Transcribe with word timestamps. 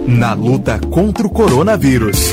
Na 0.08 0.34
luta 0.34 0.80
contra 0.90 1.28
o 1.28 1.30
coronavírus. 1.30 2.32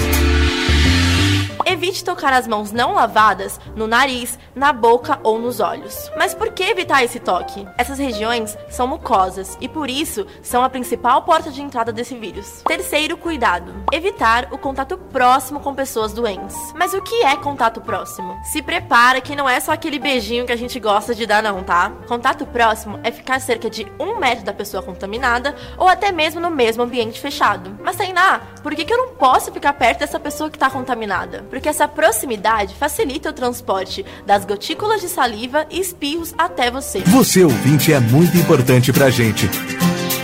Evite 1.76 2.02
tocar 2.02 2.32
as 2.32 2.48
mãos 2.48 2.72
não 2.72 2.94
lavadas 2.94 3.60
no 3.76 3.86
nariz, 3.86 4.38
na 4.54 4.72
boca 4.72 5.20
ou 5.22 5.38
nos 5.38 5.60
olhos. 5.60 6.10
Mas 6.16 6.32
por 6.32 6.50
que 6.54 6.62
evitar 6.62 7.04
esse 7.04 7.20
toque? 7.20 7.68
Essas 7.76 7.98
regiões 7.98 8.56
são 8.70 8.86
mucosas 8.86 9.58
e 9.60 9.68
por 9.68 9.90
isso 9.90 10.26
são 10.40 10.64
a 10.64 10.70
principal 10.70 11.20
porta 11.24 11.50
de 11.50 11.60
entrada 11.60 11.92
desse 11.92 12.16
vírus. 12.16 12.62
Terceiro 12.66 13.18
cuidado: 13.18 13.74
evitar 13.92 14.48
o 14.52 14.56
contato 14.56 14.96
próximo 14.96 15.60
com 15.60 15.74
pessoas 15.74 16.14
doentes. 16.14 16.56
Mas 16.74 16.94
o 16.94 17.02
que 17.02 17.22
é 17.24 17.36
contato 17.36 17.82
próximo? 17.82 18.38
Se 18.42 18.62
prepara 18.62 19.20
que 19.20 19.36
não 19.36 19.46
é 19.46 19.60
só 19.60 19.72
aquele 19.72 19.98
beijinho 19.98 20.46
que 20.46 20.52
a 20.52 20.56
gente 20.56 20.80
gosta 20.80 21.14
de 21.14 21.26
dar, 21.26 21.42
não, 21.42 21.62
tá? 21.62 21.92
Contato 22.08 22.46
próximo 22.46 22.98
é 23.04 23.12
ficar 23.12 23.38
cerca 23.38 23.68
de 23.68 23.86
um 24.00 24.18
metro 24.18 24.46
da 24.46 24.54
pessoa 24.54 24.82
contaminada 24.82 25.54
ou 25.76 25.86
até 25.86 26.10
mesmo 26.10 26.40
no 26.40 26.50
mesmo 26.50 26.82
ambiente 26.82 27.20
fechado. 27.20 27.78
Mas 27.84 27.96
Tainá, 27.96 28.40
por 28.62 28.74
que, 28.74 28.82
que 28.82 28.94
eu 28.94 28.96
não 28.96 29.08
posso 29.08 29.52
ficar 29.52 29.74
perto 29.74 29.98
dessa 29.98 30.18
pessoa 30.18 30.48
que 30.48 30.56
está 30.56 30.70
contaminada? 30.70 31.44
Porque 31.50 31.65
essa 31.68 31.88
proximidade 31.88 32.74
facilita 32.74 33.30
o 33.30 33.32
transporte 33.32 34.04
das 34.26 34.44
gotículas 34.44 35.00
de 35.00 35.08
saliva 35.08 35.66
e 35.70 35.80
espirros 35.80 36.34
até 36.36 36.70
você. 36.70 37.00
Você 37.00 37.44
ouvinte 37.44 37.92
é 37.92 38.00
muito 38.00 38.36
importante 38.36 38.92
pra 38.92 39.10
gente. 39.10 39.48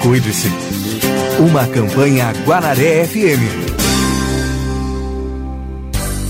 Cuide-se. 0.02 0.48
Uma 1.38 1.66
campanha 1.66 2.32
Guanaré 2.44 3.06
FM. 3.06 3.71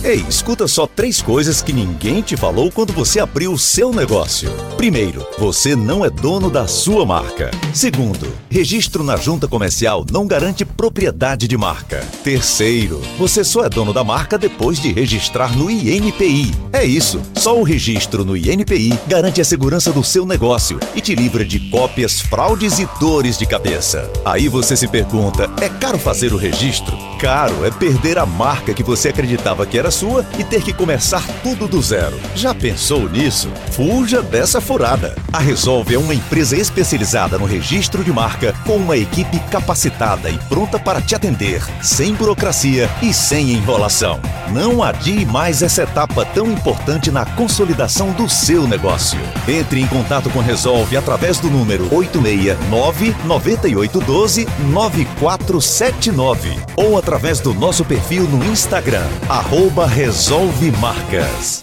Ei, 0.04 0.24
escuta 0.28 0.66
só 0.66 0.84
três 0.84 1.22
coisas 1.22 1.62
que 1.62 1.72
ninguém 1.72 2.22
te 2.22 2.36
falou 2.36 2.72
quando 2.72 2.92
você 2.92 3.20
abriu 3.20 3.52
o 3.52 3.58
seu 3.58 3.92
negócio. 3.92 4.50
Primeiro, 4.76 5.24
você 5.38 5.76
não 5.76 6.04
é 6.04 6.10
dono 6.10 6.50
da 6.50 6.66
sua 6.66 7.06
marca. 7.06 7.52
Segundo, 7.72 8.26
registro 8.50 9.04
na 9.04 9.14
junta 9.14 9.46
comercial 9.46 10.04
não 10.10 10.26
garante 10.26 10.64
propriedade 10.64 11.46
de 11.46 11.56
marca. 11.56 12.04
Terceiro, 12.24 13.00
você 13.16 13.44
só 13.44 13.64
é 13.64 13.68
dono 13.68 13.92
da 13.92 14.02
marca 14.02 14.36
depois 14.36 14.80
de 14.80 14.90
registrar 14.92 15.56
no 15.56 15.70
INPI. 15.70 16.52
É 16.72 16.84
isso, 16.84 17.22
só 17.36 17.56
o 17.56 17.62
registro 17.62 18.24
no 18.24 18.36
INPI 18.36 18.98
garante 19.06 19.40
a 19.40 19.44
segurança 19.44 19.92
do 19.92 20.02
seu 20.02 20.26
negócio 20.26 20.80
e 20.96 21.00
te 21.00 21.14
livra 21.14 21.44
de 21.44 21.70
cópias, 21.70 22.20
fraudes 22.20 22.80
e 22.80 22.88
dores 22.98 23.38
de 23.38 23.46
cabeça. 23.46 24.10
Aí 24.24 24.48
você 24.48 24.76
se 24.76 24.88
pergunta: 24.88 25.48
é 25.60 25.68
caro 25.68 25.96
fazer 25.96 26.32
o 26.32 26.36
registro? 26.36 27.11
Caro 27.22 27.64
é 27.64 27.70
perder 27.70 28.18
a 28.18 28.26
marca 28.26 28.74
que 28.74 28.82
você 28.82 29.10
acreditava 29.10 29.64
que 29.64 29.78
era 29.78 29.92
sua 29.92 30.26
e 30.36 30.42
ter 30.42 30.60
que 30.60 30.72
começar 30.72 31.24
tudo 31.40 31.68
do 31.68 31.80
zero. 31.80 32.18
Já 32.34 32.52
pensou 32.52 33.08
nisso? 33.08 33.48
Fuja 33.70 34.20
dessa 34.20 34.60
furada. 34.60 35.14
A 35.32 35.38
Resolve 35.38 35.94
é 35.94 35.98
uma 35.98 36.16
empresa 36.16 36.56
especializada 36.56 37.38
no 37.38 37.44
registro 37.44 38.02
de 38.02 38.12
marca 38.12 38.52
com 38.66 38.74
uma 38.74 38.96
equipe 38.96 39.38
capacitada 39.52 40.30
e 40.30 40.38
pronta 40.48 40.80
para 40.80 41.00
te 41.00 41.14
atender, 41.14 41.62
sem 41.80 42.12
burocracia 42.12 42.90
e 43.00 43.14
sem 43.14 43.52
enrolação. 43.52 44.18
Não 44.50 44.82
adie 44.82 45.24
mais 45.24 45.62
essa 45.62 45.84
etapa 45.84 46.24
tão 46.24 46.50
importante 46.50 47.12
na 47.12 47.24
consolidação 47.24 48.10
do 48.10 48.28
seu 48.28 48.66
negócio. 48.66 49.20
Entre 49.46 49.80
em 49.80 49.86
contato 49.86 50.28
com 50.28 50.40
Resolve 50.40 50.96
através 50.96 51.38
do 51.38 51.48
número 51.48 51.84
869 51.94 53.14
9812 53.26 54.48
9479 54.72 56.58
ou 56.76 56.98
através 56.98 57.11
do 57.42 57.52
nosso 57.52 57.84
perfil 57.84 58.24
no 58.24 58.42
Instagram, 58.46 59.04
arroba 59.28 59.86
Resolve 59.86 60.72
Marcas. 60.72 61.62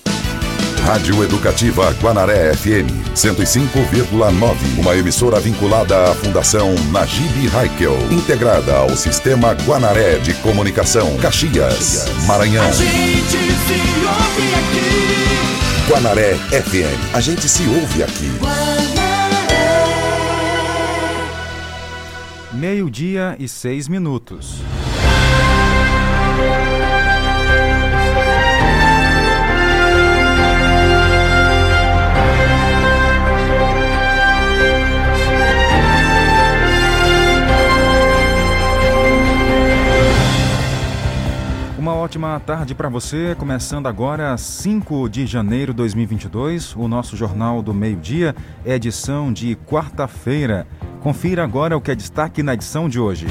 Rádio 0.85 1.23
Educativa 1.23 1.91
Guanaré 1.99 2.53
FM 2.53 2.87
105,9. 3.15 4.79
Uma 4.79 4.95
emissora 4.95 5.39
vinculada 5.39 6.11
à 6.11 6.15
Fundação 6.15 6.75
Najib 6.91 7.49
Haikel. 7.53 7.97
Integrada 8.11 8.77
ao 8.77 8.95
Sistema 8.95 9.53
Guanaré 9.65 10.19
de 10.19 10.35
Comunicação. 10.35 11.17
Caxias, 11.17 12.05
Maranhão. 12.27 12.65
A 12.65 12.71
gente 12.71 13.31
se 13.31 13.73
ouve 14.05 14.53
aqui. 14.53 15.91
Guanaré 15.91 16.35
FM. 16.35 17.15
A 17.15 17.19
gente 17.19 17.49
se 17.49 17.63
ouve 17.67 18.03
aqui. 18.03 18.31
Meio-dia 22.53 23.35
e 23.39 23.47
seis 23.47 23.87
minutos. 23.87 24.61
Ótima 41.99 42.39
tarde 42.39 42.73
para 42.73 42.87
você, 42.87 43.35
começando 43.37 43.87
agora 43.87 44.37
5 44.37 45.09
de 45.09 45.25
janeiro 45.25 45.73
de 45.73 45.77
2022, 45.77 46.73
o 46.77 46.87
nosso 46.87 47.17
Jornal 47.17 47.61
do 47.61 47.73
Meio-Dia, 47.73 48.33
edição 48.65 49.33
de 49.33 49.57
quarta-feira. 49.67 50.65
Confira 51.01 51.43
agora 51.43 51.75
o 51.75 51.81
que 51.81 51.91
é 51.91 51.95
destaque 51.95 52.41
na 52.41 52.53
edição 52.53 52.87
de 52.87 53.01
hoje. 53.01 53.27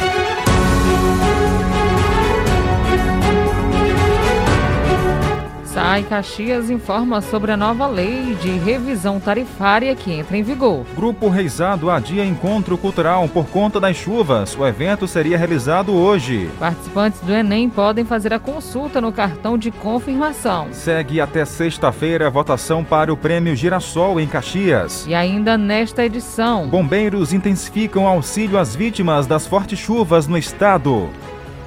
Sai 5.89 6.03
Caxias 6.03 6.69
informa 6.69 7.23
sobre 7.23 7.51
a 7.51 7.57
nova 7.57 7.87
lei 7.87 8.37
de 8.43 8.51
revisão 8.51 9.19
tarifária 9.19 9.97
que 9.97 10.13
entra 10.13 10.37
em 10.37 10.43
vigor. 10.43 10.85
Grupo 10.95 11.31
Reisado 11.31 11.91
adia 11.91 12.27
encontro 12.27 12.77
cultural 12.77 13.27
por 13.27 13.47
conta 13.47 13.81
das 13.81 13.97
chuvas. 13.97 14.55
O 14.55 14.67
evento 14.67 15.09
seria 15.09 15.39
realizado 15.39 15.95
hoje. 15.95 16.51
Participantes 16.59 17.21
do 17.21 17.33
Enem 17.33 17.71
podem 17.71 18.05
fazer 18.05 18.35
a 18.35 18.39
consulta 18.39 19.01
no 19.01 19.11
cartão 19.11 19.57
de 19.57 19.71
confirmação. 19.71 20.69
Segue 20.73 21.23
até 21.23 21.47
sexta-feira 21.47 22.27
a 22.27 22.31
votação 22.31 22.85
para 22.85 23.11
o 23.11 23.17
Prêmio 23.17 23.57
Girassol 23.57 24.21
em 24.21 24.27
Caxias. 24.27 25.07
E 25.09 25.15
ainda 25.15 25.57
nesta 25.57 26.05
edição, 26.05 26.69
Bombeiros 26.69 27.33
intensificam 27.33 28.07
auxílio 28.07 28.59
às 28.59 28.77
vítimas 28.77 29.27
das 29.27 29.47
fortes 29.47 29.79
chuvas 29.79 30.27
no 30.27 30.37
estado. 30.37 31.09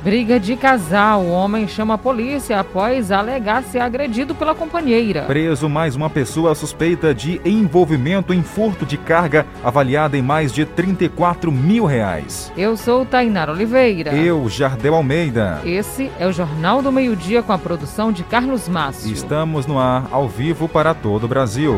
Briga 0.03 0.39
de 0.39 0.55
casal. 0.55 1.21
O 1.21 1.31
homem 1.31 1.67
chama 1.67 1.93
a 1.95 1.97
polícia 1.97 2.59
após 2.59 3.11
alegar 3.11 3.63
ser 3.63 3.79
agredido 3.79 4.33
pela 4.35 4.55
companheira. 4.55 5.23
Preso 5.23 5.69
mais 5.69 5.95
uma 5.95 6.09
pessoa 6.09 6.55
suspeita 6.55 7.13
de 7.13 7.39
envolvimento 7.45 8.33
em 8.33 8.43
furto 8.43 8.85
de 8.85 8.97
carga 8.97 9.45
avaliada 9.63 10.17
em 10.17 10.21
mais 10.21 10.51
de 10.51 10.65
34 10.65 11.51
mil 11.51 11.85
reais. 11.85 12.51
Eu 12.57 12.75
sou 12.75 13.05
Tainara 13.05 13.51
Oliveira. 13.51 14.13
Eu, 14.13 14.47
Jardel 14.49 14.95
Almeida. 14.95 15.61
Esse 15.65 16.11
é 16.19 16.27
o 16.27 16.31
Jornal 16.31 16.81
do 16.81 16.91
Meio-Dia 16.91 17.43
com 17.43 17.53
a 17.53 17.57
produção 17.57 18.11
de 18.11 18.23
Carlos 18.23 18.67
Márcio. 18.67 19.11
Estamos 19.11 19.65
no 19.65 19.79
ar, 19.79 20.07
ao 20.11 20.27
vivo 20.27 20.67
para 20.67 20.93
todo 20.93 21.25
o 21.25 21.27
Brasil. 21.27 21.77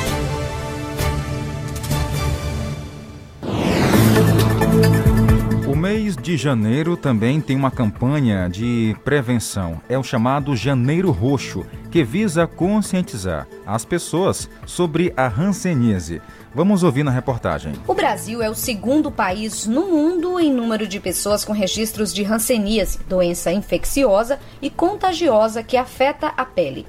Mês 6.11 6.17
de 6.17 6.35
janeiro 6.35 6.97
também 6.97 7.39
tem 7.39 7.55
uma 7.55 7.71
campanha 7.71 8.49
de 8.49 8.95
prevenção. 9.03 9.81
É 9.87 9.97
o 9.97 10.03
chamado 10.03 10.55
Janeiro 10.55 11.11
Roxo, 11.11 11.65
que 11.89 12.03
visa 12.03 12.45
conscientizar 12.47 13.47
as 13.65 13.85
pessoas 13.85 14.49
sobre 14.65 15.13
a 15.15 15.27
hanseníase. 15.27 16.21
Vamos 16.53 16.83
ouvir 16.83 17.03
na 17.03 17.11
reportagem. 17.11 17.73
O 17.87 17.93
Brasil 17.93 18.41
é 18.41 18.49
o 18.49 18.55
segundo 18.55 19.09
país 19.09 19.65
no 19.65 19.85
mundo 19.87 20.39
em 20.39 20.51
número 20.51 20.87
de 20.87 20.99
pessoas 20.99 21.45
com 21.45 21.53
registros 21.53 22.13
de 22.13 22.25
hanseníase, 22.25 22.99
doença 23.07 23.51
infecciosa 23.51 24.39
e 24.61 24.69
contagiosa 24.69 25.63
que 25.63 25.77
afeta 25.77 26.33
a 26.35 26.43
pele. 26.43 26.85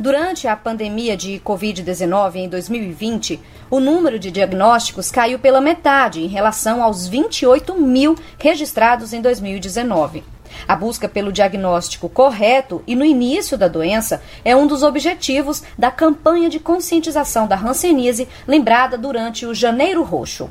Durante 0.00 0.46
a 0.46 0.54
pandemia 0.54 1.16
de 1.16 1.42
Covid-19 1.44 2.36
em 2.36 2.48
2020, 2.48 3.40
o 3.68 3.80
número 3.80 4.16
de 4.16 4.30
diagnósticos 4.30 5.10
caiu 5.10 5.40
pela 5.40 5.60
metade 5.60 6.22
em 6.22 6.28
relação 6.28 6.84
aos 6.84 7.08
28 7.08 7.74
mil 7.74 8.14
registrados 8.38 9.12
em 9.12 9.20
2019. 9.20 10.22
A 10.68 10.76
busca 10.76 11.08
pelo 11.08 11.32
diagnóstico 11.32 12.08
correto 12.08 12.80
e 12.86 12.94
no 12.94 13.04
início 13.04 13.58
da 13.58 13.66
doença 13.66 14.22
é 14.44 14.54
um 14.54 14.68
dos 14.68 14.84
objetivos 14.84 15.64
da 15.76 15.90
campanha 15.90 16.48
de 16.48 16.60
conscientização 16.60 17.48
da 17.48 17.56
hanseníase 17.56 18.28
lembrada 18.46 18.96
durante 18.96 19.46
o 19.46 19.54
Janeiro 19.54 20.04
Roxo. 20.04 20.48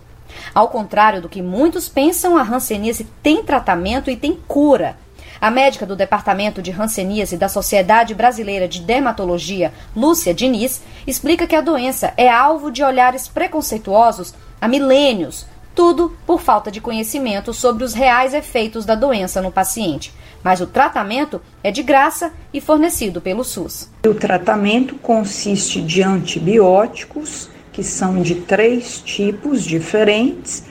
Ao 0.53 0.67
contrário 0.67 1.21
do 1.21 1.29
que 1.29 1.41
muitos 1.41 1.88
pensam, 1.88 2.35
a 2.35 2.41
hanseníase 2.41 3.07
tem 3.23 3.41
tratamento 3.41 4.11
e 4.11 4.17
tem 4.17 4.38
cura. 4.45 4.97
A 5.39 5.51
médica 5.51 5.86
do 5.86 5.95
Departamento 5.95 6.62
de 6.62 6.72
Hanseníase 6.72 7.38
da 7.38 7.48
Sociedade 7.48 8.16
Brasileira 8.16 8.68
de 8.68 8.81
Dermatologia, 8.81 9.72
Lúcia 9.95 10.34
Diniz, 10.34 10.81
explica 11.06 11.45
que 11.45 11.56
a 11.56 11.62
doença 11.62 12.12
é 12.18 12.28
alvo 12.28 12.72
de 12.72 12.84
olhares 12.84 13.28
preconceituosos 13.28 14.34
há 14.60 14.68
milênios, 14.68 15.45
tudo 15.75 16.18
por 16.25 16.42
falta 16.42 16.72
de 16.72 16.81
conhecimento 16.81 17.54
sobre 17.54 17.84
os 17.84 17.94
reais 17.94 18.34
efeitos 18.34 18.84
da 18.84 18.95
doença 18.95 19.39
no 19.39 19.51
paciente. 19.51 20.12
Mas 20.44 20.60
o 20.60 20.66
tratamento 20.66 21.39
é 21.63 21.69
de 21.69 21.84
graça 21.84 22.34
e 22.51 22.60
fornecido 22.60 23.22
pelo 23.22 23.44
SUS. 23.44 23.89
O 24.07 24.16
tratamento 24.16 24.95
consiste 24.95 25.81
de 25.81 26.01
antibióticos, 26.01 27.48
que 27.72 27.84
são 27.84 28.24
de 28.24 28.36
três 28.36 29.00
tipos 29.01 29.63
diferentes 29.63 30.63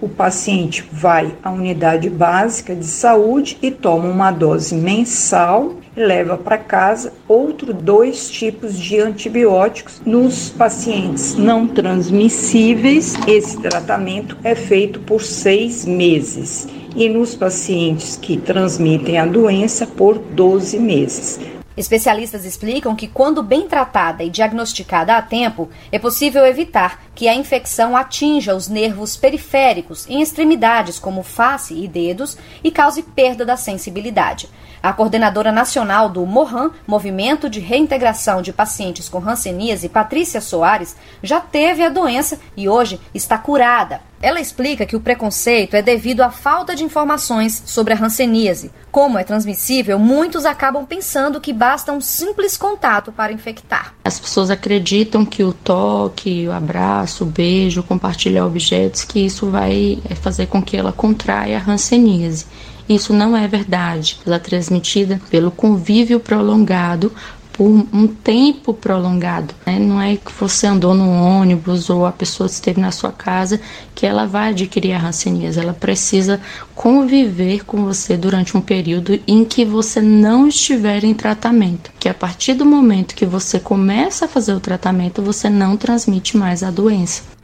o 0.00 0.08
paciente 0.08 0.84
vai 0.90 1.34
à 1.42 1.50
unidade 1.50 2.08
básica 2.08 2.74
de 2.74 2.86
saúde 2.86 3.58
e 3.60 3.70
toma 3.70 4.08
uma 4.08 4.30
dose 4.30 4.74
mensal 4.74 5.80
leva 5.96 6.36
para 6.36 6.56
casa 6.56 7.12
outro 7.28 7.74
dois 7.74 8.30
tipos 8.30 8.78
de 8.78 8.98
antibióticos 8.98 10.00
nos 10.04 10.50
pacientes 10.50 11.34
não 11.36 11.66
transmissíveis. 11.66 13.14
Esse 13.26 13.60
tratamento 13.60 14.36
é 14.42 14.54
feito 14.54 15.00
por 15.00 15.22
seis 15.22 15.84
meses 15.84 16.68
e 16.96 17.08
nos 17.08 17.34
pacientes 17.34 18.16
que 18.16 18.36
transmitem 18.36 19.18
a 19.18 19.26
doença 19.26 19.86
por 19.86 20.18
12 20.18 20.78
meses. 20.78 21.59
Especialistas 21.80 22.44
explicam 22.44 22.94
que, 22.94 23.08
quando 23.08 23.42
bem 23.42 23.66
tratada 23.66 24.22
e 24.22 24.28
diagnosticada 24.28 25.16
a 25.16 25.22
tempo, 25.22 25.70
é 25.90 25.98
possível 25.98 26.44
evitar 26.44 27.02
que 27.14 27.26
a 27.26 27.34
infecção 27.34 27.96
atinja 27.96 28.54
os 28.54 28.68
nervos 28.68 29.16
periféricos 29.16 30.06
em 30.06 30.20
extremidades 30.20 30.98
como 30.98 31.22
face 31.22 31.72
e 31.72 31.88
dedos 31.88 32.36
e 32.62 32.70
cause 32.70 33.02
perda 33.02 33.46
da 33.46 33.56
sensibilidade. 33.56 34.46
A 34.82 34.92
coordenadora 34.92 35.50
nacional 35.50 36.10
do 36.10 36.26
MOHAN, 36.26 36.70
Movimento 36.86 37.48
de 37.48 37.60
Reintegração 37.60 38.42
de 38.42 38.52
Pacientes 38.52 39.08
com 39.08 39.26
Hanseníase, 39.26 39.88
Patrícia 39.88 40.42
Soares, 40.42 40.94
já 41.22 41.40
teve 41.40 41.82
a 41.82 41.88
doença 41.88 42.38
e 42.54 42.68
hoje 42.68 43.00
está 43.14 43.38
curada. 43.38 44.09
Ela 44.22 44.38
explica 44.38 44.84
que 44.84 44.94
o 44.94 45.00
preconceito 45.00 45.74
é 45.74 45.80
devido 45.80 46.20
à 46.20 46.30
falta 46.30 46.76
de 46.76 46.84
informações 46.84 47.62
sobre 47.64 47.94
a 47.94 48.04
hanseníase. 48.04 48.70
Como 48.92 49.18
é 49.18 49.24
transmissível, 49.24 49.98
muitos 49.98 50.44
acabam 50.44 50.84
pensando 50.84 51.40
que 51.40 51.54
basta 51.54 51.90
um 51.90 52.02
simples 52.02 52.54
contato 52.54 53.10
para 53.10 53.32
infectar. 53.32 53.94
As 54.04 54.20
pessoas 54.20 54.50
acreditam 54.50 55.24
que 55.24 55.42
o 55.42 55.54
toque, 55.54 56.46
o 56.46 56.52
abraço, 56.52 57.24
o 57.24 57.26
beijo, 57.26 57.82
compartilhar 57.82 58.44
objetos, 58.44 59.04
que 59.04 59.20
isso 59.20 59.48
vai 59.48 59.98
fazer 60.20 60.46
com 60.46 60.62
que 60.62 60.76
ela 60.76 60.92
contraia 60.92 61.58
a 61.58 61.70
hanseníase. 61.70 62.44
Isso 62.86 63.14
não 63.14 63.34
é 63.34 63.48
verdade. 63.48 64.18
Ela 64.26 64.36
é 64.36 64.40
transmitida 64.40 65.18
pelo 65.30 65.50
convívio 65.50 66.20
prolongado 66.20 67.10
por 67.60 67.68
um 67.92 68.06
tempo 68.06 68.72
prolongado. 68.72 69.54
Né? 69.66 69.78
Não 69.78 70.00
é 70.00 70.16
que 70.16 70.32
você 70.32 70.66
andou 70.66 70.94
no 70.94 71.10
ônibus 71.12 71.90
ou 71.90 72.06
a 72.06 72.10
pessoa 72.10 72.46
esteve 72.46 72.80
na 72.80 72.90
sua 72.90 73.12
casa 73.12 73.60
que 73.94 74.06
ela 74.06 74.24
vai 74.24 74.48
adquirir 74.48 74.94
a 74.94 75.06
hanseníase. 75.06 75.60
Ela 75.60 75.74
precisa 75.74 76.40
conviver 76.74 77.66
com 77.66 77.84
você 77.84 78.16
durante 78.16 78.56
um 78.56 78.62
período 78.62 79.20
em 79.28 79.44
que 79.44 79.62
você 79.62 80.00
não 80.00 80.48
estiver 80.48 81.04
em 81.04 81.12
tratamento. 81.12 81.90
Que 82.00 82.08
a 82.08 82.14
partir 82.14 82.54
do 82.54 82.64
momento 82.64 83.14
que 83.14 83.26
você 83.26 83.60
começa 83.60 84.24
a 84.24 84.28
fazer 84.28 84.54
o 84.54 84.60
tratamento, 84.60 85.20
você 85.20 85.50
não 85.50 85.76
transmite 85.76 86.38
mais 86.38 86.62
a 86.62 86.70
doença. 86.70 87.39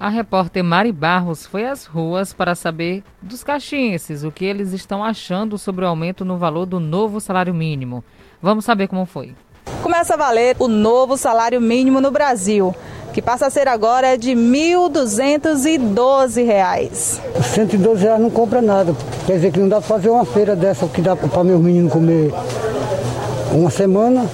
A 0.00 0.08
repórter 0.08 0.64
Mari 0.64 0.90
Barros 0.92 1.44
foi 1.44 1.66
às 1.66 1.84
ruas 1.84 2.32
para 2.32 2.54
saber 2.54 3.02
dos 3.20 3.44
caxienses 3.44 4.24
o 4.24 4.32
que 4.32 4.46
eles 4.46 4.72
estão 4.72 5.04
achando 5.04 5.58
sobre 5.58 5.84
o 5.84 5.88
aumento 5.88 6.24
no 6.24 6.38
valor 6.38 6.64
do 6.64 6.80
novo 6.80 7.20
salário 7.20 7.52
mínimo. 7.52 8.02
Vamos 8.40 8.64
saber 8.64 8.88
como 8.88 9.04
foi. 9.04 9.34
Começa 9.82 10.14
a 10.14 10.16
valer 10.16 10.56
o 10.58 10.68
novo 10.68 11.18
salário 11.18 11.60
mínimo 11.60 12.00
no 12.00 12.10
Brasil, 12.10 12.74
que 13.12 13.20
passa 13.20 13.48
a 13.48 13.50
ser 13.50 13.68
agora 13.68 14.16
de 14.16 14.30
R$ 14.30 14.36
1.212. 14.36 17.20
112 17.42 18.02
reais 18.02 18.22
não 18.22 18.30
compra 18.30 18.62
nada. 18.62 18.96
Quer 19.26 19.34
dizer 19.34 19.52
que 19.52 19.58
não 19.58 19.68
dá 19.68 19.82
para 19.82 19.86
fazer 19.86 20.08
uma 20.08 20.24
feira 20.24 20.56
dessa 20.56 20.88
que 20.88 21.02
dá 21.02 21.14
para 21.14 21.44
meus 21.44 21.60
meninos 21.60 21.92
comer 21.92 22.32
uma 23.52 23.68
semana 23.68 24.24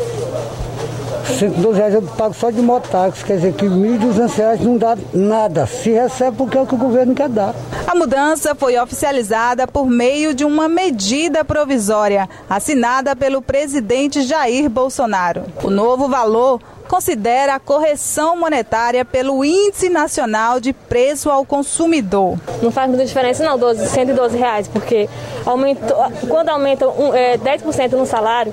112 1.26 1.78
reais 1.78 1.94
eu 1.94 2.02
pago 2.02 2.34
só 2.34 2.50
de 2.50 2.60
mototáxi, 2.60 3.24
quer 3.24 3.36
dizer 3.36 3.52
que 3.54 3.66
1.200 3.66 4.34
reais 4.36 4.60
não 4.60 4.76
dá 4.76 4.96
nada. 5.12 5.66
Se 5.66 5.90
recebe 5.90 6.36
porque 6.36 6.56
é 6.56 6.60
o 6.60 6.66
que 6.66 6.74
o 6.74 6.78
governo 6.78 7.14
quer 7.14 7.28
dar. 7.28 7.54
A 7.86 7.94
mudança 7.94 8.54
foi 8.54 8.78
oficializada 8.78 9.66
por 9.66 9.86
meio 9.86 10.34
de 10.34 10.44
uma 10.44 10.68
medida 10.68 11.44
provisória 11.44 12.28
assinada 12.48 13.14
pelo 13.14 13.42
presidente 13.42 14.22
Jair 14.22 14.68
Bolsonaro. 14.70 15.44
O 15.62 15.70
novo 15.70 16.08
valor 16.08 16.60
considera 16.86 17.54
a 17.54 17.60
correção 17.60 18.36
monetária 18.36 19.04
pelo 19.04 19.44
Índice 19.44 19.88
Nacional 19.88 20.60
de 20.60 20.72
Preço 20.72 21.30
ao 21.30 21.44
Consumidor. 21.44 22.38
Não 22.62 22.70
faz 22.70 22.88
muita 22.88 23.04
diferença 23.04 23.44
não, 23.44 23.58
12, 23.58 23.86
112 23.88 24.36
reais, 24.36 24.68
porque 24.68 25.08
aumentou, 25.44 25.96
quando 26.28 26.48
aumenta 26.48 26.88
um, 26.88 27.14
é, 27.14 27.36
10% 27.38 27.92
no 27.92 28.06
salário, 28.06 28.52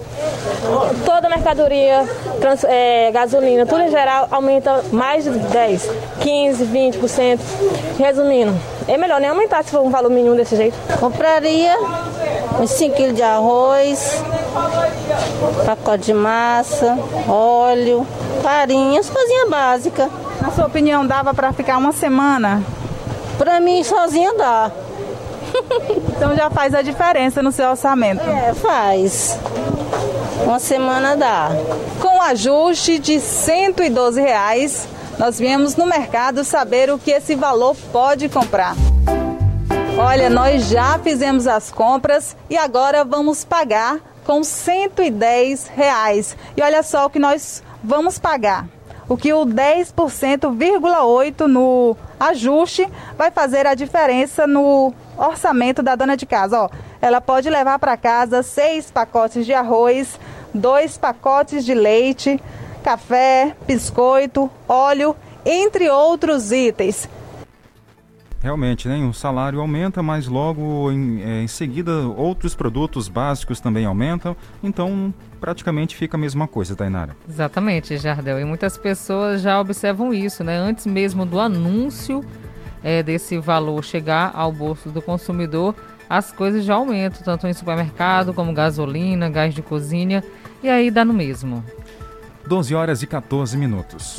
toda 1.06 1.28
a 1.28 1.30
mercadoria, 1.30 2.08
trans, 2.40 2.64
é, 2.64 3.12
gasolina, 3.12 3.66
tudo 3.66 3.82
em 3.82 3.90
geral 3.90 4.28
aumenta 4.32 4.84
mais 4.92 5.24
de 5.24 5.32
10, 5.32 5.90
15, 6.22 6.66
20%. 6.66 7.40
Resumindo, 7.98 8.54
é 8.88 8.98
melhor 8.98 9.20
nem 9.20 9.30
aumentar 9.30 9.64
se 9.64 9.72
for 9.72 9.82
um 9.82 9.90
valor 9.90 10.10
mínimo 10.10 10.36
desse 10.36 10.56
jeito. 10.56 10.76
Compraria 11.00 11.76
uns 12.60 12.72
5 12.72 12.96
quilos 12.96 13.16
de 13.16 13.24
arroz, 13.24 14.24
pacote 15.66 16.06
de 16.06 16.14
massa, 16.14 16.98
óleo, 17.28 18.06
farinha, 18.42 19.00
as 19.00 19.10
coisinhas 19.10 19.50
básicas. 19.50 20.10
Na 20.42 20.52
sua 20.52 20.66
opinião, 20.66 21.06
dava 21.06 21.34
para 21.34 21.54
ficar 21.54 21.78
uma 21.78 21.92
semana? 21.92 22.62
Para 23.38 23.60
mim, 23.60 23.84
sozinha 23.84 24.34
dá. 24.36 24.72
então 26.16 26.36
já 26.36 26.50
faz 26.50 26.74
a 26.74 26.82
diferença 26.82 27.42
no 27.42 27.52
seu 27.52 27.70
orçamento? 27.70 28.22
É, 28.22 28.54
faz. 28.54 29.38
Uma 30.44 30.60
semana 30.60 31.16
dá. 31.16 31.50
Com 32.02 32.18
o 32.18 32.22
ajuste 32.22 33.00
de 33.00 33.20
112 33.20 34.20
reais, 34.20 34.88
nós 35.18 35.40
viemos 35.40 35.76
no 35.76 35.86
mercado 35.86 36.44
saber 36.44 36.92
o 36.92 36.98
que 36.98 37.12
esse 37.12 37.36
valor 37.36 37.76
pode 37.92 38.28
comprar. 38.30 38.76
Olha, 39.98 40.30
nós 40.30 40.70
já 40.70 40.98
fizemos 41.00 41.46
as 41.46 41.72
compras 41.72 42.36
e 42.50 42.58
agora 42.58 43.06
vamos 43.06 43.46
pagar 43.46 44.00
com 44.26 44.44
110 44.44 45.68
reais. 45.68 46.36
E 46.58 46.62
olha 46.62 46.82
só 46.82 47.06
o 47.06 47.10
que 47.10 47.20
nós 47.20 47.62
vamos 47.84 48.18
pagar. 48.18 48.66
O 49.10 49.18
que 49.18 49.34
o 49.34 49.46
10,8% 49.46 51.42
no 51.46 51.98
ajuste 52.20 52.88
vai 53.18 53.30
fazer 53.30 53.68
a 53.68 53.76
diferença 53.76 54.48
no 54.48 54.94
orçamento 55.18 55.84
da 55.84 55.94
dona 55.96 56.16
de 56.16 56.26
casa. 56.26 56.62
Ó, 56.62 56.70
ela 57.02 57.20
pode 57.20 57.50
levar 57.50 57.78
para 57.80 57.98
casa 57.98 58.42
seis 58.42 58.90
pacotes 58.90 59.46
de 59.46 59.54
arroz, 59.54 60.18
dois 60.54 60.98
pacotes 60.98 61.66
de 61.66 61.74
leite, 61.74 62.42
café, 62.82 63.54
biscoito, 63.68 64.50
óleo, 64.70 65.16
entre 65.46 65.90
outros 65.90 66.54
itens. 66.54 67.10
Realmente, 68.44 68.90
né? 68.90 68.98
O 69.06 69.14
salário 69.14 69.62
aumenta, 69.62 70.04
mas 70.04 70.28
logo 70.28 70.92
em, 70.92 71.22
é, 71.24 71.44
em, 71.44 71.48
seguida 71.48 72.10
outros 72.10 72.54
produtos 72.54 73.08
básicos 73.08 73.62
também 73.62 73.86
aumentam. 73.86 74.36
Então, 74.62 75.14
praticamente 75.40 75.96
fica 75.96 76.18
a 76.18 76.20
mesma 76.20 76.46
coisa, 76.46 76.76
Tainara. 76.76 77.16
Exatamente, 77.28 77.98
Jardel. 77.98 78.42
E 78.42 78.44
muitas 78.44 78.78
pessoas 78.78 79.42
já 79.42 79.62
observam 79.62 80.14
isso, 80.14 80.44
né? 80.44 80.58
Antes 80.58 80.86
mesmo 80.86 81.26
do 81.26 81.40
anúncio 81.40 82.22
é, 82.84 83.02
desse 83.02 83.38
valor 83.38 83.82
chegar 83.82 84.34
ao 84.36 84.52
bolso 84.52 84.90
do 84.90 85.02
consumidor, 85.02 85.74
as 86.10 86.30
coisas 86.30 86.66
já 86.66 86.74
aumentam, 86.74 87.22
tanto 87.24 87.48
em 87.48 87.54
supermercado 87.54 88.34
como 88.34 88.54
gasolina, 88.54 89.30
gás 89.30 89.56
de 89.56 89.62
cozinha, 89.62 90.22
e 90.62 90.68
aí 90.68 90.92
dá 90.92 91.06
no 91.06 91.14
mesmo. 91.14 91.64
12 92.46 92.76
horas 92.76 93.02
e 93.02 93.08
14 93.08 93.58
minutos. 93.58 94.18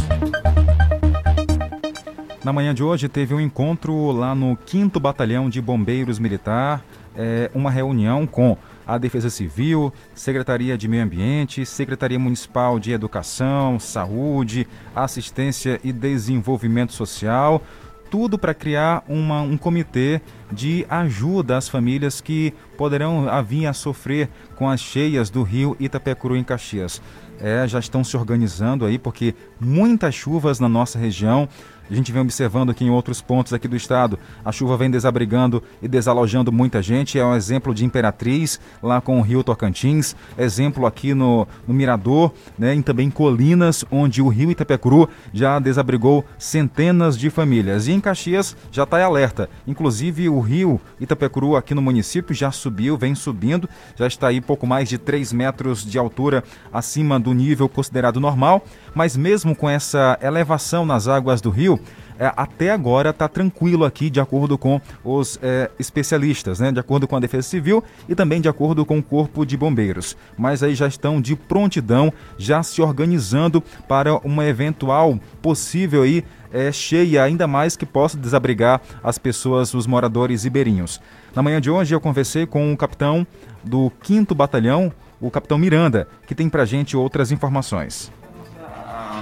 Na 2.45 2.53
manhã 2.53 2.75
de 2.75 2.83
hoje 2.83 3.09
teve 3.09 3.33
um 3.33 3.41
encontro 3.41 4.13
lá 4.13 4.35
no 4.35 4.59
5 4.67 5.01
Batalhão 5.01 5.49
de 5.49 5.63
Bombeiros 5.63 6.19
Militar, 6.19 6.85
é, 7.17 7.51
uma 7.55 7.71
reunião 7.71 8.27
com 8.27 8.59
a 8.87 8.99
Defesa 8.99 9.31
Civil, 9.31 9.91
Secretaria 10.15 10.77
de 10.77 10.87
Meio 10.87 11.05
Ambiente, 11.05 11.65
Secretaria 11.65 12.19
Municipal 12.19 12.79
de 12.79 12.93
Educação, 12.93 13.81
Saúde, 13.81 14.69
Assistência 14.95 15.81
e 15.83 15.91
Desenvolvimento 15.91 16.93
Social, 16.93 17.63
tudo 18.11 18.39
para 18.39 18.53
criar 18.53 19.03
uma, 19.09 19.41
um 19.41 19.57
comitê 19.57 20.21
de 20.53 20.85
ajuda 20.91 21.57
às 21.57 21.67
famílias 21.67 22.21
que 22.21 22.53
poderão 22.77 23.27
vir 23.43 23.67
a 23.67 23.73
sofrer 23.73 24.29
com 24.55 24.69
as 24.69 24.81
cheias 24.81 25.31
do 25.31 25.43
rio 25.43 25.75
Itapecuru 25.81 26.37
em 26.37 26.45
Caxias. 26.45 27.01
É, 27.41 27.67
já 27.67 27.81
estão 27.81 28.05
se 28.05 28.17
organizando 28.17 28.85
aí 28.85 28.99
porque 28.99 29.35
muitas 29.59 30.15
chuvas 30.15 30.61
na 30.61 30.69
nossa 30.69 30.99
região 30.99 31.49
a 31.91 31.95
gente 31.95 32.13
vem 32.13 32.23
observando 32.23 32.71
aqui 32.71 32.85
em 32.85 32.91
outros 32.91 33.21
pontos 33.21 33.53
aqui 33.53 33.69
do 33.69 33.77
estado, 33.77 34.19
a 34.45 34.51
chuva 34.51 34.77
vem 34.77 34.91
desabrigando 34.91 35.63
e 35.83 35.89
desalojando 35.89 36.51
muita 36.51 36.83
gente. 36.83 37.19
É 37.19 37.25
um 37.25 37.35
exemplo 37.35 37.75
de 37.75 37.85
Imperatriz, 37.85 38.59
lá 38.83 39.01
com 39.01 39.19
o 39.19 39.23
Rio 39.23 39.45
Tocantins, 39.45 40.17
exemplo 40.39 40.87
aqui 40.87 41.15
no, 41.15 41.47
no 41.67 41.75
Mirador, 41.75 42.33
né, 42.59 42.75
e 42.75 42.83
também 42.83 43.11
Colinas, 43.11 43.85
onde 43.91 44.23
o 44.23 44.29
Rio 44.29 44.51
Itapecuru 44.51 45.09
já 45.33 45.59
desabrigou 45.59 46.25
centenas 46.39 47.19
de 47.19 47.31
famílias. 47.31 47.87
E 47.87 47.93
em 47.93 48.01
Caxias 48.01 48.57
já 48.73 48.85
está 48.85 49.01
em 49.01 49.05
alerta. 49.05 49.49
Inclusive 49.67 50.29
o 50.29 50.41
Rio 50.41 50.81
Itapecuru 50.99 51.57
aqui 51.57 51.75
no 51.75 51.83
município 51.83 52.35
já 52.35 52.51
subiu, 52.51 52.97
vem 52.97 53.15
subindo, 53.15 53.69
já 53.97 54.07
está 54.07 54.29
aí 54.29 54.41
pouco 54.41 54.67
mais 54.67 54.89
de 54.89 54.99
3 54.99 55.33
metros 55.33 55.85
de 55.85 55.99
altura 55.99 56.43
acima 56.73 57.21
do 57.21 57.33
nível 57.33 57.69
considerado 57.69 58.21
normal. 58.21 58.65
Mas 58.95 59.17
mesmo 59.17 59.55
com 59.55 59.69
essa 59.69 60.19
elevação 60.23 60.87
nas 60.87 61.09
águas 61.09 61.41
do 61.41 61.51
rio, 61.51 61.81
é, 62.19 62.33
até 62.37 62.71
agora 62.71 63.11
está 63.11 63.27
tranquilo 63.29 63.85
aqui, 63.85 64.09
de 64.09 64.21
acordo 64.21 64.57
com 64.57 64.81
os 65.05 65.39
é, 65.43 65.71
especialistas, 65.79 66.61
né? 66.61 66.71
de 66.71 66.79
acordo 66.79 67.09
com 67.09 67.17
a 67.17 67.21
Defesa 67.21 67.49
Civil 67.49 67.83
e 68.09 68.15
também 68.15 68.41
de 68.41 68.49
acordo 68.49 68.85
com 68.85 68.99
o 68.99 69.03
Corpo 69.03 69.45
de 69.45 69.57
Bombeiros. 69.57 70.17
Mas 70.39 70.63
aí 70.63 70.75
já 70.75 70.87
estão 70.87 71.21
de 71.21 71.35
prontidão, 71.35 72.13
já 72.39 72.63
se 72.63 72.81
organizando 72.81 73.61
para 73.89 74.17
uma 74.19 74.47
eventual 74.47 75.19
possível 75.43 76.03
aí, 76.03 76.25
é, 76.53 76.71
cheia, 76.71 77.25
ainda 77.25 77.49
mais 77.49 77.77
que 77.77 77.85
possa 77.85 78.17
desabrigar 78.17 78.81
as 79.03 79.19
pessoas, 79.19 79.75
os 79.75 79.89
moradores 79.89 80.45
ribeirinhos. 80.45 81.01
Na 81.35 81.43
manhã 81.43 81.61
de 81.61 81.69
hoje 81.69 81.93
eu 81.93 82.01
conversei 82.01 82.47
com 82.47 82.73
o 82.73 82.77
capitão 82.77 83.27
do 83.65 83.91
5 84.05 84.33
Batalhão, 84.37 84.93
o 85.21 85.33
capitão 85.33 85.59
Miranda, 85.59 86.07
que 86.29 86.35
tem 86.35 86.49
para 86.49 86.65
gente 86.65 86.97
outras 86.97 87.33
informações. 87.33 88.13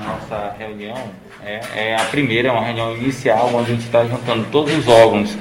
Nossa 0.05 0.55
reunião 0.59 0.97
é, 1.45 1.61
é 1.75 1.97
a 1.97 2.05
primeira, 2.05 2.49
é 2.49 2.53
uma 2.53 2.65
reunião 2.65 2.97
inicial, 2.97 3.51
onde 3.55 3.71
a 3.71 3.75
gente 3.75 3.85
está 3.85 4.05
juntando 4.05 4.47
todos 4.51 4.77
os 4.77 4.89
órgãos 4.89 5.37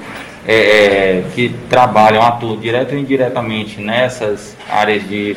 é, 0.46 0.54
é, 0.54 1.24
que 1.34 1.54
trabalham, 1.68 2.22
atuam 2.22 2.56
direto 2.56 2.92
ou 2.92 2.98
indiretamente 2.98 3.80
nessas 3.80 4.56
áreas 4.68 5.06
de, 5.08 5.36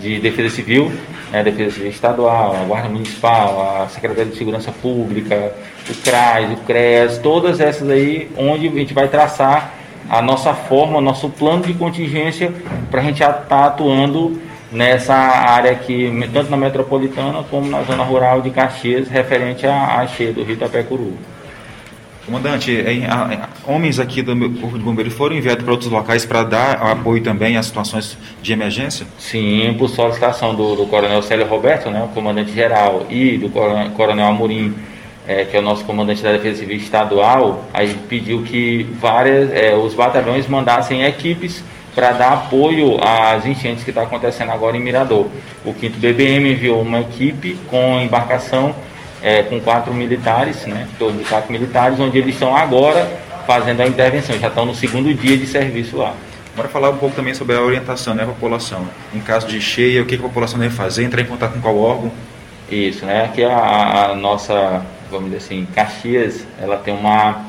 de 0.00 0.20
defesa 0.20 0.54
civil, 0.54 0.92
né, 1.32 1.42
defesa 1.42 1.72
civil 1.72 1.90
estadual, 1.90 2.54
a 2.54 2.64
Guarda 2.64 2.88
Municipal, 2.88 3.82
a 3.82 3.88
Secretaria 3.88 4.30
de 4.30 4.38
Segurança 4.38 4.70
Pública, 4.70 5.52
o 5.88 5.94
CRAS, 5.94 6.52
o 6.52 6.56
CREAS, 6.64 7.18
todas 7.18 7.60
essas 7.60 7.88
aí, 7.90 8.30
onde 8.36 8.68
a 8.68 8.70
gente 8.70 8.94
vai 8.94 9.08
traçar 9.08 9.72
a 10.08 10.22
nossa 10.22 10.54
forma, 10.54 11.00
nosso 11.00 11.28
plano 11.28 11.64
de 11.64 11.74
contingência 11.74 12.52
para 12.90 13.00
a 13.00 13.04
gente 13.04 13.14
estar 13.14 13.32
tá 13.32 13.66
atuando 13.66 14.40
nessa 14.70 15.14
área 15.14 15.70
aqui, 15.70 16.10
tanto 16.32 16.50
na 16.50 16.56
metropolitana 16.56 17.44
como 17.50 17.70
na 17.70 17.82
zona 17.82 18.02
rural 18.02 18.42
de 18.42 18.50
Caxias, 18.50 19.08
referente 19.08 19.66
à, 19.66 20.00
à 20.00 20.06
cheia 20.06 20.32
do 20.32 20.42
Rio 20.42 20.54
Itapecuru. 20.54 21.16
Comandante, 22.26 22.84
homens 23.64 24.00
aqui 24.00 24.20
do 24.20 24.34
Corpo 24.60 24.76
de 24.76 24.82
Bombeiros 24.82 25.14
foram 25.14 25.36
enviados 25.36 25.62
para 25.62 25.72
outros 25.72 25.88
locais 25.88 26.26
para 26.26 26.42
dar 26.42 26.72
apoio 26.72 27.22
também 27.22 27.56
às 27.56 27.66
situações 27.66 28.18
de 28.42 28.52
emergência? 28.52 29.06
Sim, 29.16 29.76
por 29.78 29.88
solicitação 29.88 30.52
do, 30.52 30.74
do 30.74 30.86
Coronel 30.86 31.22
Célio 31.22 31.46
Roberto, 31.46 31.88
né, 31.88 32.02
o 32.02 32.08
comandante 32.08 32.50
geral, 32.50 33.06
e 33.08 33.38
do 33.38 33.48
Coronel 33.48 34.26
Amorim, 34.26 34.74
é, 35.24 35.44
que 35.44 35.56
é 35.56 35.60
o 35.60 35.62
nosso 35.62 35.84
comandante 35.84 36.20
da 36.20 36.32
Defesa 36.32 36.58
Civil 36.58 36.76
Estadual, 36.78 37.64
a 37.72 37.84
gente 37.84 38.00
pediu 38.08 38.42
que 38.42 38.82
várias, 39.00 39.52
é, 39.52 39.76
os 39.76 39.94
batalhões 39.94 40.48
mandassem 40.48 41.04
equipes 41.04 41.62
para 41.96 42.12
dar 42.12 42.32
apoio 42.34 42.98
às 43.02 43.46
enchentes 43.46 43.82
que 43.82 43.88
está 43.88 44.02
acontecendo 44.02 44.52
agora 44.52 44.76
em 44.76 44.80
Mirador. 44.80 45.28
O 45.64 45.72
5 45.72 45.98
BBM 45.98 46.52
enviou 46.52 46.82
uma 46.82 47.00
equipe 47.00 47.58
com 47.70 47.98
embarcação 47.98 48.74
é, 49.22 49.42
com 49.42 49.58
quatro 49.58 49.94
militares, 49.94 50.66
né, 50.66 50.86
todos 50.98 51.18
de 51.18 51.24
quatro 51.24 51.50
militares, 51.50 51.98
onde 51.98 52.18
eles 52.18 52.34
estão 52.34 52.54
agora 52.54 53.10
fazendo 53.46 53.80
a 53.80 53.86
intervenção, 53.86 54.38
já 54.38 54.48
estão 54.48 54.66
no 54.66 54.74
segundo 54.74 55.12
dia 55.14 55.38
de 55.38 55.46
serviço 55.46 55.96
lá. 55.96 56.14
Bora 56.54 56.68
falar 56.68 56.90
um 56.90 56.98
pouco 56.98 57.16
também 57.16 57.32
sobre 57.32 57.56
a 57.56 57.62
orientação 57.62 58.14
da 58.14 58.26
né, 58.26 58.28
população. 58.30 58.86
Em 59.14 59.20
caso 59.20 59.46
de 59.46 59.58
cheia, 59.58 60.02
o 60.02 60.06
que 60.06 60.16
a 60.16 60.18
população 60.18 60.58
deve 60.58 60.74
fazer? 60.74 61.02
Entrar 61.02 61.22
em 61.22 61.26
contato 61.26 61.54
com 61.54 61.60
qual 61.60 61.78
órgão? 61.78 62.12
Isso, 62.70 63.06
né? 63.06 63.24
Aqui 63.24 63.42
a, 63.42 64.10
a 64.10 64.14
nossa, 64.14 64.84
vamos 65.10 65.26
dizer 65.30 65.38
assim, 65.38 65.66
Caxias, 65.74 66.46
ela 66.60 66.76
tem 66.76 66.92
uma 66.92 67.45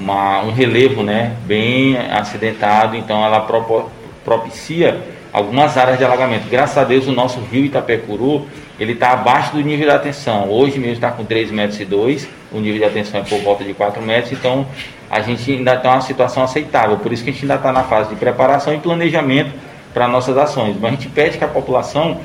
uma, 0.00 0.42
um 0.42 0.50
relevo 0.50 1.02
né, 1.02 1.36
bem 1.44 1.96
acidentado, 1.96 2.96
então 2.96 3.24
ela 3.24 3.46
propicia 4.24 5.00
algumas 5.32 5.76
áreas 5.76 5.98
de 5.98 6.04
alagamento. 6.04 6.48
Graças 6.50 6.78
a 6.78 6.84
Deus 6.84 7.06
o 7.06 7.12
nosso 7.12 7.38
rio 7.40 7.66
Itapecuru 7.66 8.46
ele 8.80 8.92
está 8.92 9.12
abaixo 9.12 9.52
do 9.52 9.60
nível 9.60 9.86
de 9.86 9.94
atenção. 9.94 10.48
Hoje 10.48 10.78
mesmo 10.78 10.94
está 10.94 11.10
com 11.10 11.22
3 11.22 11.50
metros 11.50 11.78
e 11.78 11.84
2, 11.84 12.26
o 12.50 12.58
nível 12.60 12.78
de 12.78 12.84
atenção 12.84 13.20
é 13.20 13.22
por 13.22 13.38
volta 13.40 13.62
de 13.62 13.74
4 13.74 14.02
metros, 14.02 14.32
então 14.32 14.66
a 15.10 15.20
gente 15.20 15.52
ainda 15.52 15.74
está 15.74 15.90
uma 15.90 16.00
situação 16.00 16.42
aceitável. 16.42 16.96
Por 16.96 17.12
isso 17.12 17.22
que 17.22 17.28
a 17.28 17.32
gente 17.32 17.42
ainda 17.42 17.56
está 17.56 17.72
na 17.72 17.84
fase 17.84 18.08
de 18.08 18.16
preparação 18.16 18.72
e 18.72 18.78
planejamento 18.78 19.52
para 19.92 20.08
nossas 20.08 20.38
ações. 20.38 20.76
Mas 20.80 20.92
a 20.92 20.96
gente 20.96 21.08
pede 21.08 21.36
que 21.36 21.44
a 21.44 21.48
população 21.48 22.20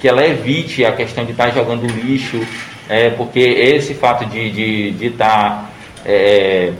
que 0.00 0.08
ela 0.08 0.26
evite 0.26 0.84
a 0.84 0.92
questão 0.92 1.24
de 1.24 1.32
estar 1.32 1.44
tá 1.44 1.50
jogando 1.50 1.86
lixo, 1.86 2.40
é, 2.88 3.10
porque 3.10 3.38
esse 3.38 3.94
fato 3.94 4.24
de 4.24 4.46
estar 4.46 4.56
de, 4.56 4.90
de 4.92 5.10
tá, 5.10 5.66
é, 6.04 6.72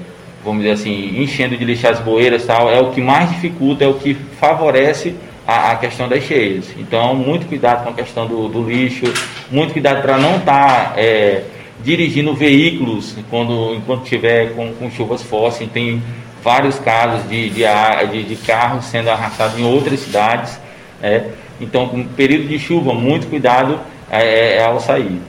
vamos 0.45 0.63
dizer 0.63 0.73
assim, 0.75 1.21
enchendo 1.21 1.57
de 1.57 1.65
lixo 1.65 1.87
as 1.87 2.01
boeiras 2.01 2.47
tal, 2.47 2.71
é 2.71 2.81
o 2.81 2.91
que 2.91 3.01
mais 3.01 3.31
dificulta, 3.31 3.85
é 3.85 3.89
o 3.89 3.95
que 3.95 4.15
favorece 4.15 5.15
a, 5.47 5.73
a 5.73 5.77
questão 5.77 6.09
das 6.09 6.25
cheias. 6.25 6.67
Então, 6.79 7.15
muito 7.15 7.47
cuidado 7.47 7.85
com 7.85 7.91
a 7.91 7.93
questão 7.93 8.27
do, 8.27 8.49
do 8.49 8.63
lixo, 8.63 9.05
muito 9.51 9.73
cuidado 9.73 10.01
para 10.03 10.17
não 10.17 10.37
estar 10.37 10.93
tá, 10.93 11.01
é, 11.01 11.43
dirigindo 11.83 12.35
veículos 12.35 13.17
quando, 13.29 13.75
enquanto 13.75 14.05
tiver 14.05 14.55
com, 14.55 14.73
com 14.75 14.91
chuvas 14.91 15.23
fortes. 15.23 15.69
Tem 15.73 16.03
vários 16.43 16.79
casos 16.79 17.29
de, 17.29 17.51
de, 17.51 17.65
de, 18.13 18.23
de 18.25 18.37
carros 18.37 18.85
sendo 18.87 19.11
arrastados 19.11 19.59
em 19.59 19.65
outras 19.65 20.01
cidades. 20.01 20.59
É. 21.03 21.25
Então, 21.61 21.89
com 21.89 22.05
período 22.05 22.49
de 22.49 22.59
chuva, 22.59 22.95
muito 22.95 23.27
cuidado 23.27 23.79
é, 24.11 24.57
é 24.57 24.65
ao 24.65 24.81
sair. 24.81 25.21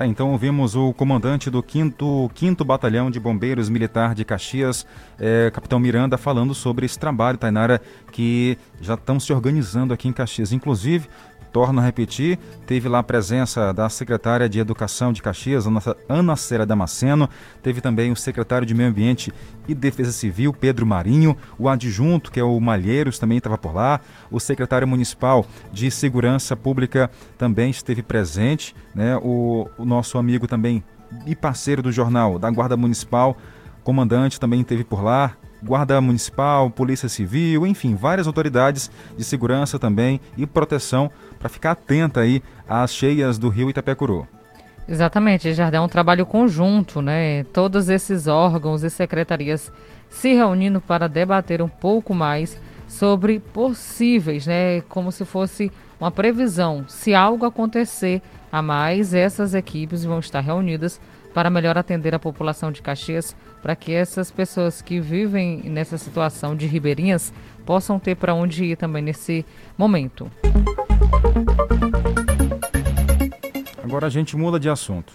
Tá, 0.00 0.06
então 0.06 0.30
ouvimos 0.30 0.74
o 0.74 0.94
comandante 0.94 1.50
do 1.50 1.62
5 1.62 2.30
quinto 2.32 2.64
Batalhão 2.64 3.10
de 3.10 3.20
Bombeiros 3.20 3.68
Militar 3.68 4.14
de 4.14 4.24
Caxias, 4.24 4.86
é, 5.18 5.50
Capitão 5.52 5.78
Miranda, 5.78 6.16
falando 6.16 6.54
sobre 6.54 6.86
esse 6.86 6.98
trabalho, 6.98 7.36
Tainara, 7.36 7.82
que 8.10 8.56
já 8.80 8.94
estão 8.94 9.20
se 9.20 9.30
organizando 9.30 9.92
aqui 9.92 10.08
em 10.08 10.12
Caxias. 10.14 10.52
Inclusive, 10.52 11.06
Torno 11.52 11.80
a 11.80 11.84
repetir, 11.84 12.38
teve 12.66 12.88
lá 12.88 13.00
a 13.00 13.02
presença 13.02 13.72
da 13.72 13.88
secretária 13.88 14.48
de 14.48 14.60
Educação 14.60 15.12
de 15.12 15.20
Caxias, 15.20 15.64
Ana 16.08 16.36
Cera 16.36 16.64
Damasceno, 16.64 17.28
teve 17.62 17.80
também 17.80 18.12
o 18.12 18.16
secretário 18.16 18.66
de 18.66 18.72
Meio 18.72 18.90
Ambiente 18.90 19.32
e 19.66 19.74
Defesa 19.74 20.12
Civil, 20.12 20.52
Pedro 20.52 20.86
Marinho, 20.86 21.36
o 21.58 21.68
adjunto, 21.68 22.30
que 22.30 22.38
é 22.38 22.44
o 22.44 22.58
Malheiros, 22.60 23.18
também 23.18 23.38
estava 23.38 23.58
por 23.58 23.74
lá, 23.74 24.00
o 24.30 24.38
secretário 24.38 24.86
municipal 24.86 25.44
de 25.72 25.90
Segurança 25.90 26.56
Pública 26.56 27.10
também 27.36 27.70
esteve 27.70 28.02
presente, 28.02 28.74
né? 28.94 29.16
o, 29.16 29.68
o 29.76 29.84
nosso 29.84 30.18
amigo 30.18 30.46
também 30.46 30.84
e 31.26 31.34
parceiro 31.34 31.82
do 31.82 31.90
jornal 31.90 32.38
da 32.38 32.50
Guarda 32.50 32.76
Municipal, 32.76 33.36
comandante 33.82 34.38
também 34.38 34.60
esteve 34.60 34.84
por 34.84 35.02
lá, 35.02 35.36
Guarda 35.62 36.00
Municipal, 36.00 36.70
Polícia 36.70 37.08
Civil, 37.08 37.66
enfim, 37.66 37.94
várias 37.94 38.26
autoridades 38.26 38.90
de 39.16 39.24
segurança 39.24 39.78
também 39.78 40.20
e 40.36 40.46
proteção 40.46 41.10
para 41.40 41.48
ficar 41.48 41.72
atenta 41.72 42.20
aí 42.20 42.42
às 42.68 42.94
cheias 42.94 43.38
do 43.38 43.48
rio 43.48 43.70
Itapecuru. 43.70 44.28
Exatamente, 44.86 45.54
Jardel, 45.54 45.82
é 45.82 45.84
um 45.84 45.88
trabalho 45.88 46.26
conjunto, 46.26 47.00
né? 47.00 47.44
Todos 47.44 47.88
esses 47.88 48.26
órgãos 48.26 48.82
e 48.82 48.90
secretarias 48.90 49.72
se 50.08 50.34
reunindo 50.34 50.80
para 50.80 51.08
debater 51.08 51.62
um 51.62 51.68
pouco 51.68 52.12
mais 52.12 52.60
sobre 52.86 53.38
possíveis, 53.38 54.46
né? 54.46 54.82
Como 54.82 55.10
se 55.10 55.24
fosse 55.24 55.72
uma 55.98 56.10
previsão. 56.10 56.84
Se 56.88 57.14
algo 57.14 57.46
acontecer 57.46 58.20
a 58.50 58.60
mais, 58.60 59.14
essas 59.14 59.54
equipes 59.54 60.04
vão 60.04 60.18
estar 60.18 60.40
reunidas 60.40 61.00
para 61.32 61.48
melhor 61.48 61.78
atender 61.78 62.14
a 62.14 62.18
população 62.18 62.72
de 62.72 62.82
Caxias, 62.82 63.36
para 63.62 63.76
que 63.76 63.92
essas 63.92 64.30
pessoas 64.30 64.82
que 64.82 65.00
vivem 65.00 65.62
nessa 65.66 65.96
situação 65.96 66.56
de 66.56 66.66
ribeirinhas 66.66 67.32
possam 67.60 67.98
ter 67.98 68.16
para 68.16 68.34
onde 68.34 68.64
ir 68.64 68.76
também 68.76 69.02
nesse 69.02 69.44
momento. 69.76 70.30
Agora 73.82 74.06
a 74.06 74.10
gente 74.10 74.36
muda 74.36 74.58
de 74.58 74.68
assunto. 74.68 75.12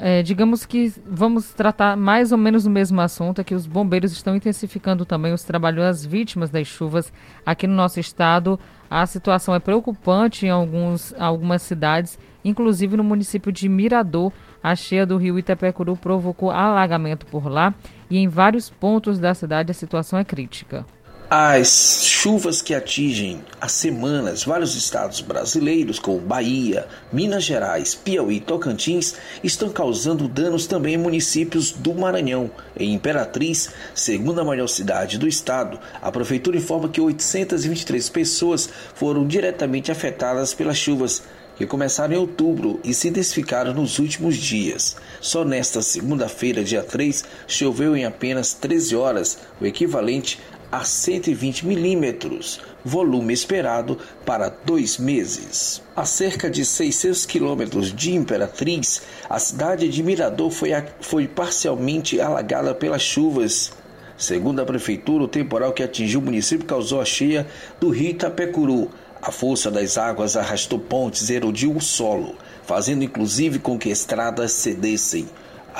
É, 0.00 0.22
digamos 0.22 0.64
que 0.64 0.92
vamos 1.04 1.52
tratar 1.52 1.96
mais 1.96 2.30
ou 2.30 2.38
menos 2.38 2.64
o 2.64 2.70
mesmo 2.70 3.00
assunto, 3.00 3.40
é 3.40 3.44
que 3.44 3.54
os 3.54 3.66
bombeiros 3.66 4.12
estão 4.12 4.36
intensificando 4.36 5.04
também 5.04 5.32
os 5.32 5.42
trabalhos 5.42 5.84
às 5.84 6.06
vítimas 6.06 6.50
das 6.50 6.68
chuvas 6.68 7.12
aqui 7.44 7.66
no 7.66 7.74
nosso 7.74 7.98
estado. 7.98 8.60
A 8.88 9.04
situação 9.06 9.56
é 9.56 9.58
preocupante 9.58 10.46
em 10.46 10.50
alguns, 10.50 11.12
algumas 11.18 11.62
cidades, 11.62 12.16
inclusive 12.44 12.96
no 12.96 13.02
município 13.02 13.50
de 13.50 13.68
Mirador. 13.68 14.32
A 14.62 14.76
cheia 14.76 15.04
do 15.04 15.16
rio 15.16 15.36
Itapecuru 15.36 15.96
provocou 15.96 16.52
alagamento 16.52 17.26
por 17.26 17.48
lá 17.48 17.74
e 18.08 18.18
em 18.18 18.28
vários 18.28 18.70
pontos 18.70 19.18
da 19.18 19.34
cidade 19.34 19.72
a 19.72 19.74
situação 19.74 20.16
é 20.16 20.24
crítica. 20.24 20.86
As 21.30 22.04
chuvas 22.06 22.62
que 22.62 22.74
atingem 22.74 23.44
há 23.60 23.68
semanas 23.68 24.44
vários 24.44 24.74
estados 24.74 25.20
brasileiros, 25.20 25.98
como 25.98 26.18
Bahia, 26.18 26.86
Minas 27.12 27.44
Gerais, 27.44 27.94
Piauí 27.94 28.36
e 28.36 28.40
Tocantins, 28.40 29.14
estão 29.44 29.68
causando 29.68 30.26
danos 30.26 30.66
também 30.66 30.94
em 30.94 30.96
municípios 30.96 31.70
do 31.70 31.92
Maranhão. 31.92 32.50
Em 32.74 32.94
Imperatriz, 32.94 33.68
segunda 33.94 34.42
maior 34.42 34.68
cidade 34.68 35.18
do 35.18 35.28
estado, 35.28 35.78
a 36.00 36.10
prefeitura 36.10 36.56
informa 36.56 36.88
que 36.88 36.98
823 36.98 38.08
pessoas 38.08 38.66
foram 38.94 39.26
diretamente 39.26 39.92
afetadas 39.92 40.54
pelas 40.54 40.78
chuvas 40.78 41.22
que 41.58 41.66
começaram 41.66 42.14
em 42.14 42.18
outubro 42.18 42.80
e 42.84 42.94
se 42.94 43.08
intensificaram 43.08 43.74
nos 43.74 43.98
últimos 43.98 44.36
dias. 44.36 44.96
Só 45.20 45.44
nesta 45.44 45.82
segunda-feira, 45.82 46.62
dia 46.62 46.84
3, 46.84 47.24
choveu 47.48 47.96
em 47.96 48.06
apenas 48.06 48.54
13 48.54 48.94
horas, 48.94 49.38
o 49.60 49.66
equivalente 49.66 50.38
a 50.70 50.84
120 50.84 51.66
milímetros, 51.66 52.60
volume 52.84 53.32
esperado 53.32 53.98
para 54.24 54.48
dois 54.48 54.98
meses. 54.98 55.82
A 55.96 56.04
cerca 56.04 56.50
de 56.50 56.64
600 56.64 57.24
quilômetros 57.24 57.94
de 57.94 58.14
Imperatriz, 58.14 59.02
a 59.28 59.38
cidade 59.38 59.88
de 59.88 60.02
Mirador 60.02 60.50
foi, 60.50 60.70
foi 61.00 61.26
parcialmente 61.26 62.20
alagada 62.20 62.74
pelas 62.74 63.02
chuvas. 63.02 63.72
Segundo 64.16 64.60
a 64.60 64.66
prefeitura, 64.66 65.24
o 65.24 65.28
temporal 65.28 65.72
que 65.72 65.82
atingiu 65.82 66.20
o 66.20 66.24
município 66.24 66.66
causou 66.66 67.00
a 67.00 67.04
cheia 67.04 67.46
do 67.80 67.88
rio 67.88 68.10
Itapecuru. 68.10 68.90
A 69.22 69.32
força 69.32 69.70
das 69.70 69.98
águas 69.98 70.36
arrastou 70.36 70.78
pontes 70.78 71.28
e 71.28 71.34
erodiu 71.34 71.74
o 71.74 71.80
solo, 71.80 72.36
fazendo 72.64 73.02
inclusive 73.02 73.58
com 73.58 73.78
que 73.78 73.88
estradas 73.88 74.52
cedessem. 74.52 75.28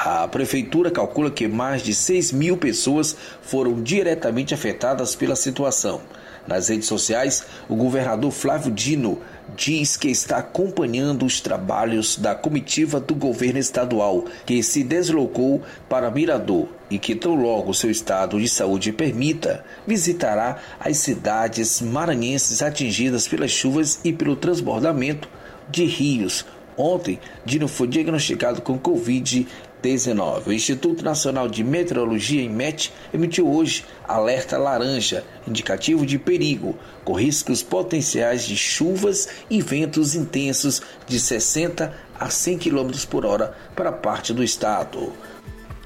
A 0.00 0.28
prefeitura 0.28 0.92
calcula 0.92 1.28
que 1.28 1.48
mais 1.48 1.82
de 1.82 1.92
6 1.92 2.30
mil 2.30 2.56
pessoas 2.56 3.16
foram 3.42 3.82
diretamente 3.82 4.54
afetadas 4.54 5.16
pela 5.16 5.34
situação. 5.34 6.00
Nas 6.46 6.68
redes 6.68 6.86
sociais, 6.86 7.44
o 7.68 7.74
governador 7.74 8.30
Flávio 8.30 8.70
Dino 8.70 9.20
diz 9.56 9.96
que 9.96 10.06
está 10.06 10.36
acompanhando 10.36 11.26
os 11.26 11.40
trabalhos 11.40 12.16
da 12.16 12.32
comitiva 12.32 13.00
do 13.00 13.12
governo 13.12 13.58
estadual 13.58 14.24
que 14.46 14.62
se 14.62 14.84
deslocou 14.84 15.62
para 15.88 16.12
Mirador 16.12 16.68
e 16.88 16.96
que, 16.96 17.16
tão 17.16 17.34
logo 17.34 17.74
seu 17.74 17.90
estado 17.90 18.40
de 18.40 18.48
saúde 18.48 18.92
permita, 18.92 19.64
visitará 19.84 20.58
as 20.78 20.98
cidades 20.98 21.80
maranhenses 21.80 22.62
atingidas 22.62 23.26
pelas 23.26 23.50
chuvas 23.50 23.98
e 24.04 24.12
pelo 24.12 24.36
transbordamento 24.36 25.28
de 25.68 25.84
rios. 25.84 26.46
Ontem, 26.78 27.18
Dino 27.44 27.66
foi 27.66 27.88
diagnosticado 27.88 28.62
com 28.62 28.78
Covid 28.78 29.48
19. 29.82 30.50
O 30.50 30.52
Instituto 30.52 31.04
Nacional 31.04 31.48
de 31.48 31.62
Meteorologia, 31.62 32.42
IMET, 32.42 32.92
emitiu 33.12 33.48
hoje 33.48 33.84
alerta 34.06 34.58
laranja, 34.58 35.24
indicativo 35.46 36.04
de 36.04 36.18
perigo, 36.18 36.76
com 37.04 37.14
riscos 37.14 37.62
potenciais 37.62 38.44
de 38.44 38.56
chuvas 38.56 39.28
e 39.48 39.62
ventos 39.62 40.14
intensos 40.14 40.82
de 41.06 41.18
60 41.18 41.94
a 42.18 42.30
100 42.30 42.58
km 42.58 42.90
por 43.08 43.24
hora 43.24 43.56
para 43.74 43.92
parte 43.92 44.32
do 44.32 44.42
estado. 44.42 45.12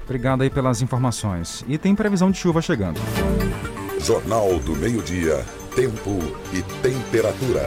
Obrigado 0.03 0.41
aí 0.41 0.49
pelas 0.49 0.81
informações. 0.81 1.63
E 1.67 1.77
tem 1.77 1.95
previsão 1.95 2.29
de 2.29 2.37
chuva 2.37 2.61
chegando. 2.61 2.99
Jornal 3.99 4.59
do 4.59 4.75
Meio-Dia, 4.75 5.45
Tempo 5.75 6.19
e 6.51 6.61
Temperatura. 6.81 7.63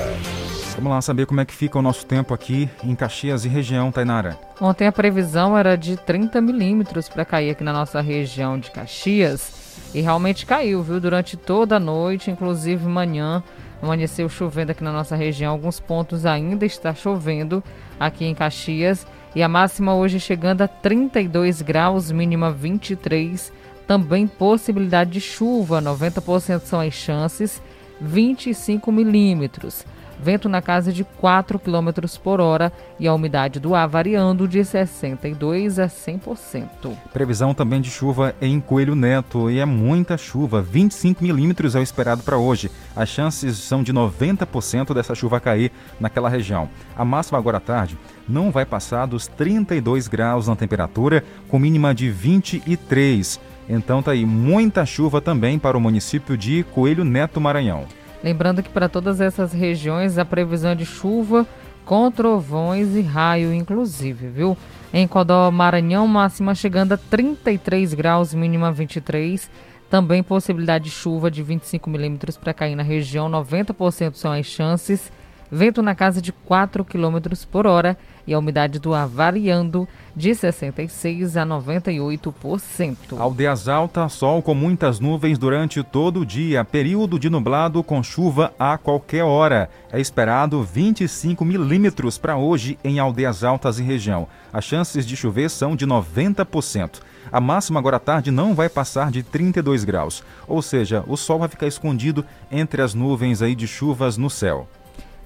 Vamos 0.76 0.92
lá 0.92 1.00
saber 1.00 1.24
como 1.24 1.40
é 1.40 1.44
que 1.46 1.54
fica 1.54 1.78
o 1.78 1.82
nosso 1.82 2.04
tempo 2.04 2.34
aqui 2.34 2.68
em 2.84 2.94
Caxias 2.94 3.46
e 3.46 3.48
região, 3.48 3.90
Tainara. 3.90 4.38
Ontem 4.60 4.86
a 4.86 4.92
previsão 4.92 5.56
era 5.56 5.74
de 5.74 5.96
30 5.96 6.38
milímetros 6.42 7.08
para 7.08 7.24
cair 7.24 7.50
aqui 7.50 7.64
na 7.64 7.72
nossa 7.72 8.02
região 8.02 8.58
de 8.58 8.70
Caxias. 8.70 9.88
E 9.94 10.02
realmente 10.02 10.44
caiu, 10.44 10.82
viu? 10.82 11.00
Durante 11.00 11.34
toda 11.34 11.76
a 11.76 11.80
noite, 11.80 12.30
inclusive 12.30 12.86
manhã, 12.86 13.42
amanheceu 13.82 14.28
chovendo 14.28 14.72
aqui 14.72 14.84
na 14.84 14.92
nossa 14.92 15.16
região. 15.16 15.52
Alguns 15.52 15.80
pontos 15.80 16.26
ainda 16.26 16.66
está 16.66 16.94
chovendo 16.94 17.64
aqui 17.98 18.26
em 18.26 18.34
Caxias. 18.34 19.06
E 19.34 19.42
a 19.42 19.48
máxima 19.48 19.94
hoje 19.94 20.20
chegando 20.20 20.60
a 20.60 20.68
32 20.68 21.62
graus, 21.62 22.12
mínima 22.12 22.52
23. 22.52 23.50
Também 23.86 24.26
possibilidade 24.26 25.12
de 25.12 25.22
chuva, 25.22 25.80
90% 25.80 26.60
são 26.64 26.80
as 26.80 26.92
chances, 26.92 27.62
25 27.98 28.92
milímetros 28.92 29.86
vento 30.20 30.48
na 30.48 30.62
casa 30.62 30.92
de 30.92 31.05
4 31.05 31.59
km 31.59 31.90
por 32.22 32.40
hora 32.40 32.72
e 32.98 33.07
a 33.07 33.14
umidade 33.14 33.61
do 33.61 33.74
ar 33.74 33.88
variando 33.88 34.48
de 34.48 34.61
62% 34.61 35.79
a 35.79 35.87
100%. 35.87 36.96
Previsão 37.12 37.55
também 37.55 37.81
de 37.81 37.90
chuva 37.90 38.35
em 38.40 38.61
Coelho 38.61 38.94
Neto 38.94 39.50
e 39.50 39.59
é 39.59 39.64
muita 39.64 40.16
chuva, 40.16 40.62
25 40.62 41.22
milímetros 41.22 41.74
é 41.74 41.81
o 41.81 41.83
esperado 41.83 42.22
para 42.22 42.38
hoje. 42.38 42.70
As 42.94 43.09
chances 43.09 43.59
são 43.59 43.83
de 43.83 43.92
90% 43.92 44.94
dessa 44.94 45.14
chuva 45.14 45.40
cair 45.40 45.70
naquela 46.00 46.29
região. 46.29 46.68
A 46.96 47.05
máxima 47.05 47.38
agora 47.38 47.59
à 47.59 47.61
tarde 47.61 47.98
não 48.29 48.50
vai 48.50 48.64
passar 48.64 49.07
dos 49.07 49.26
32 49.26 50.09
graus 50.09 50.48
na 50.48 50.57
temperatura, 50.57 51.22
com 51.48 51.59
mínima 51.59 51.94
de 51.94 52.11
23. 52.11 53.38
Então 53.68 54.02
tá 54.02 54.12
aí 54.12 54.24
muita 54.24 54.87
chuva 54.87 55.20
também 55.20 55.59
para 55.59 55.76
o 55.76 55.81
município 55.81 56.37
de 56.37 56.64
Coelho 56.72 57.05
Neto, 57.05 57.40
Maranhão. 57.40 57.85
Lembrando 58.26 58.60
que 58.60 58.68
para 58.68 58.88
todas 58.88 59.20
essas 59.20 59.52
regiões 59.52 60.18
a 60.18 60.24
previsão 60.24 60.72
é 60.72 60.74
de 60.74 60.84
chuva 60.84 61.46
com 61.84 62.10
trovões 62.10 62.96
e 62.96 63.00
raio, 63.00 63.54
inclusive, 63.54 64.26
viu? 64.26 64.58
Em 64.92 65.06
Codó, 65.06 65.48
Maranhão, 65.52 66.08
máxima 66.08 66.52
chegando 66.52 66.90
a 66.90 66.96
33 66.96 67.94
graus, 67.94 68.34
mínima 68.34 68.72
23. 68.72 69.48
Também 69.88 70.24
possibilidade 70.24 70.86
de 70.86 70.90
chuva 70.90 71.30
de 71.30 71.40
25 71.40 71.88
milímetros 71.88 72.36
para 72.36 72.52
cair 72.52 72.74
na 72.74 72.82
região, 72.82 73.30
90% 73.30 74.14
são 74.14 74.32
as 74.32 74.44
chances. 74.44 75.12
Vento 75.48 75.80
na 75.80 75.94
casa 75.94 76.20
de 76.20 76.32
4 76.32 76.84
km 76.84 77.18
por 77.48 77.64
hora 77.64 77.96
e 78.26 78.34
a 78.34 78.38
umidade 78.38 78.78
do 78.78 78.92
ar 78.92 79.06
variando 79.06 79.88
de 80.14 80.30
66% 80.30 81.36
a 81.36 81.46
98%. 81.46 82.96
Aldeias 83.18 83.68
Alta, 83.68 84.08
sol 84.08 84.42
com 84.42 84.54
muitas 84.54 84.98
nuvens 84.98 85.38
durante 85.38 85.82
todo 85.82 86.20
o 86.20 86.26
dia, 86.26 86.64
período 86.64 87.18
de 87.18 87.28
nublado 87.28 87.82
com 87.82 88.02
chuva 88.02 88.52
a 88.58 88.78
qualquer 88.78 89.24
hora. 89.24 89.68
É 89.92 90.00
esperado 90.00 90.62
25 90.62 91.44
milímetros 91.44 92.18
para 92.18 92.36
hoje 92.36 92.78
em 92.82 92.98
Aldeias 92.98 93.44
Altas 93.44 93.78
e 93.78 93.82
região. 93.82 94.26
As 94.52 94.64
chances 94.64 95.06
de 95.06 95.16
chover 95.16 95.50
são 95.50 95.76
de 95.76 95.86
90%. 95.86 97.00
A 97.30 97.40
máxima 97.40 97.80
agora 97.80 97.96
à 97.96 98.00
tarde 98.00 98.30
não 98.30 98.54
vai 98.54 98.68
passar 98.68 99.10
de 99.10 99.22
32 99.22 99.84
graus, 99.84 100.22
ou 100.46 100.62
seja, 100.62 101.04
o 101.06 101.16
sol 101.16 101.40
vai 101.40 101.48
ficar 101.48 101.66
escondido 101.66 102.24
entre 102.50 102.80
as 102.80 102.94
nuvens 102.94 103.42
aí 103.42 103.54
de 103.54 103.66
chuvas 103.66 104.16
no 104.16 104.30
céu. 104.30 104.68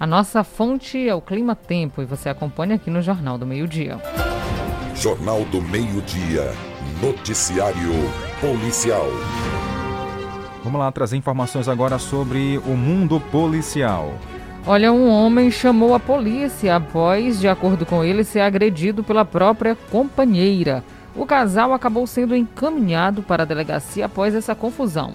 A 0.01 0.07
nossa 0.07 0.43
fonte 0.43 1.07
é 1.07 1.15
o 1.15 1.21
Clima 1.21 1.55
Tempo 1.55 2.01
e 2.01 2.07
você 2.07 2.31
acompanha 2.31 2.77
aqui 2.77 2.89
no 2.89 3.03
Jornal 3.03 3.37
do 3.37 3.45
Meio-Dia. 3.45 3.99
Jornal 4.95 5.45
do 5.45 5.61
Meio-Dia. 5.61 6.55
Noticiário 7.03 7.93
Policial. 8.41 9.05
Vamos 10.65 10.81
lá 10.81 10.91
trazer 10.91 11.19
informações 11.19 11.69
agora 11.69 11.99
sobre 11.99 12.57
o 12.65 12.71
mundo 12.71 13.21
policial. 13.31 14.15
Olha, 14.67 14.91
um 14.91 15.07
homem 15.07 15.51
chamou 15.51 15.95
a 15.95 16.01
polícia 16.01 16.77
após, 16.77 17.39
de 17.39 17.47
acordo 17.47 17.85
com 17.85 18.03
ele, 18.03 18.25
ser 18.25 18.41
agredido 18.41 19.05
pela 19.05 19.27
própria 19.27 19.77
companheira. 19.91 20.83
O 21.15 21.27
casal 21.27 21.75
acabou 21.75 22.07
sendo 22.07 22.35
encaminhado 22.35 23.23
para 23.23 23.43
a 23.43 23.47
delegacia 23.47 24.07
após 24.07 24.35
essa 24.35 24.55
confusão. 24.55 25.13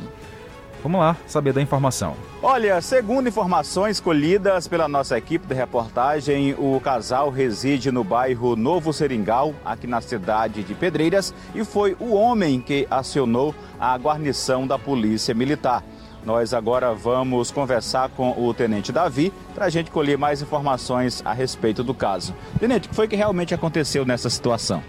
Vamos 0.85 0.99
lá 0.99 1.17
saber 1.25 1.51
da 1.51 1.63
informação. 1.63 2.13
Olha, 2.43 2.79
segundo 2.79 3.27
informações 3.27 3.99
colhidas 3.99 4.67
pela 4.67 4.87
nossa 4.87 5.17
equipe 5.17 5.47
de 5.47 5.55
reportagem, 5.55 6.53
o 6.59 6.79
casal 6.79 7.31
reside 7.31 7.91
no 7.91 8.03
bairro 8.03 8.55
Novo 8.55 8.93
Seringal, 8.93 9.55
aqui 9.65 9.87
na 9.87 9.99
cidade 9.99 10.61
de 10.61 10.75
Pedreiras, 10.75 11.33
e 11.55 11.65
foi 11.65 11.97
o 11.99 12.13
homem 12.13 12.61
que 12.61 12.85
acionou 12.91 13.55
a 13.79 13.97
guarnição 13.97 14.67
da 14.67 14.77
Polícia 14.77 15.33
Militar. 15.33 15.83
Nós 16.23 16.53
agora 16.53 16.93
vamos 16.93 17.49
conversar 17.49 18.09
com 18.09 18.39
o 18.39 18.53
Tenente 18.53 18.91
Davi 18.91 19.33
para 19.55 19.65
a 19.65 19.69
gente 19.69 19.89
colher 19.89 20.19
mais 20.19 20.43
informações 20.43 21.19
a 21.25 21.33
respeito 21.33 21.83
do 21.83 21.95
caso. 21.95 22.31
Tenente, 22.59 22.85
o 22.85 22.89
que 22.91 22.95
foi 22.95 23.07
que 23.07 23.15
realmente 23.15 23.55
aconteceu 23.55 24.05
nessa 24.05 24.29
situação? 24.29 24.83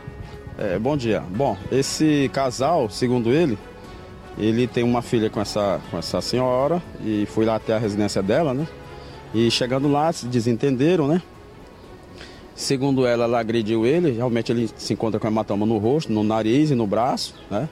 É, 0.59 0.79
bom 0.79 0.95
dia. 0.95 1.23
Bom, 1.31 1.57
esse 1.71 2.31
casal, 2.35 2.89
segundo 2.91 3.31
ele, 3.31 3.59
ele 4.39 4.67
tem 4.67 4.85
uma 4.85 5.03
filha 5.03 5.31
com 5.31 5.41
essa, 5.41 5.81
com 5.91 5.99
essa 5.99 6.21
senhora 6.21 6.83
e 7.05 7.27
foi 7.27 7.45
lá 7.45 7.57
até 7.57 7.75
a 7.75 7.79
residência 7.79 8.23
dela, 8.23 8.53
né? 8.53 8.67
E 9.35 9.51
chegando 9.51 9.89
lá, 9.89 10.13
se 10.13 10.27
desentenderam, 10.27 11.09
né? 11.09 11.23
Segundo 12.55 13.07
ela, 13.07 13.25
ela 13.25 13.39
agrediu 13.39 13.85
ele. 13.87 14.13
Realmente 14.13 14.53
ele 14.53 14.71
se 14.77 14.93
encontra 14.93 15.19
com 15.19 15.27
hematoma 15.27 15.67
no 15.67 15.79
rosto, 15.79 16.13
no 16.13 16.23
nariz 16.23 16.71
e 16.71 16.75
no 16.75 16.87
braço, 16.87 17.35
né? 17.51 17.69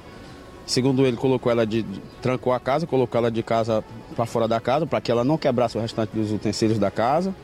Segundo 0.66 1.06
ele, 1.06 1.16
colocou 1.16 1.52
ela 1.52 1.66
de, 1.66 1.84
trancou 2.22 2.52
a 2.52 2.60
casa, 2.60 2.86
colocou 2.86 3.18
ela 3.18 3.30
de 3.30 3.42
casa 3.42 3.84
para 4.16 4.24
fora 4.24 4.48
da 4.48 4.60
casa 4.60 4.86
para 4.86 5.00
que 5.00 5.10
ela 5.10 5.22
não 5.22 5.36
quebrasse 5.36 5.76
o 5.76 5.80
restante 5.80 6.10
dos 6.14 6.32
utensílios 6.32 6.78
da 6.78 6.90
casa. 6.90 7.34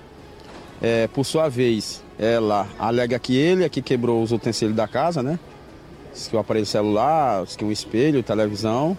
É, 0.81 1.07
por 1.09 1.25
sua 1.25 1.49
vez, 1.49 2.03
ela 2.19 2.67
alega 2.79 3.19
que 3.19 3.37
ele 3.37 3.65
é 3.65 3.69
que 3.69 3.83
quebrou 3.83 4.23
os 4.23 4.33
utensílios 4.33 4.75
da 4.75 4.89
casa, 4.89 5.23
né? 5.23 5.39
que 6.29 6.37
o 6.37 6.39
aparelho 6.39 6.67
celular, 6.67 7.47
que 7.47 7.65
o 7.65 7.71
espelho, 7.71 8.23
televisão. 8.23 8.97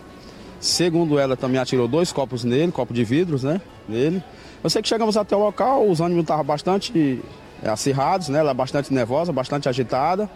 Segundo 0.62 1.18
ela, 1.18 1.36
também 1.36 1.60
atirou 1.60 1.88
dois 1.88 2.14
copos 2.14 2.44
nele, 2.44 2.72
copo 2.72 2.94
de 2.94 3.04
vidros, 3.04 3.44
né? 3.44 3.60
Nele. 3.90 4.24
Eu 4.64 4.70
sei 4.70 4.80
que 4.82 4.88
chegamos 4.88 5.18
até 5.18 5.36
o 5.36 5.40
local, 5.40 5.90
os 5.90 6.00
ânimos 6.00 6.22
estavam 6.22 6.46
bastante 6.46 7.20
é, 7.64 7.70
acirrados, 7.70 8.30
né? 8.30 8.40
Ela 8.40 8.54
bastante 8.54 8.94
nervosa, 8.94 9.34
bastante 9.34 9.68
agitada. 9.68 10.30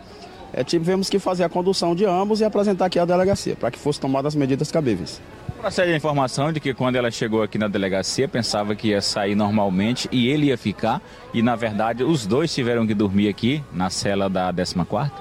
É, 0.51 0.63
tivemos 0.63 1.09
que 1.09 1.19
fazer 1.19 1.43
a 1.43 1.49
condução 1.49 1.93
de 1.93 2.05
ambos 2.05 2.39
e 2.39 2.43
apresentar 2.43 2.85
aqui 2.85 2.97
a 2.97 3.05
delegacia, 3.05 3.55
para 3.55 3.69
que 3.69 3.77
fossem 3.77 4.01
tomadas 4.01 4.33
as 4.33 4.35
medidas 4.35 4.71
cabíveis. 4.71 5.21
Procede 5.59 5.91
a 5.91 5.95
informação 5.95 6.51
de 6.51 6.59
que 6.59 6.73
quando 6.73 6.95
ela 6.95 7.11
chegou 7.11 7.43
aqui 7.43 7.57
na 7.57 7.67
delegacia, 7.67 8.27
pensava 8.27 8.75
que 8.75 8.89
ia 8.89 9.01
sair 9.01 9.35
normalmente 9.35 10.07
e 10.11 10.27
ele 10.27 10.47
ia 10.47 10.57
ficar, 10.57 11.01
e 11.33 11.41
na 11.41 11.55
verdade 11.55 12.03
os 12.03 12.25
dois 12.25 12.53
tiveram 12.53 12.87
que 12.87 12.93
dormir 12.93 13.27
aqui 13.27 13.63
na 13.71 13.89
cela 13.89 14.29
da 14.29 14.51
14ª? 14.53 15.11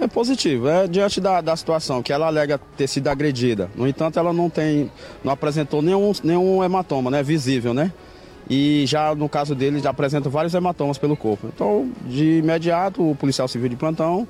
É 0.00 0.06
positivo, 0.06 0.68
é 0.68 0.86
diante 0.86 1.20
da, 1.20 1.40
da 1.40 1.56
situação 1.56 2.02
que 2.02 2.12
ela 2.12 2.26
alega 2.26 2.60
ter 2.76 2.86
sido 2.86 3.08
agredida. 3.08 3.68
No 3.74 3.86
entanto, 3.86 4.18
ela 4.18 4.32
não 4.32 4.48
tem, 4.48 4.90
não 5.24 5.32
apresentou 5.32 5.82
nenhum, 5.82 6.12
nenhum 6.22 6.62
hematoma, 6.62 7.10
né, 7.10 7.22
visível, 7.22 7.74
né? 7.74 7.92
E 8.48 8.84
já 8.86 9.14
no 9.14 9.28
caso 9.28 9.54
dele 9.54 9.80
já 9.80 9.90
apresenta 9.90 10.28
vários 10.28 10.54
hematomas 10.54 10.96
pelo 10.96 11.16
corpo. 11.16 11.48
Então, 11.52 11.90
de 12.06 12.38
imediato, 12.38 13.10
o 13.10 13.14
policial 13.14 13.46
civil 13.46 13.68
de 13.68 13.76
plantão 13.76 14.26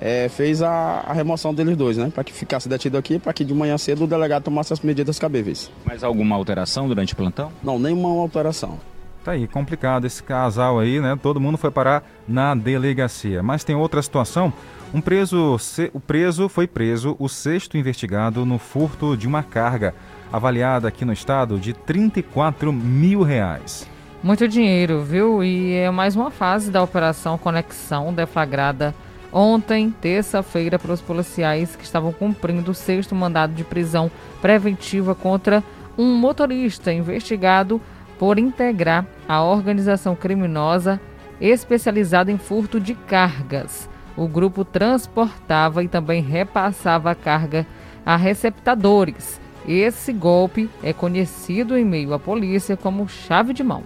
é, 0.00 0.28
fez 0.28 0.60
a, 0.62 1.04
a, 1.06 1.12
remoção 1.12 1.54
deles 1.54 1.76
dois, 1.76 1.96
né? 1.96 2.10
Para 2.12 2.24
que 2.24 2.32
ficasse 2.32 2.68
detido 2.68 2.98
aqui, 2.98 3.18
para 3.18 3.32
que 3.32 3.44
de 3.44 3.54
manhã 3.54 3.78
cedo 3.78 4.04
o 4.04 4.06
delegado 4.06 4.42
tomasse 4.42 4.72
as 4.72 4.80
medidas 4.80 5.18
cabíveis. 5.18 5.70
Mas 5.84 6.02
alguma 6.02 6.34
alteração 6.34 6.88
durante 6.88 7.14
o 7.14 7.16
plantão? 7.16 7.52
Não, 7.62 7.78
nenhuma 7.78 8.08
alteração. 8.08 8.78
Tá 9.24 9.32
aí, 9.32 9.46
complicado 9.46 10.04
esse 10.04 10.20
casal 10.20 10.80
aí, 10.80 11.00
né? 11.00 11.16
Todo 11.22 11.40
mundo 11.40 11.56
foi 11.56 11.70
parar 11.70 12.02
na 12.26 12.56
delegacia. 12.56 13.42
Mas 13.42 13.62
tem 13.62 13.76
outra 13.76 14.02
situação. 14.02 14.52
Um 14.94 15.00
preso, 15.00 15.56
o 15.94 16.00
preso 16.00 16.50
foi 16.50 16.66
preso, 16.66 17.16
o 17.18 17.26
sexto 17.26 17.78
investigado 17.78 18.44
no 18.44 18.58
furto 18.58 19.16
de 19.16 19.26
uma 19.26 19.42
carga, 19.42 19.94
avaliada 20.30 20.86
aqui 20.86 21.02
no 21.02 21.14
estado 21.14 21.58
de 21.58 21.72
34 21.72 22.70
mil 22.70 23.22
reais. 23.22 23.88
Muito 24.22 24.46
dinheiro, 24.46 25.02
viu? 25.02 25.42
E 25.42 25.72
é 25.76 25.90
mais 25.90 26.14
uma 26.14 26.30
fase 26.30 26.70
da 26.70 26.82
Operação 26.82 27.38
Conexão 27.38 28.12
deflagrada 28.12 28.94
ontem, 29.32 29.90
terça-feira, 29.98 30.78
para 30.78 30.92
os 30.92 31.00
policiais 31.00 31.74
que 31.74 31.84
estavam 31.84 32.12
cumprindo 32.12 32.70
o 32.70 32.74
sexto 32.74 33.14
mandado 33.14 33.54
de 33.54 33.64
prisão 33.64 34.10
preventiva 34.42 35.14
contra 35.14 35.64
um 35.96 36.14
motorista 36.16 36.92
investigado 36.92 37.80
por 38.18 38.38
integrar 38.38 39.06
a 39.26 39.42
organização 39.42 40.14
criminosa 40.14 41.00
especializada 41.40 42.30
em 42.30 42.36
furto 42.36 42.78
de 42.78 42.94
cargas 42.94 43.90
o 44.16 44.26
grupo 44.26 44.64
transportava 44.64 45.82
e 45.82 45.88
também 45.88 46.22
repassava 46.22 47.10
a 47.10 47.14
carga 47.14 47.66
a 48.04 48.16
receptadores. 48.16 49.40
Esse 49.66 50.12
golpe 50.12 50.68
é 50.82 50.92
conhecido 50.92 51.78
em 51.78 51.84
meio 51.84 52.12
à 52.12 52.18
polícia 52.18 52.76
como 52.76 53.08
chave 53.08 53.52
de 53.52 53.62
mão. 53.62 53.84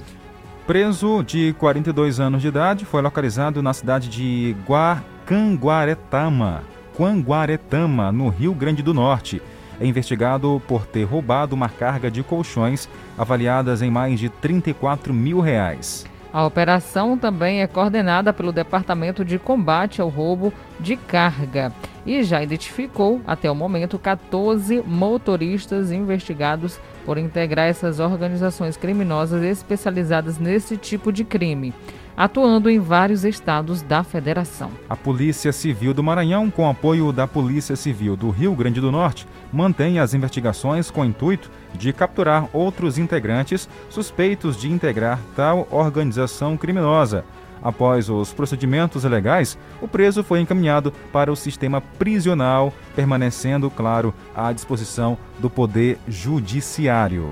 Preso 0.67 1.23
de 1.23 1.55
42 1.59 2.19
anos 2.19 2.43
de 2.43 2.49
idade, 2.49 2.85
foi 2.85 3.01
localizado 3.03 3.63
na 3.63 3.73
cidade 3.73 4.09
de 4.09 4.57
Guacanguaretama, 4.67 6.65
Quanguaretama, 6.97 8.11
no 8.11 8.29
Rio 8.29 8.53
Grande 8.55 8.83
do 8.83 8.93
Norte. 8.93 9.41
É 9.79 9.87
investigado 9.87 10.61
por 10.67 10.87
ter 10.87 11.05
roubado 11.05 11.55
uma 11.55 11.69
carga 11.69 12.11
de 12.11 12.23
colchões 12.23 12.89
avaliadas 13.17 13.83
em 13.83 13.91
mais 13.91 14.19
de 14.19 14.31
34 14.31 15.13
mil 15.13 15.39
reais. 15.41 16.07
A 16.37 16.45
operação 16.45 17.17
também 17.17 17.63
é 17.63 17.67
coordenada 17.67 18.31
pelo 18.31 18.53
Departamento 18.53 19.25
de 19.25 19.39
Combate 19.39 20.03
ao 20.03 20.11
Roubo 20.11 20.53
de 20.79 20.95
Carga 20.95 21.73
e 22.05 22.23
já 22.23 22.43
identificou, 22.43 23.23
até 23.27 23.51
o 23.51 23.55
momento, 23.55 23.99
14 23.99 24.83
motoristas 24.83 25.91
investigados 25.91 26.79
por 27.07 27.17
integrar 27.17 27.69
essas 27.69 28.01
organizações 28.01 28.77
criminosas 28.77 29.43
especializadas 29.43 30.39
nesse 30.39 30.77
tipo 30.77 31.11
de 31.11 31.25
crime 31.25 31.73
atuando 32.17 32.71
em 32.71 32.81
vários 32.81 33.25
estados 33.25 33.83
da 33.83 34.03
federação. 34.03 34.71
A 34.89 34.97
Polícia 34.97 35.53
Civil 35.53 35.93
do 35.93 36.03
Maranhão, 36.03 36.51
com 36.51 36.69
apoio 36.69 37.13
da 37.13 37.27
Polícia 37.27 37.77
Civil 37.77 38.17
do 38.17 38.31
Rio 38.31 38.55
Grande 38.55 38.81
do 38.81 38.91
Norte, 38.91 39.27
mantém 39.53 39.99
as 39.99 40.15
investigações 40.15 40.91
com 40.91 41.03
o 41.03 41.05
intuito 41.05 41.51
de 41.75 41.93
capturar 41.93 42.49
outros 42.53 42.99
integrantes 42.99 43.69
suspeitos 43.91 44.57
de 44.57 44.71
integrar 44.71 45.21
tal 45.35 45.69
organização 45.71 46.57
criminosa. 46.57 47.25
Após 47.63 48.09
os 48.09 48.33
procedimentos 48.33 49.03
legais, 49.05 49.59
o 49.81 49.89
preso 49.89 50.23
foi 50.23 50.41
encaminhado 50.41 50.93
para 51.13 51.33
o 51.33 51.37
sistema 51.37 51.81
prisional, 51.81 52.73
permanecendo, 52.95 53.71
claro, 53.71 54.15
à 54.35 54.53
disposição 54.53 55.19
do 55.39 55.51
Poder 55.51 55.99
Judiciário. 56.07 57.29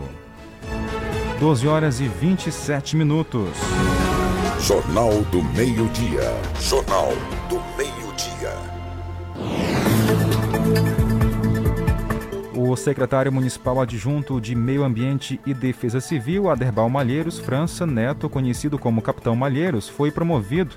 12 1.39 1.69
horas 1.69 2.01
e 2.01 2.09
27 2.09 2.97
minutos. 2.97 3.51
Jornal 4.67 5.21
do 5.31 5.43
Meio-Dia. 5.43 6.23
Jornal 6.59 7.11
do 7.51 7.57
Meio-Dia. 7.77 8.51
O 12.57 12.75
secretário 12.75 13.31
municipal 13.31 13.79
adjunto 13.79 14.41
de 14.41 14.55
Meio 14.55 14.83
Ambiente 14.83 15.39
e 15.45 15.53
Defesa 15.53 16.01
Civil, 16.01 16.49
Aderbal 16.49 16.89
Malheiros 16.89 17.39
França 17.39 17.87
Neto, 17.87 18.27
conhecido 18.31 18.79
como 18.79 19.03
Capitão 19.03 19.37
Malheiros, 19.37 19.87
foi 19.87 20.11
promovido 20.11 20.75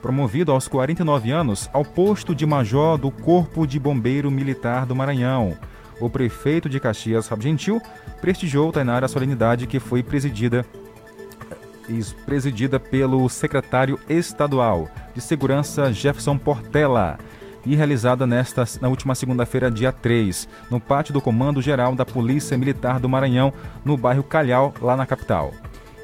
promovido 0.00 0.50
aos 0.50 0.66
49 0.66 1.30
anos 1.30 1.68
ao 1.74 1.84
posto 1.84 2.34
de 2.34 2.46
major 2.46 2.96
do 2.96 3.10
Corpo 3.10 3.66
de 3.66 3.78
Bombeiro 3.78 4.30
Militar 4.30 4.86
do 4.86 4.96
Maranhão. 4.96 5.58
O 6.00 6.08
prefeito 6.08 6.70
de 6.70 6.80
Caxias, 6.80 7.28
Fábio 7.28 7.42
Gentil, 7.42 7.82
prestigiou 8.22 8.72
Tainara 8.72 9.04
a 9.04 9.10
solenidade 9.10 9.66
que 9.66 9.78
foi 9.78 10.02
presidida 10.02 10.64
presidida 12.24 12.80
pelo 12.80 13.28
secretário 13.28 13.98
estadual 14.08 14.88
de 15.14 15.20
Segurança 15.20 15.92
Jefferson 15.92 16.38
Portela 16.38 17.18
e 17.66 17.74
realizada 17.74 18.26
nesta 18.26 18.64
na 18.80 18.88
última 18.88 19.14
segunda-feira, 19.14 19.70
dia 19.70 19.92
3, 19.92 20.48
no 20.70 20.80
pátio 20.80 21.14
do 21.14 21.20
Comando 21.20 21.62
Geral 21.62 21.94
da 21.94 22.04
Polícia 22.04 22.58
Militar 22.58 23.00
do 23.00 23.08
Maranhão, 23.08 23.52
no 23.84 23.96
bairro 23.96 24.22
Calhau, 24.22 24.74
lá 24.80 24.96
na 24.96 25.06
capital. 25.06 25.52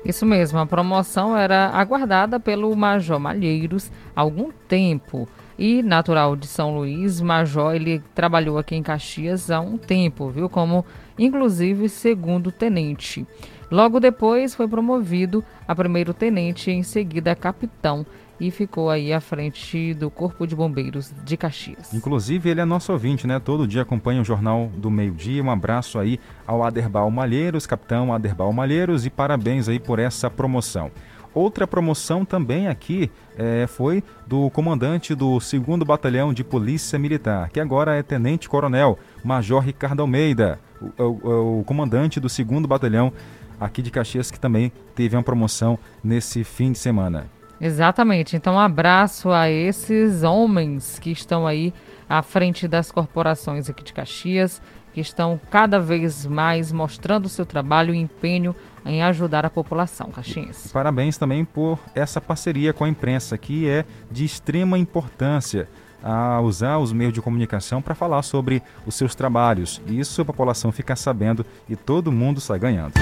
Isso 0.04 0.24
mesmo, 0.24 0.58
a 0.58 0.64
promoção 0.64 1.36
era 1.36 1.68
aguardada 1.68 2.40
pelo 2.40 2.74
Major 2.74 3.20
Malheiros 3.20 3.92
há 4.16 4.20
algum 4.22 4.50
tempo. 4.66 5.28
E 5.58 5.82
natural 5.82 6.36
de 6.36 6.46
São 6.46 6.74
Luís, 6.74 7.20
Major, 7.20 7.74
ele 7.74 8.02
trabalhou 8.14 8.56
aqui 8.56 8.74
em 8.74 8.82
Caxias 8.82 9.50
há 9.50 9.60
um 9.60 9.76
tempo, 9.76 10.30
viu? 10.30 10.48
Como 10.48 10.86
inclusive 11.18 11.86
segundo 11.90 12.50
tenente. 12.50 13.26
Logo 13.70 14.00
depois 14.00 14.54
foi 14.54 14.66
promovido 14.66 15.44
a 15.66 15.74
primeiro 15.74 16.12
tenente 16.12 16.70
e 16.70 16.74
em 16.74 16.82
seguida 16.82 17.32
a 17.32 17.36
capitão 17.36 18.04
e 18.40 18.50
ficou 18.50 18.88
aí 18.88 19.12
à 19.12 19.20
frente 19.20 19.92
do 19.94 20.10
Corpo 20.10 20.46
de 20.46 20.56
Bombeiros 20.56 21.12
de 21.24 21.36
Caxias. 21.36 21.92
Inclusive, 21.92 22.48
ele 22.48 22.60
é 22.60 22.64
nosso 22.64 22.90
ouvinte, 22.90 23.26
né? 23.26 23.38
Todo 23.38 23.68
dia 23.68 23.82
acompanha 23.82 24.22
o 24.22 24.24
Jornal 24.24 24.70
do 24.76 24.90
Meio 24.90 25.12
Dia. 25.12 25.42
Um 25.42 25.50
abraço 25.50 25.98
aí 25.98 26.18
ao 26.46 26.64
Aderbal 26.64 27.10
Malheiros, 27.10 27.66
capitão 27.66 28.12
Aderbal 28.12 28.52
Malheiros, 28.52 29.04
e 29.04 29.10
parabéns 29.10 29.68
aí 29.68 29.78
por 29.78 29.98
essa 29.98 30.30
promoção. 30.30 30.90
Outra 31.32 31.64
promoção 31.64 32.24
também 32.24 32.66
aqui 32.66 33.08
é, 33.38 33.66
foi 33.68 34.02
do 34.26 34.50
comandante 34.50 35.14
do 35.14 35.38
2 35.38 35.84
Batalhão 35.86 36.32
de 36.34 36.42
Polícia 36.42 36.98
Militar, 36.98 37.50
que 37.50 37.60
agora 37.60 37.94
é 37.94 38.02
Tenente 38.02 38.48
Coronel, 38.48 38.98
Major 39.22 39.62
Ricardo 39.62 40.00
Almeida, 40.00 40.58
o, 40.98 41.04
o, 41.04 41.60
o 41.60 41.64
comandante 41.64 42.18
do 42.18 42.26
2 42.26 42.66
Batalhão 42.66 43.12
aqui 43.60 43.82
de 43.82 43.90
Caxias, 43.90 44.30
que 44.30 44.40
também 44.40 44.72
teve 44.94 45.14
uma 45.16 45.22
promoção 45.22 45.78
nesse 46.02 46.42
fim 46.42 46.72
de 46.72 46.78
semana. 46.78 47.26
Exatamente. 47.60 48.36
Então, 48.36 48.54
um 48.54 48.58
abraço 48.58 49.30
a 49.30 49.50
esses 49.50 50.22
homens 50.22 50.98
que 50.98 51.10
estão 51.10 51.46
aí 51.46 51.74
à 52.08 52.22
frente 52.22 52.66
das 52.66 52.90
corporações 52.90 53.68
aqui 53.68 53.84
de 53.84 53.92
Caxias, 53.92 54.62
que 54.92 55.00
estão 55.00 55.38
cada 55.50 55.78
vez 55.78 56.26
mais 56.26 56.72
mostrando 56.72 57.26
o 57.26 57.28
seu 57.28 57.46
trabalho 57.46 57.94
e 57.94 57.98
empenho 57.98 58.56
em 58.84 59.02
ajudar 59.02 59.44
a 59.44 59.50
população 59.50 60.10
caxiense. 60.10 60.70
Parabéns 60.70 61.16
também 61.16 61.44
por 61.44 61.78
essa 61.94 62.20
parceria 62.20 62.72
com 62.72 62.84
a 62.84 62.88
imprensa, 62.88 63.36
que 63.36 63.68
é 63.68 63.84
de 64.10 64.24
extrema 64.24 64.78
importância 64.78 65.68
a 66.02 66.40
usar 66.40 66.78
os 66.78 66.92
meios 66.92 67.12
de 67.12 67.20
comunicação 67.20 67.82
para 67.82 67.94
falar 67.94 68.22
sobre 68.22 68.62
os 68.86 68.94
seus 68.94 69.14
trabalhos. 69.14 69.80
E 69.86 70.00
isso 70.00 70.22
a 70.22 70.24
população 70.24 70.72
fica 70.72 70.96
sabendo 70.96 71.44
e 71.68 71.76
todo 71.76 72.10
mundo 72.10 72.40
sai 72.40 72.58
ganhando. 72.58 72.94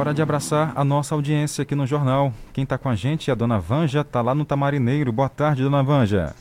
Hora 0.00 0.14
de 0.14 0.22
abraçar 0.22 0.72
a 0.76 0.82
nossa 0.82 1.14
audiência 1.14 1.60
aqui 1.60 1.74
no 1.74 1.86
jornal. 1.86 2.32
Quem 2.54 2.64
está 2.64 2.78
com 2.78 2.88
a 2.88 2.96
gente 2.96 3.28
é 3.28 3.34
a 3.34 3.36
dona 3.36 3.58
Vanja, 3.58 4.00
está 4.00 4.22
lá 4.22 4.34
no 4.34 4.46
Tamarineiro. 4.46 5.12
Boa 5.12 5.28
tarde, 5.28 5.62
dona 5.62 5.82
Vanja. 5.82 6.34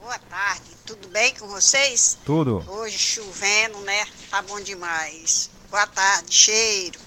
Boa 0.00 0.18
tarde, 0.28 0.64
tudo 0.84 1.06
bem 1.12 1.32
com 1.38 1.46
vocês? 1.46 2.18
Tudo. 2.26 2.64
Hoje 2.66 2.98
chovendo, 2.98 3.78
né? 3.86 4.04
Tá 4.28 4.42
bom 4.42 4.60
demais. 4.60 5.52
Boa 5.70 5.86
tarde, 5.86 6.34
cheiro. 6.34 6.98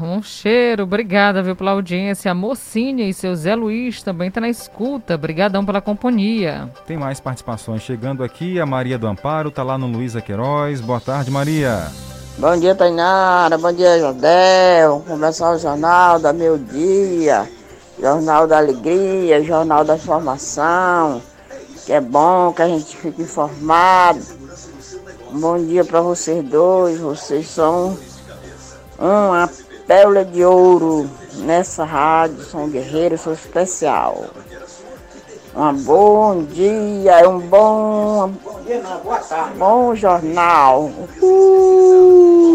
Um 0.00 0.22
cheiro, 0.22 0.84
obrigada, 0.84 1.42
viu, 1.42 1.56
pela 1.56 1.72
audiência. 1.72 2.30
A 2.30 2.34
Mocinha 2.34 3.08
e 3.08 3.12
seu 3.12 3.34
Zé 3.34 3.56
Luiz 3.56 4.00
também 4.00 4.30
tá 4.30 4.40
na 4.40 4.48
escuta. 4.48 5.16
Obrigadão 5.16 5.66
pela 5.66 5.80
companhia. 5.80 6.70
Tem 6.86 6.96
mais 6.96 7.18
participações 7.18 7.82
chegando 7.82 8.22
aqui. 8.22 8.60
A 8.60 8.66
Maria 8.66 8.96
do 8.96 9.08
Amparo 9.08 9.50
tá 9.50 9.64
lá 9.64 9.76
no 9.76 9.88
Luísa 9.88 10.20
Queiroz. 10.20 10.80
Boa 10.80 11.00
tarde, 11.00 11.32
Maria. 11.32 11.90
Bom 12.38 12.54
dia, 12.58 12.74
Tainara. 12.74 13.56
Bom 13.56 13.72
dia, 13.72 13.98
Jodel. 13.98 15.02
Começar 15.08 15.52
o 15.52 15.58
jornal 15.58 16.18
da 16.18 16.34
Meu 16.34 16.58
Dia. 16.58 17.50
Jornal 17.98 18.46
da 18.46 18.58
Alegria, 18.58 19.42
Jornal 19.42 19.84
da 19.84 19.96
Informação. 19.96 21.22
Que 21.86 21.94
é 21.94 22.00
bom 22.00 22.52
que 22.52 22.60
a 22.60 22.68
gente 22.68 22.94
fique 22.94 23.22
informado. 23.22 24.20
Bom 25.30 25.56
dia 25.64 25.82
para 25.82 26.02
vocês 26.02 26.44
dois. 26.44 27.00
Vocês 27.00 27.48
são 27.48 27.96
uma 28.98 29.48
pérola 29.86 30.22
de 30.22 30.44
ouro 30.44 31.08
nessa 31.36 31.84
rádio. 31.84 32.44
São 32.44 32.68
guerreiros, 32.68 33.22
sou 33.22 33.32
especial. 33.32 34.26
Um 35.58 35.72
bom 35.84 36.42
dia, 36.42 37.26
um 37.26 37.38
bom, 37.38 38.30
bom 39.56 39.94
jornal. 39.94 40.90
Uh! 41.22 42.45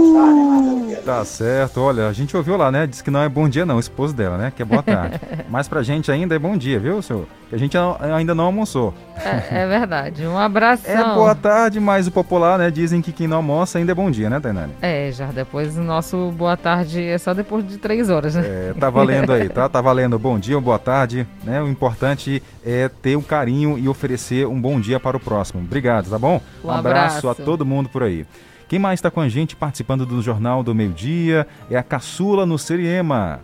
Tá 1.06 1.26
certo, 1.26 1.82
olha, 1.82 2.08
a 2.08 2.14
gente 2.14 2.38
ouviu 2.38 2.56
lá, 2.56 2.72
né? 2.72 2.86
Diz 2.86 3.02
que 3.02 3.10
não 3.10 3.22
é 3.22 3.28
bom 3.28 3.50
dia 3.50 3.66
não, 3.66 3.78
o 3.78 3.80
esposo 3.80 4.14
dela, 4.14 4.38
né? 4.38 4.54
Que 4.56 4.62
é 4.62 4.66
boa 4.66 4.84
tarde. 4.84 5.20
Mas 5.50 5.68
pra 5.68 5.82
gente 5.82 6.12
ainda 6.12 6.36
é 6.36 6.40
bom 6.40 6.56
dia, 6.56 6.80
viu, 6.80 7.02
senhor? 7.02 7.26
Que 7.50 7.56
a 7.56 7.58
gente 7.58 7.76
ainda 8.16 8.34
não 8.34 8.46
almoçou. 8.46 8.94
É, 9.18 9.64
é 9.64 9.68
verdade. 9.68 10.26
Um 10.26 10.38
abração. 10.38 10.92
É 11.02 11.16
boa 11.16 11.36
tarde, 11.36 11.80
mas 11.80 12.08
o 12.08 12.12
popular, 12.12 12.58
né? 12.58 12.70
Dizem 12.72 13.02
que 13.02 13.12
quem 13.12 13.28
não 13.28 13.38
almoça 13.38 13.78
ainda 13.78 13.92
é 13.92 13.96
bom 13.96 14.10
dia, 14.10 14.30
né, 14.30 14.40
Tainani? 14.40 14.74
É, 14.82 15.12
já 15.12 15.28
depois 15.28 15.78
o 15.78 15.82
nosso 15.82 16.32
boa 16.32 16.56
tarde 16.56 17.02
é 17.02 17.18
só 17.18 17.34
depois 17.34 17.68
de 17.68 17.78
três 17.78 18.10
horas, 18.10 18.36
né? 18.36 18.44
É, 18.46 18.74
tá 18.80 18.90
valendo 18.90 19.34
aí, 19.34 19.50
tá? 19.50 19.68
Tá 19.72 19.82
valendo 19.82 20.20
bom 20.20 20.38
dia 20.38 20.56
ou 20.56 20.62
boa 20.62 20.80
tarde, 20.80 21.28
né? 21.44 21.62
O 21.62 21.68
importante 21.68 22.42
é 22.66 22.90
ter 22.90 23.16
o 23.16 23.20
um 23.20 23.22
carinho 23.22 23.78
e 23.78 23.88
oferecer 23.88 24.48
um 24.48 24.60
bom 24.60 24.80
dia 24.80 25.00
para 25.00 25.18
o 25.18 25.20
próximo. 25.20 25.62
Obrigado, 25.62 26.10
tá 26.10 26.20
bom? 26.20 26.42
Um, 26.64 26.68
um 26.68 26.72
abraço. 26.72 27.18
abraço 27.20 27.30
a 27.30 27.36
todo 27.36 27.66
mundo 27.66 27.90
por 27.90 28.04
aí. 28.04 28.26
Quem 28.72 28.80
mais 28.80 29.00
está 29.00 29.12
com 29.12 29.20
a 29.20 29.28
gente 29.28 29.54
participando 29.54 30.06
do 30.06 30.22
Jornal 30.22 30.64
do 30.64 30.74
Meio 30.74 30.94
Dia 30.94 31.46
é 31.70 31.76
a 31.76 31.84
Caçula 31.84 32.46
no 32.46 32.58
Seriema. 32.58 33.42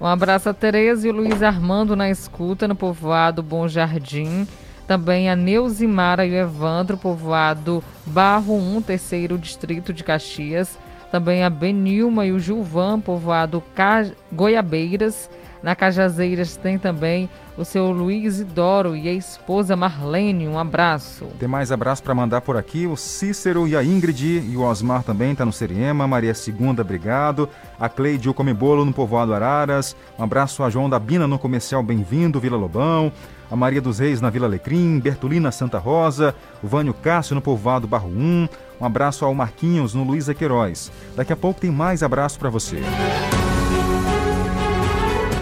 Um 0.00 0.06
abraço 0.06 0.48
a 0.48 0.54
Tereza 0.54 1.04
e 1.04 1.10
o 1.10 1.14
Luiz 1.14 1.42
Armando 1.42 1.96
na 1.96 2.08
escuta 2.08 2.68
no 2.68 2.76
povoado 2.76 3.42
Bom 3.42 3.66
Jardim. 3.66 4.46
Também 4.86 5.28
a 5.28 5.34
Neuzimara 5.34 6.24
e 6.24 6.30
o 6.30 6.36
Evandro, 6.36 6.96
povoado 6.96 7.82
Barro 8.06 8.54
1, 8.54 8.82
terceiro 8.82 9.36
distrito 9.36 9.92
de 9.92 10.04
Caxias. 10.04 10.78
Também 11.10 11.42
a 11.42 11.50
Benilma 11.50 12.24
e 12.24 12.30
o 12.30 12.38
Gilvan, 12.38 13.00
povoado 13.00 13.60
Ca... 13.74 14.06
Goiabeiras. 14.32 15.28
Na 15.62 15.74
Cajazeiras 15.74 16.56
tem 16.56 16.78
também 16.78 17.28
o 17.56 17.64
seu 17.64 17.90
Luiz 17.90 18.38
Idoro 18.38 18.94
e 18.94 19.08
a 19.08 19.12
esposa 19.12 19.74
Marlene. 19.74 20.46
Um 20.46 20.58
abraço. 20.58 21.26
Tem 21.38 21.48
mais 21.48 21.72
abraço 21.72 22.02
para 22.02 22.14
mandar 22.14 22.40
por 22.40 22.56
aqui. 22.56 22.86
O 22.86 22.96
Cícero 22.96 23.66
e 23.66 23.76
a 23.76 23.82
Ingrid 23.82 24.44
e 24.48 24.56
o 24.56 24.62
Osmar 24.62 25.02
também 25.02 25.32
está 25.32 25.44
no 25.44 25.52
Seriema. 25.52 26.06
Maria 26.06 26.34
Segunda, 26.34 26.82
obrigado. 26.82 27.48
A 27.78 27.88
Cleide, 27.88 28.28
o 28.28 28.34
Come 28.34 28.54
Bolo 28.54 28.84
no 28.84 28.92
Povoado 28.92 29.34
Araras. 29.34 29.96
Um 30.16 30.22
abraço 30.22 30.62
a 30.62 30.70
João 30.70 30.88
da 30.88 30.98
Bina 30.98 31.26
no 31.26 31.38
Comercial 31.38 31.82
Bem-vindo, 31.82 32.38
Vila 32.38 32.56
Lobão. 32.56 33.12
A 33.50 33.56
Maria 33.56 33.80
dos 33.80 33.98
Reis 33.98 34.20
na 34.20 34.30
Vila 34.30 34.46
Alecrim. 34.46 35.00
Bertolina 35.00 35.50
Santa 35.50 35.78
Rosa. 35.78 36.34
O 36.62 36.68
Vânio 36.68 36.94
Cássio 36.94 37.34
no 37.34 37.42
Povoado 37.42 37.88
Barro 37.88 38.08
1. 38.08 38.48
Um 38.80 38.84
abraço 38.84 39.24
ao 39.24 39.34
Marquinhos 39.34 39.94
no 39.94 40.04
Luísa 40.04 40.32
Queiroz. 40.34 40.92
Daqui 41.16 41.32
a 41.32 41.36
pouco 41.36 41.60
tem 41.60 41.70
mais 41.70 42.04
abraço 42.04 42.38
para 42.38 42.50
você. 42.50 42.80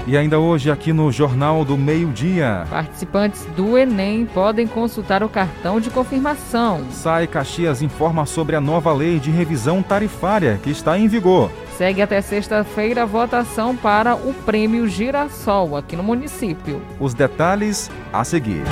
E 0.07 0.16
ainda 0.16 0.38
hoje 0.38 0.71
aqui 0.71 0.92
no 0.92 1.11
Jornal 1.11 1.64
do 1.64 1.77
Meio-Dia. 1.77 2.64
Participantes 2.71 3.45
do 3.57 3.77
Enem 3.77 4.25
podem 4.25 4.64
consultar 4.64 5.25
o 5.25 5.29
cartão 5.29 5.81
de 5.81 5.90
confirmação. 5.90 6.87
Sai 6.92 7.27
Caxias 7.27 7.83
informa 7.83 8.25
sobre 8.25 8.55
a 8.55 8.61
nova 8.61 8.92
lei 8.92 9.19
de 9.19 9.33
revisão 9.33 9.83
tarifária 9.83 10.61
que 10.62 10.71
está 10.71 10.97
em 10.97 11.09
vigor. 11.09 11.51
Segue 11.77 12.01
até 12.01 12.21
sexta-feira 12.21 13.03
a 13.03 13.07
votação 13.07 13.77
para 13.77 14.14
o 14.14 14.33
Prêmio 14.33 14.87
Girassol 14.87 15.77
aqui 15.77 15.97
no 15.97 16.05
município. 16.05 16.81
Os 17.01 17.12
detalhes 17.12 17.90
a 18.12 18.23
seguir. 18.23 18.62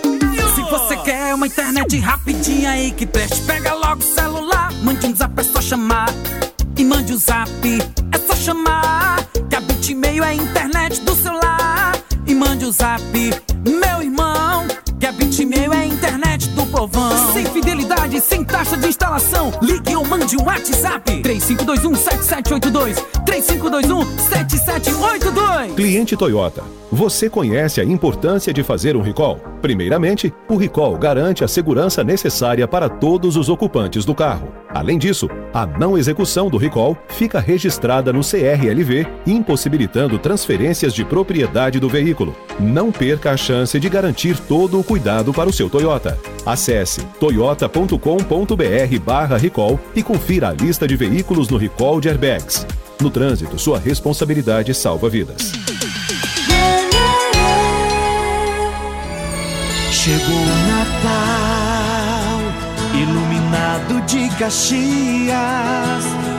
Então 0.04 0.56
Se 0.56 0.62
você 0.62 0.98
quer 0.98 1.34
uma 1.34 1.48
internet 1.48 1.98
rapidinha 2.00 2.72
aí 2.72 2.92
que 2.92 3.06
preste, 3.06 3.42
pega 3.42 3.74
logo 3.74 4.02
o 4.02 4.04
celular. 4.04 4.72
Mande 4.82 5.08
um 5.08 5.16
zap, 5.16 5.40
é 5.40 5.44
só 5.44 5.62
chamar. 5.62 6.10
E 6.78 6.86
mande 6.86 7.14
o 7.14 7.16
um 7.16 7.20
zap, 7.20 7.50
é 8.12 8.18
só 8.18 8.36
chamar. 8.36 9.26
Que 9.50 9.56
a 9.56 9.62
Bitmail 9.62 10.24
é 10.24 10.28
a 10.28 10.34
internet 10.34 11.02
do 11.02 11.16
celular. 11.16 11.98
E 12.26 12.34
mande 12.34 12.66
o 12.66 12.70
um 12.70 12.72
zap, 12.72 13.02
meu 13.66 14.02
irmão. 14.02 14.66
Que 15.00 15.06
a 15.06 15.12
Bitmail 15.12 15.74
é 15.74 15.79
povão. 16.80 17.34
Sem 17.34 17.46
fidelidade, 17.46 18.22
sem 18.22 18.42
taxa 18.44 18.78
de 18.78 18.88
instalação. 18.88 19.52
Ligue 19.62 19.98
ou 19.98 20.06
mande 20.06 20.38
um 20.38 20.46
WhatsApp. 20.46 21.22
3521-7782. 21.22 22.96
3521-7782. 23.26 25.76
Cliente 25.76 26.16
Toyota, 26.16 26.64
você 26.92 27.30
conhece 27.30 27.80
a 27.80 27.84
importância 27.84 28.52
de 28.52 28.64
fazer 28.64 28.96
um 28.96 29.02
recall? 29.02 29.40
Primeiramente, 29.62 30.34
o 30.48 30.56
recall 30.56 30.98
garante 30.98 31.44
a 31.44 31.48
segurança 31.48 32.04
necessária 32.04 32.68
para 32.68 32.90
todos 32.90 33.36
os 33.36 33.48
ocupantes 33.48 34.06
do 34.06 34.16
carro. 34.16 34.52
Além 34.70 34.98
disso, 34.98 35.30
a 35.54 35.66
não 35.66 35.98
execução 35.98 36.50
do 36.50 36.58
recall 36.58 36.98
fica 37.10 37.40
registrada 37.40 38.12
no 38.12 38.22
CRLV, 38.22 39.06
impossibilitando 39.28 40.18
transferências 40.18 40.94
de 40.94 41.06
propriedade 41.06 41.80
do 41.80 41.88
veículo. 41.88 42.36
Não 42.60 42.92
perca 42.92 43.32
a 43.32 43.38
chance 43.38 43.80
de 43.80 43.90
garantir 43.90 44.40
todo 44.40 44.80
o 44.80 44.84
cuidado 44.84 45.32
para 45.32 45.50
o 45.50 45.54
seu 45.54 45.70
Toyota. 45.70 46.18
Acesse 46.46 47.02
toyota.com.br/recall 47.20 49.80
e 49.96 50.02
confira 50.02 50.50
a 50.50 50.54
lista 50.54 50.88
de 50.88 50.96
veículos 50.96 51.50
no 51.50 51.58
recall 51.58 52.02
de 52.02 52.10
airbags. 52.10 52.66
No 53.00 53.10
trânsito, 53.10 53.60
sua 53.60 53.80
responsabilidade 53.80 54.74
salva 54.74 55.10
vidas. 55.10 55.54
Chegou 60.10 60.42
o 60.42 60.46
Natal, 60.68 62.40
iluminado 63.00 64.02
de 64.08 64.28
Caxias, 64.40 65.36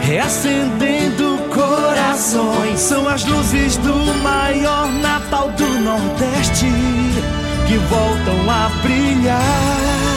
reacendendo 0.01 1.39
corações. 1.55 2.81
São 2.81 3.07
as 3.09 3.25
luzes 3.25 3.77
do 3.77 3.95
maior 4.25 4.89
Natal 4.95 5.53
do 5.53 5.69
Nordeste 5.85 6.67
que 7.69 7.77
voltam 7.89 8.51
a 8.51 8.69
brilhar. 8.83 10.10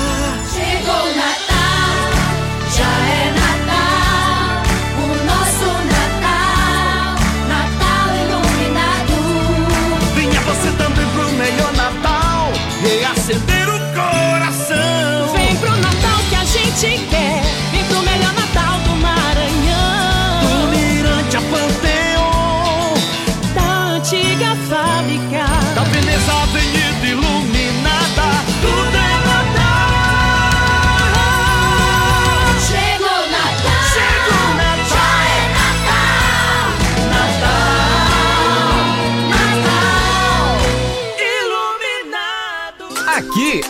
Que 16.84 17.13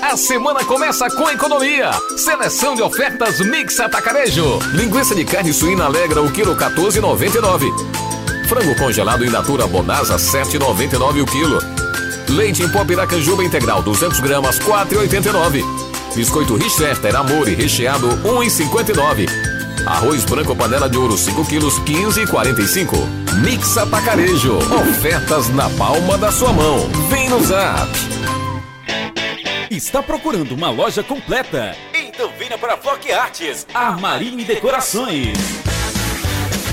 A 0.01 0.15
semana 0.15 0.63
começa 0.63 1.09
com 1.09 1.29
economia. 1.29 1.91
Seleção 2.15 2.73
de 2.73 2.81
ofertas 2.81 3.39
Mix 3.41 3.77
Atacarejo. 3.81 4.59
Linguiça 4.73 5.13
de 5.13 5.25
carne 5.25 5.51
suína 5.51 5.85
alegra 5.85 6.21
o 6.21 6.31
quilo 6.31 6.55
14,99. 6.55 7.69
Frango 8.47 8.75
congelado 8.77 9.25
in 9.25 9.29
natura 9.29 9.67
Bonasa 9.67 10.15
7,99 10.15 11.23
o 11.23 11.25
quilo. 11.25 11.59
Leite 12.29 12.63
em 12.63 12.69
pó 12.69 12.85
Piracanjuba 12.85 13.43
integral 13.43 13.81
200 13.81 14.21
gramas 14.21 14.57
4,89. 14.59 15.63
Biscoito 16.15 16.55
Richetter 16.55 17.13
Amore 17.15 17.53
recheado 17.53 18.07
1,59. 18.07 19.27
Arroz 19.85 20.23
branco 20.23 20.55
panela 20.55 20.89
de 20.89 20.97
ouro 20.97 21.17
5 21.17 21.43
quilos 21.45 21.79
15,45. 21.81 22.95
Mix 23.43 23.77
Atacarejo. 23.77 24.59
Ofertas 24.59 25.49
na 25.49 25.69
palma 25.71 26.17
da 26.17 26.31
sua 26.31 26.53
mão. 26.53 26.89
Vem 27.09 27.27
no 27.27 27.43
Zap. 27.43 28.12
Está 29.83 30.01
procurando 30.01 30.53
uma 30.53 30.69
loja 30.69 31.03
completa? 31.03 31.75
Então 31.93 32.31
venha 32.39 32.57
para 32.57 32.77
Flock 32.77 33.11
Artes, 33.11 33.67
Armarinho 33.73 34.39
e 34.39 34.45
Decorações. 34.45 35.37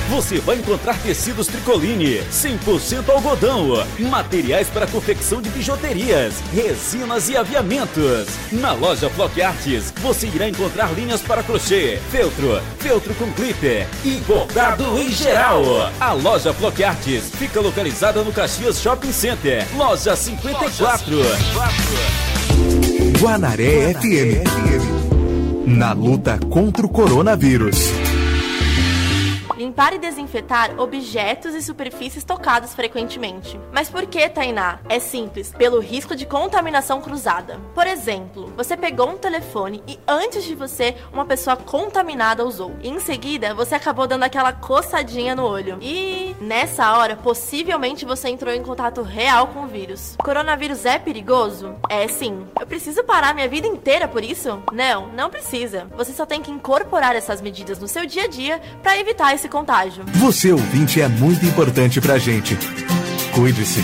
Você 0.08 0.38
vai 0.38 0.58
encontrar 0.58 0.96
tecidos 1.02 1.48
tricoline, 1.48 2.20
100% 2.30 3.08
algodão, 3.08 3.84
materiais 3.98 4.68
para 4.68 4.86
confecção 4.86 5.42
de 5.42 5.50
bijuterias, 5.50 6.34
resinas 6.54 7.28
e 7.28 7.36
aviamentos. 7.36 8.28
Na 8.52 8.74
loja 8.74 9.10
Flock 9.10 9.42
Artes, 9.42 9.92
você 9.96 10.28
irá 10.28 10.48
encontrar 10.48 10.94
linhas 10.94 11.20
para 11.20 11.42
crochê, 11.42 11.98
feltro, 12.12 12.62
feltro 12.78 13.12
com 13.16 13.32
clipper 13.32 13.88
e 14.04 14.18
bordado 14.18 14.84
em 14.96 15.10
geral. 15.10 15.64
A 15.98 16.12
loja 16.12 16.54
Flock 16.54 16.84
Artes 16.84 17.28
fica 17.30 17.60
localizada 17.60 18.22
no 18.22 18.32
Caxias 18.32 18.80
Shopping 18.80 19.12
Center, 19.12 19.66
loja 19.76 20.14
54. 20.14 21.16
Guanaré 23.20 23.90
FM. 23.90 24.44
Na 25.66 25.92
luta 25.92 26.38
contra 26.48 26.86
o 26.86 26.88
coronavírus. 26.88 27.99
Limpar 29.60 29.92
e 29.92 29.98
desinfetar 29.98 30.80
objetos 30.80 31.54
e 31.54 31.60
superfícies 31.60 32.24
tocados 32.24 32.72
frequentemente. 32.72 33.60
Mas 33.70 33.90
por 33.90 34.06
que, 34.06 34.26
Tainá? 34.26 34.78
É 34.88 34.98
simples, 34.98 35.52
pelo 35.52 35.80
risco 35.80 36.16
de 36.16 36.24
contaminação 36.24 36.98
cruzada. 37.02 37.60
Por 37.74 37.86
exemplo, 37.86 38.50
você 38.56 38.74
pegou 38.74 39.10
um 39.10 39.18
telefone 39.18 39.82
e 39.86 40.00
antes 40.08 40.44
de 40.44 40.54
você, 40.54 40.96
uma 41.12 41.26
pessoa 41.26 41.56
contaminada 41.56 42.42
usou. 42.42 42.74
E 42.82 42.88
em 42.88 42.98
seguida, 43.00 43.52
você 43.52 43.74
acabou 43.74 44.06
dando 44.06 44.22
aquela 44.22 44.50
coçadinha 44.50 45.36
no 45.36 45.44
olho. 45.44 45.76
E 45.82 46.34
nessa 46.40 46.96
hora, 46.96 47.14
possivelmente 47.14 48.06
você 48.06 48.30
entrou 48.30 48.54
em 48.54 48.62
contato 48.62 49.02
real 49.02 49.48
com 49.48 49.64
o 49.64 49.68
vírus. 49.68 50.14
O 50.18 50.24
coronavírus 50.24 50.86
é 50.86 50.98
perigoso? 50.98 51.74
É 51.90 52.08
sim. 52.08 52.46
Eu 52.58 52.66
preciso 52.66 53.04
parar 53.04 53.34
minha 53.34 53.46
vida 53.46 53.66
inteira 53.66 54.08
por 54.08 54.24
isso? 54.24 54.62
Não, 54.72 55.08
não 55.08 55.28
precisa. 55.28 55.86
Você 55.98 56.14
só 56.14 56.24
tem 56.24 56.40
que 56.40 56.50
incorporar 56.50 57.14
essas 57.14 57.42
medidas 57.42 57.78
no 57.78 57.86
seu 57.86 58.06
dia 58.06 58.24
a 58.24 58.26
dia 58.26 58.58
para 58.82 58.98
evitar 58.98 59.34
esse 59.34 59.49
contágio. 59.50 60.04
Você 60.14 60.52
ouvinte 60.52 61.00
é 61.00 61.08
muito 61.08 61.44
importante 61.44 62.00
pra 62.00 62.16
gente. 62.16 62.56
Cuide-se. 63.34 63.80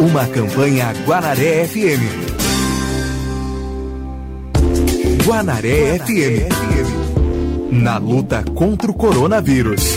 Uma 0.00 0.26
campanha 0.26 0.94
Guanaré 1.04 1.66
FM. 1.66 2.28
Guanaré 5.24 5.98
FM. 5.98 6.48
Na 7.70 7.98
luta 7.98 8.42
contra 8.54 8.90
o 8.90 8.94
coronavírus. 8.94 9.96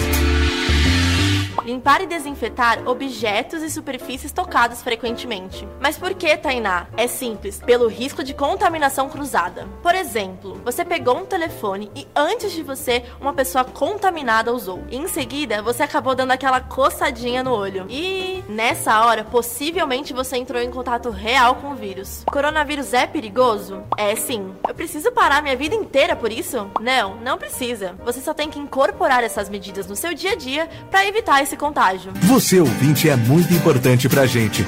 Limpar 1.72 2.02
e 2.02 2.06
desinfetar 2.06 2.86
objetos 2.86 3.64
e 3.64 3.70
superfícies 3.70 4.34
tocados 4.34 4.82
frequentemente. 4.82 5.66
Mas 5.80 5.98
por 5.98 6.14
que, 6.14 6.36
Tainá? 6.36 6.86
É 6.98 7.08
simples, 7.08 7.62
pelo 7.66 7.88
risco 7.88 8.26
de 8.26 8.34
contaminação 8.34 9.08
cruzada. 9.08 9.66
Por 9.82 9.96
exemplo, 9.96 10.60
você 10.66 10.84
pegou 10.84 11.16
um 11.16 11.26
telefone 11.26 11.90
e 11.96 12.06
antes 12.14 12.52
de 12.52 12.62
você, 12.62 13.06
uma 13.22 13.32
pessoa 13.32 13.64
contaminada 13.64 14.52
usou. 14.52 14.84
E 14.90 14.98
em 14.98 15.08
seguida, 15.08 15.62
você 15.62 15.84
acabou 15.84 16.14
dando 16.14 16.32
aquela 16.32 16.60
coçadinha 16.60 17.42
no 17.42 17.54
olho. 17.54 17.86
E 17.88 18.44
nessa 18.50 19.06
hora, 19.06 19.24
possivelmente 19.24 20.12
você 20.12 20.36
entrou 20.36 20.62
em 20.62 20.70
contato 20.70 21.10
real 21.10 21.56
com 21.56 21.72
o 21.72 21.76
vírus. 21.76 22.24
O 22.28 22.32
coronavírus 22.34 22.94
é 22.94 23.08
perigoso? 23.08 23.82
É 23.96 24.14
sim. 24.14 24.54
Eu 24.68 24.76
preciso 24.76 25.10
parar 25.14 25.42
minha 25.42 25.56
vida 25.56 25.74
inteira 25.74 26.18
por 26.18 26.34
isso? 26.34 26.70
Não, 26.82 27.16
não 27.16 27.38
precisa. 27.38 27.96
Você 28.04 28.20
só 28.20 28.34
tem 28.34 28.50
que 28.50 28.60
incorporar 28.60 29.24
essas 29.24 29.48
medidas 29.48 29.88
no 29.88 29.96
seu 29.96 30.14
dia 30.14 30.34
a 30.34 30.36
dia 30.36 30.68
para 30.90 31.08
evitar 31.08 31.42
esse 31.42 31.61
contágio. 31.62 32.12
Você 32.24 32.60
ouvinte 32.60 33.08
é 33.08 33.16
muito 33.16 33.54
importante 33.54 34.10
pra 34.10 34.26
gente. 34.26 34.66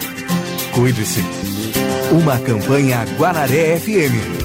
Cuide-se. 0.75 1.21
Uma 2.11 2.37
campanha 2.37 3.03
Guanaré 3.17 3.79
FM. 3.79 4.43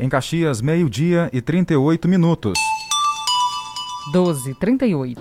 Em 0.00 0.08
Caxias, 0.08 0.62
meio-dia 0.62 1.28
e 1.30 1.42
38 1.42 2.08
minutos. 2.08 2.54
12 4.10 4.54
38. 4.54 5.20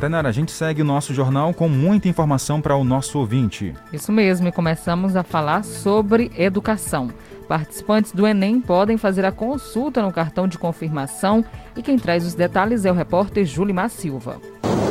Tainara, 0.00 0.28
a 0.28 0.32
gente 0.32 0.50
segue 0.50 0.82
o 0.82 0.84
nosso 0.84 1.14
jornal 1.14 1.54
com 1.54 1.68
muita 1.68 2.08
informação 2.08 2.60
para 2.60 2.74
o 2.74 2.82
nosso 2.82 3.20
ouvinte. 3.20 3.72
Isso 3.92 4.10
mesmo, 4.10 4.48
e 4.48 4.52
começamos 4.52 5.14
a 5.14 5.22
falar 5.22 5.62
sobre 5.62 6.32
educação. 6.36 7.12
Participantes 7.46 8.10
do 8.10 8.26
Enem 8.26 8.60
podem 8.60 8.96
fazer 8.96 9.24
a 9.24 9.30
consulta 9.30 10.02
no 10.02 10.12
cartão 10.12 10.48
de 10.48 10.58
confirmação 10.58 11.44
e 11.76 11.82
quem 11.84 11.96
traz 11.96 12.26
os 12.26 12.34
detalhes 12.34 12.84
é 12.84 12.90
o 12.90 12.94
repórter 12.94 13.44
Julimar 13.44 13.90
Silva. 13.90 14.40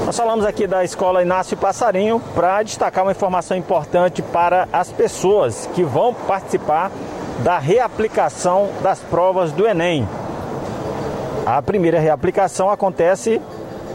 Nós 0.05 0.15
falamos 0.15 0.45
aqui 0.45 0.65
da 0.65 0.85
escola 0.85 1.21
Inácio 1.21 1.57
Passarinho 1.57 2.21
para 2.33 2.63
destacar 2.63 3.03
uma 3.03 3.11
informação 3.11 3.57
importante 3.57 4.21
para 4.21 4.67
as 4.71 4.91
pessoas 4.91 5.69
que 5.75 5.83
vão 5.83 6.13
participar 6.13 6.89
da 7.43 7.57
reaplicação 7.57 8.69
das 8.81 8.99
provas 8.99 9.51
do 9.51 9.67
Enem. 9.67 10.07
A 11.45 11.61
primeira 11.61 11.99
reaplicação 11.99 12.69
acontece 12.69 13.41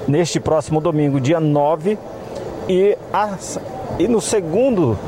neste 0.09 0.41
próximo 0.41 0.81
domingo, 0.81 1.21
dia 1.21 1.41
9, 1.41 1.99
e, 2.69 2.97
as, 3.13 3.59
e 3.99 4.09
no 4.09 4.21
segundo 4.21 4.99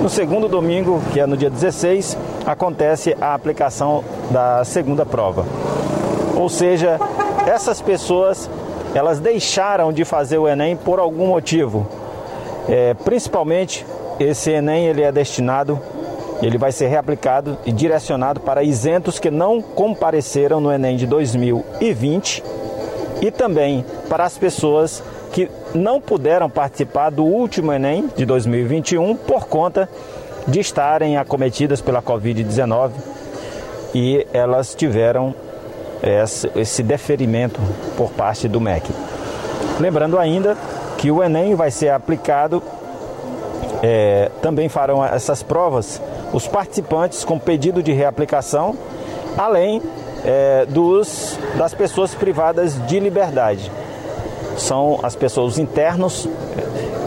no 0.00 0.10
segundo 0.10 0.46
domingo, 0.46 1.00
que 1.12 1.18
é 1.18 1.26
no 1.26 1.36
dia 1.36 1.48
16, 1.48 2.18
acontece 2.44 3.16
a 3.20 3.34
aplicação 3.34 4.04
da 4.30 4.62
segunda 4.62 5.06
prova. 5.06 5.44
Ou 6.36 6.48
seja, 6.50 7.00
essas 7.46 7.80
pessoas 7.80 8.48
elas 8.94 9.18
deixaram 9.20 9.92
de 9.92 10.04
fazer 10.04 10.38
o 10.38 10.46
Enem 10.46 10.76
por 10.76 10.98
algum 10.98 11.26
motivo. 11.26 11.86
É, 12.68 12.94
principalmente 12.94 13.86
esse 14.20 14.50
Enem 14.50 14.86
ele 14.86 15.02
é 15.02 15.10
destinado, 15.10 15.80
ele 16.42 16.58
vai 16.58 16.72
ser 16.72 16.88
reaplicado 16.88 17.58
e 17.64 17.72
direcionado 17.72 18.40
para 18.40 18.62
isentos 18.62 19.18
que 19.18 19.30
não 19.30 19.62
compareceram 19.62 20.60
no 20.60 20.72
Enem 20.72 20.96
de 20.96 21.06
2020 21.06 22.42
e 23.22 23.30
também 23.30 23.84
para 24.08 24.24
as 24.24 24.36
pessoas 24.36 25.02
que 25.32 25.50
não 25.74 26.00
puderam 26.00 26.48
participar 26.48 27.10
do 27.10 27.24
último 27.24 27.72
Enem 27.72 28.08
de 28.16 28.24
2021 28.24 29.16
por 29.16 29.46
conta 29.46 29.88
de 30.46 30.60
estarem 30.60 31.16
acometidas 31.16 31.80
pela 31.80 32.02
Covid-19 32.02 32.92
e 33.94 34.26
elas 34.32 34.74
tiveram 34.74 35.34
esse 36.54 36.82
deferimento 36.82 37.60
por 37.96 38.10
parte 38.10 38.46
do 38.46 38.60
MEC. 38.60 38.92
Lembrando 39.80 40.18
ainda 40.18 40.56
que 40.98 41.10
o 41.10 41.22
Enem 41.22 41.54
vai 41.54 41.70
ser 41.70 41.90
aplicado, 41.90 42.62
é, 43.82 44.30
também 44.40 44.68
farão 44.68 45.04
essas 45.04 45.42
provas 45.42 46.00
os 46.32 46.46
participantes 46.46 47.24
com 47.24 47.38
pedido 47.38 47.82
de 47.82 47.92
reaplicação, 47.92 48.76
além 49.36 49.82
é, 50.24 50.66
dos, 50.66 51.38
das 51.56 51.74
pessoas 51.74 52.14
privadas 52.14 52.74
de 52.86 52.98
liberdade. 52.98 53.70
São 54.56 54.98
as 55.02 55.14
pessoas 55.14 55.58
internos 55.58 56.28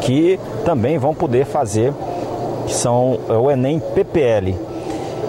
que 0.01 0.39
também 0.63 0.97
vão 0.97 1.13
poder 1.13 1.45
fazer, 1.45 1.93
que 2.65 2.73
são 2.73 3.19
o 3.27 3.49
Enem 3.49 3.79
PPL. 3.79 4.55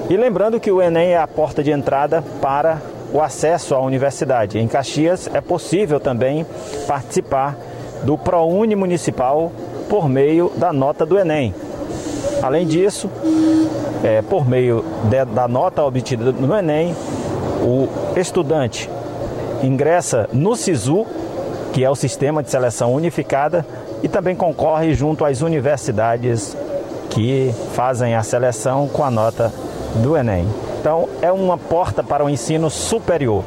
E 0.09 0.17
lembrando 0.17 0.61
que 0.61 0.71
o 0.71 0.83
Enem 0.83 1.13
é 1.13 1.19
a 1.19 1.27
porta 1.27 1.63
de 1.63 1.71
entrada 1.71 2.23
para 2.41 2.81
o 3.13 3.21
acesso 3.21 3.75
à 3.75 3.81
universidade. 3.81 4.59
Em 4.59 4.69
Caxias 4.69 5.29
é 5.33 5.41
possível 5.41 5.99
também 5.99 6.47
participar 6.87 7.57
do 8.03 8.17
ProUni 8.17 8.77
Municipal 8.77 9.51
por 9.91 10.09
meio 10.09 10.53
da 10.57 10.73
nota 10.73 11.05
do 11.05 11.19
Enem. 11.19 11.53
Além 12.41 12.65
disso, 12.65 13.11
é, 14.05 14.23
por 14.23 14.49
meio 14.49 14.85
de, 15.11 15.25
da 15.25 15.49
nota 15.49 15.83
obtida 15.83 16.31
no 16.31 16.55
Enem, 16.55 16.95
o 17.61 17.89
estudante 18.17 18.89
ingressa 19.65 20.31
no 20.33 20.55
SISU, 20.55 21.05
que 21.73 21.85
é 21.85 21.91
o 21.91 21.97
Sistema 21.97 22.41
de 22.41 22.51
Seleção 22.51 22.95
Unificada, 22.95 23.67
e 24.01 24.09
também 24.09 24.37
concorre 24.37 24.95
junto 24.95 25.25
às 25.25 25.43
universidades 25.43 26.57
que 27.11 27.53
fazem 27.75 28.15
a 28.15 28.23
seleção 28.23 28.89
com 28.89 29.05
a 29.05 29.11
nota 29.11 29.53
do 29.97 30.17
Enem. 30.17 30.47
Então, 30.81 31.09
é 31.21 31.33
uma 31.33 31.59
porta 31.59 32.03
para 32.03 32.25
o 32.25 32.31
ensino 32.31 32.71
superior. 32.71 33.45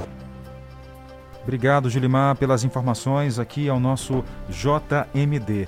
Obrigado, 1.41 1.89
Julimar, 1.89 2.36
pelas 2.36 2.64
informações 2.64 3.39
aqui 3.39 3.70
ao 3.70 3.80
nosso 3.80 4.24
JMD. 4.50 5.68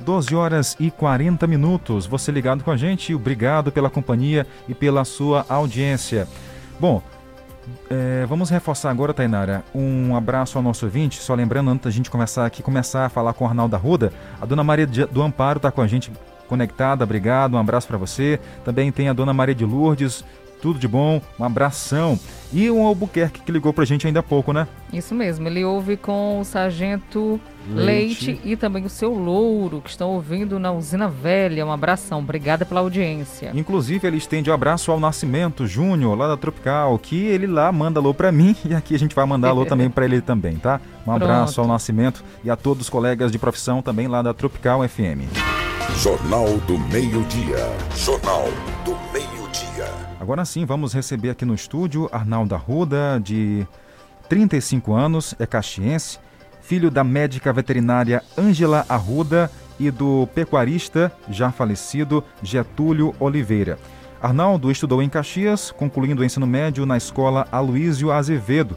12 0.00 0.34
horas 0.34 0.76
e 0.78 0.90
40 0.90 1.46
minutos. 1.46 2.06
Você 2.06 2.30
ligado 2.30 2.62
com 2.62 2.70
a 2.70 2.76
gente, 2.76 3.14
obrigado 3.14 3.72
pela 3.72 3.90
companhia 3.90 4.46
e 4.68 4.74
pela 4.74 5.04
sua 5.04 5.44
audiência. 5.48 6.28
Bom, 6.78 7.02
é, 7.90 8.24
vamos 8.26 8.50
reforçar 8.50 8.90
agora, 8.90 9.14
Tainara, 9.14 9.64
um 9.74 10.14
abraço 10.14 10.58
ao 10.58 10.62
nosso 10.62 10.84
ouvinte. 10.84 11.20
Só 11.20 11.34
lembrando, 11.34 11.70
antes 11.70 11.84
da 11.84 11.90
gente 11.90 12.10
começar 12.10 12.46
aqui, 12.46 12.62
começar 12.62 13.06
a 13.06 13.08
falar 13.08 13.32
com 13.32 13.44
o 13.44 13.48
Arnaldo 13.48 13.74
Arruda, 13.74 14.12
a 14.40 14.46
dona 14.46 14.62
Maria 14.62 14.86
do 14.86 15.22
Amparo 15.22 15.58
está 15.58 15.70
com 15.70 15.80
a 15.80 15.86
gente 15.86 16.10
conectada, 16.48 17.04
obrigado, 17.04 17.54
um 17.54 17.58
abraço 17.58 17.88
para 17.88 17.98
você. 17.98 18.40
Também 18.64 18.92
tem 18.92 19.08
a 19.08 19.12
dona 19.12 19.32
Maria 19.32 19.54
de 19.54 19.64
Lourdes, 19.64 20.24
tudo 20.66 20.80
de 20.80 20.88
bom, 20.88 21.22
um 21.38 21.44
abração. 21.44 22.18
E 22.52 22.68
o 22.68 22.84
Albuquerque 22.84 23.40
que 23.40 23.52
ligou 23.52 23.72
pra 23.72 23.84
gente 23.84 24.04
ainda 24.04 24.18
há 24.18 24.22
pouco, 24.22 24.52
né? 24.52 24.66
Isso 24.92 25.14
mesmo, 25.14 25.46
ele 25.46 25.64
ouve 25.64 25.96
com 25.96 26.40
o 26.40 26.44
Sargento 26.44 27.40
Leite. 27.68 28.32
Leite, 28.32 28.40
e 28.44 28.56
também 28.56 28.84
o 28.84 28.88
seu 28.88 29.12
Louro, 29.12 29.80
que 29.80 29.90
estão 29.90 30.10
ouvindo 30.10 30.58
na 30.58 30.72
Usina 30.72 31.06
Velha. 31.06 31.64
Um 31.64 31.70
abração, 31.70 32.18
obrigada 32.18 32.64
pela 32.64 32.80
audiência. 32.80 33.52
Inclusive, 33.54 34.08
ele 34.08 34.16
estende 34.16 34.50
um 34.50 34.54
abraço 34.54 34.90
ao 34.90 34.98
Nascimento 34.98 35.68
Júnior, 35.68 36.18
lá 36.18 36.26
da 36.26 36.36
Tropical, 36.36 36.98
que 36.98 37.26
ele 37.26 37.46
lá 37.46 37.70
manda 37.70 38.00
alô 38.00 38.12
pra 38.12 38.32
mim 38.32 38.56
e 38.68 38.74
aqui 38.74 38.92
a 38.96 38.98
gente 38.98 39.14
vai 39.14 39.24
mandar 39.24 39.50
alô 39.50 39.66
também 39.66 39.88
pra 39.88 40.04
ele 40.04 40.20
também, 40.20 40.56
tá? 40.56 40.80
Um 41.02 41.04
Pronto. 41.04 41.22
abraço 41.22 41.60
ao 41.60 41.68
Nascimento 41.68 42.24
e 42.42 42.50
a 42.50 42.56
todos 42.56 42.86
os 42.86 42.90
colegas 42.90 43.30
de 43.30 43.38
profissão 43.38 43.80
também 43.80 44.08
lá 44.08 44.20
da 44.20 44.34
Tropical 44.34 44.80
FM. 44.88 45.30
Jornal 46.02 46.58
do 46.66 46.76
Meio-Dia. 46.76 47.72
Jornal 47.94 48.48
do 48.84 48.90
Meio-Dia. 48.90 49.05
Agora 50.26 50.44
sim, 50.44 50.64
vamos 50.64 50.92
receber 50.92 51.30
aqui 51.30 51.44
no 51.44 51.54
estúdio 51.54 52.08
Arnaldo 52.10 52.52
Arruda, 52.52 53.20
de 53.22 53.64
35 54.28 54.92
anos, 54.92 55.36
é 55.38 55.46
caxiense, 55.46 56.18
filho 56.60 56.90
da 56.90 57.04
médica 57.04 57.52
veterinária 57.52 58.20
Ângela 58.36 58.84
Arruda 58.88 59.48
e 59.78 59.88
do 59.88 60.26
pecuarista 60.34 61.12
já 61.30 61.52
falecido 61.52 62.24
Getúlio 62.42 63.14
Oliveira. 63.20 63.78
Arnaldo 64.20 64.68
estudou 64.68 65.00
em 65.00 65.08
Caxias, 65.08 65.70
concluindo 65.70 66.22
o 66.22 66.24
ensino 66.24 66.44
médio 66.44 66.84
na 66.84 66.96
escola 66.96 67.46
Aloísio 67.52 68.10
Azevedo. 68.10 68.76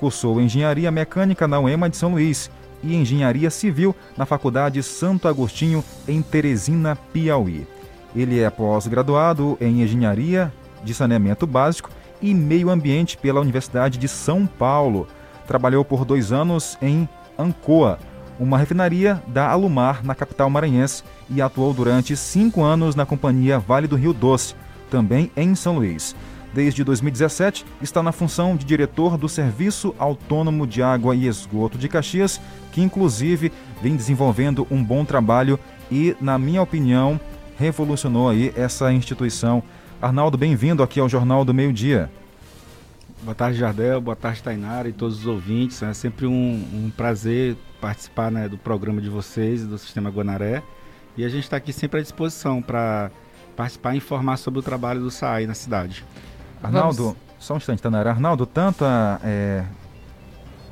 Cursou 0.00 0.40
engenharia 0.40 0.90
mecânica 0.90 1.46
na 1.46 1.60
UEMA 1.60 1.88
de 1.88 1.96
São 1.96 2.10
Luís 2.10 2.50
e 2.82 2.96
engenharia 2.96 3.50
civil 3.50 3.94
na 4.16 4.26
Faculdade 4.26 4.82
Santo 4.82 5.28
Agostinho, 5.28 5.84
em 6.08 6.20
Teresina, 6.20 6.96
Piauí. 7.12 7.68
Ele 8.16 8.40
é 8.40 8.50
pós-graduado 8.50 9.56
em 9.60 9.82
engenharia 9.82 10.52
de 10.82 10.94
saneamento 10.94 11.46
básico 11.46 11.90
e 12.20 12.34
meio 12.34 12.70
ambiente 12.70 13.16
pela 13.16 13.40
Universidade 13.40 13.98
de 13.98 14.08
São 14.08 14.46
Paulo. 14.46 15.06
Trabalhou 15.46 15.84
por 15.84 16.04
dois 16.04 16.32
anos 16.32 16.76
em 16.82 17.08
Ancoa, 17.38 17.98
uma 18.38 18.58
refinaria 18.58 19.22
da 19.26 19.48
Alumar, 19.48 20.04
na 20.04 20.14
capital 20.14 20.48
maranhense, 20.50 21.02
e 21.30 21.42
atuou 21.42 21.72
durante 21.72 22.16
cinco 22.16 22.62
anos 22.62 22.94
na 22.94 23.06
companhia 23.06 23.58
Vale 23.58 23.86
do 23.86 23.96
Rio 23.96 24.12
Doce, 24.12 24.54
também 24.90 25.30
em 25.36 25.54
São 25.54 25.76
Luís. 25.76 26.14
Desde 26.52 26.82
2017, 26.82 27.64
está 27.82 28.02
na 28.02 28.10
função 28.10 28.56
de 28.56 28.64
diretor 28.64 29.18
do 29.18 29.28
Serviço 29.28 29.94
Autônomo 29.98 30.66
de 30.66 30.82
Água 30.82 31.14
e 31.14 31.26
Esgoto 31.26 31.76
de 31.76 31.88
Caxias, 31.88 32.40
que 32.72 32.80
inclusive 32.80 33.52
vem 33.82 33.94
desenvolvendo 33.94 34.66
um 34.70 34.82
bom 34.82 35.04
trabalho 35.04 35.58
e, 35.90 36.16
na 36.20 36.38
minha 36.38 36.62
opinião, 36.62 37.20
revolucionou 37.58 38.28
aí 38.28 38.52
essa 38.56 38.92
instituição. 38.92 39.62
Arnaldo, 40.00 40.38
bem-vindo 40.38 40.80
aqui 40.80 41.00
ao 41.00 41.08
Jornal 41.08 41.44
do 41.44 41.52
Meio 41.52 41.72
Dia. 41.72 42.08
Boa 43.22 43.34
tarde, 43.34 43.58
Jardel. 43.58 44.00
Boa 44.00 44.14
tarde, 44.14 44.40
Tainara 44.40 44.88
e 44.88 44.92
todos 44.92 45.18
os 45.18 45.26
ouvintes. 45.26 45.82
É 45.82 45.92
sempre 45.92 46.24
um, 46.24 46.64
um 46.72 46.92
prazer 46.96 47.56
participar 47.80 48.30
né, 48.30 48.48
do 48.48 48.56
programa 48.56 49.00
de 49.00 49.08
vocês, 49.08 49.66
do 49.66 49.76
Sistema 49.76 50.08
Guanaré. 50.08 50.62
E 51.16 51.24
a 51.24 51.28
gente 51.28 51.42
está 51.42 51.56
aqui 51.56 51.72
sempre 51.72 51.98
à 51.98 52.02
disposição 52.02 52.62
para 52.62 53.10
participar 53.56 53.94
e 53.94 53.96
informar 53.96 54.36
sobre 54.36 54.60
o 54.60 54.62
trabalho 54.62 55.00
do 55.00 55.10
SAI 55.10 55.48
na 55.48 55.54
cidade. 55.54 56.04
Arnaldo, 56.62 57.02
Vamos. 57.02 57.18
só 57.40 57.54
um 57.54 57.56
instante, 57.56 57.82
Tainara. 57.82 58.10
Arnaldo, 58.10 58.46
tanto 58.46 58.84
a, 58.84 59.18
é, 59.24 59.64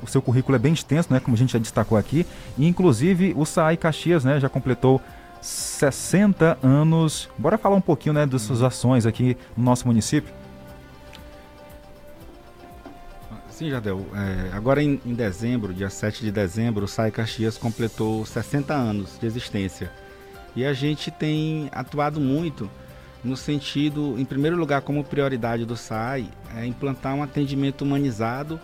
o 0.01 0.07
seu 0.07 0.21
currículo 0.21 0.55
é 0.55 0.59
bem 0.59 0.71
extenso, 0.71 1.11
né, 1.11 1.19
como 1.19 1.35
a 1.35 1.37
gente 1.37 1.51
já 1.51 1.59
destacou 1.59 1.97
aqui, 1.97 2.25
e 2.57 2.65
inclusive 2.65 3.33
o 3.35 3.45
SAI 3.45 3.75
Caxias 3.75 4.23
né, 4.23 4.39
já 4.39 4.47
completou 4.47 5.01
60 5.41 6.57
anos. 6.63 7.29
Bora 7.37 7.57
falar 7.57 7.75
um 7.75 7.81
pouquinho 7.81 8.13
né, 8.13 8.25
das 8.25 8.41
suas 8.41 8.61
ações 8.61 9.05
aqui 9.05 9.37
no 9.55 9.63
nosso 9.63 9.87
município? 9.87 10.33
Sim, 13.49 13.71
Jadel. 13.71 14.05
É, 14.13 14.55
agora 14.55 14.83
em, 14.83 15.01
em, 15.03 15.13
dezembro, 15.13 15.73
dia 15.73 15.89
7 15.89 16.23
de 16.23 16.31
dezembro, 16.31 16.85
o 16.85 16.87
SAI 16.87 17.09
Caxias 17.09 17.57
completou 17.57 18.23
60 18.23 18.73
anos 18.73 19.17
de 19.19 19.25
existência. 19.25 19.91
E 20.55 20.63
a 20.63 20.73
gente 20.73 21.09
tem 21.09 21.69
atuado 21.71 22.19
muito 22.19 22.69
no 23.23 23.35
sentido, 23.35 24.15
em 24.17 24.25
primeiro 24.25 24.55
lugar, 24.55 24.81
como 24.81 25.03
prioridade 25.03 25.65
do 25.65 25.75
SAI, 25.75 26.29
é 26.55 26.65
implantar 26.65 27.15
um 27.15 27.23
atendimento 27.23 27.81
humanizado, 27.81 28.59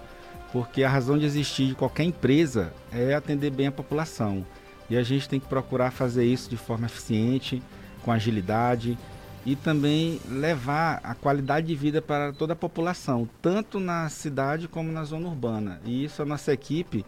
porque 0.52 0.84
a 0.84 0.90
razão 0.90 1.18
de 1.18 1.26
existir 1.26 1.68
de 1.68 1.76
qualquer 1.76 2.04
empresa 2.04 2.72
é 2.92 3.14
atender 3.14 3.50
bem 3.50 3.68
a 3.68 3.72
população. 3.72 4.46
E 4.90 4.98
a 4.98 5.04
gente 5.04 5.30
tem 5.30 5.40
que 5.40 5.48
procurar 5.48 5.92
fazer 5.92 6.26
isso 6.26 6.50
de 6.50 6.58
forma 6.58 6.86
eficiente, 6.86 7.62
com 8.04 8.12
agilidade 8.12 8.98
e 9.46 9.56
também 9.56 10.22
levar 10.28 11.02
a 11.04 11.14
qualidade 11.14 11.68
de 11.68 11.76
vida 11.76 12.02
para 12.02 12.32
toda 12.32 12.54
a 12.54 12.56
população, 12.56 13.28
tanto 13.42 13.80
na 13.80 14.08
cidade 14.10 14.68
como 14.68 14.92
na 14.92 15.04
zona 15.04 15.28
urbana. 15.28 15.82
E 15.86 16.06
isso 16.06 16.22
a 16.22 16.26
nossa 16.26 16.54
equipe 16.54 17.06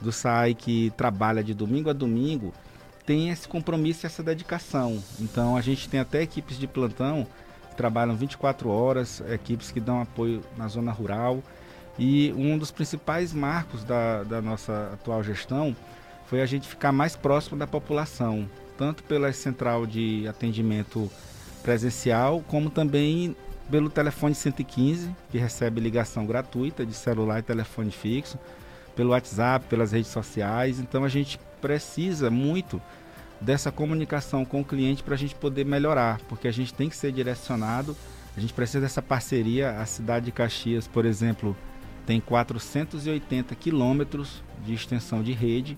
do 0.00 0.12
SAI 0.12 0.54
que 0.54 0.92
trabalha 0.96 1.42
de 1.42 1.54
domingo 1.54 1.90
a 1.90 1.92
domingo 1.92 2.52
tem 3.06 3.30
esse 3.30 3.48
compromisso 3.48 4.04
e 4.04 4.06
essa 4.06 4.22
dedicação. 4.22 5.02
Então 5.18 5.56
a 5.56 5.60
gente 5.60 5.88
tem 5.88 6.00
até 6.00 6.22
equipes 6.22 6.58
de 6.58 6.66
plantão 6.66 7.26
que 7.70 7.76
trabalham 7.76 8.14
24 8.14 8.68
horas, 8.68 9.22
equipes 9.30 9.70
que 9.70 9.80
dão 9.80 10.00
apoio 10.00 10.42
na 10.56 10.68
zona 10.68 10.92
rural. 10.92 11.42
E 11.98 12.32
um 12.36 12.56
dos 12.56 12.70
principais 12.70 13.32
marcos 13.32 13.84
da, 13.84 14.22
da 14.22 14.40
nossa 14.40 14.90
atual 14.92 15.22
gestão 15.22 15.76
foi 16.30 16.40
a 16.40 16.46
gente 16.46 16.68
ficar 16.68 16.92
mais 16.92 17.16
próximo 17.16 17.58
da 17.58 17.66
população, 17.66 18.48
tanto 18.78 19.02
pela 19.02 19.32
central 19.32 19.84
de 19.84 20.28
atendimento 20.28 21.10
presencial, 21.60 22.40
como 22.46 22.70
também 22.70 23.34
pelo 23.68 23.90
telefone 23.90 24.32
115, 24.32 25.10
que 25.28 25.38
recebe 25.38 25.80
ligação 25.80 26.24
gratuita 26.24 26.86
de 26.86 26.94
celular 26.94 27.40
e 27.40 27.42
telefone 27.42 27.90
fixo, 27.90 28.38
pelo 28.94 29.10
WhatsApp, 29.10 29.66
pelas 29.68 29.90
redes 29.90 30.12
sociais. 30.12 30.78
Então 30.78 31.02
a 31.02 31.08
gente 31.08 31.36
precisa 31.60 32.30
muito 32.30 32.80
dessa 33.40 33.72
comunicação 33.72 34.44
com 34.44 34.60
o 34.60 34.64
cliente 34.64 35.02
para 35.02 35.14
a 35.14 35.18
gente 35.18 35.34
poder 35.34 35.66
melhorar, 35.66 36.20
porque 36.28 36.46
a 36.46 36.52
gente 36.52 36.72
tem 36.72 36.88
que 36.88 36.96
ser 36.96 37.10
direcionado, 37.10 37.96
a 38.36 38.40
gente 38.40 38.52
precisa 38.52 38.80
dessa 38.80 39.02
parceria. 39.02 39.80
A 39.80 39.84
cidade 39.84 40.26
de 40.26 40.32
Caxias, 40.32 40.86
por 40.86 41.04
exemplo, 41.04 41.56
tem 42.06 42.20
480 42.20 43.52
quilômetros 43.56 44.44
de 44.64 44.72
extensão 44.72 45.24
de 45.24 45.32
rede 45.32 45.76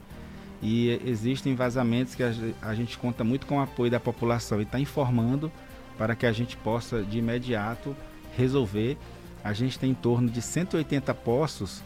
e 0.62 1.00
existem 1.04 1.56
vazamentos 1.56 2.14
que 2.14 2.22
a 2.22 2.74
gente 2.74 2.96
conta 2.96 3.24
muito 3.24 3.46
com 3.46 3.58
o 3.58 3.60
apoio 3.60 3.90
da 3.90 3.98
população 3.98 4.60
e 4.60 4.62
está 4.62 4.78
informando 4.78 5.50
para 5.98 6.14
que 6.14 6.24
a 6.24 6.32
gente 6.32 6.56
possa 6.56 7.02
de 7.02 7.18
imediato 7.18 7.96
resolver. 8.36 8.96
A 9.42 9.52
gente 9.52 9.76
tem 9.76 9.90
em 9.90 9.94
torno 9.94 10.30
de 10.30 10.40
180 10.40 11.12
poços 11.14 11.82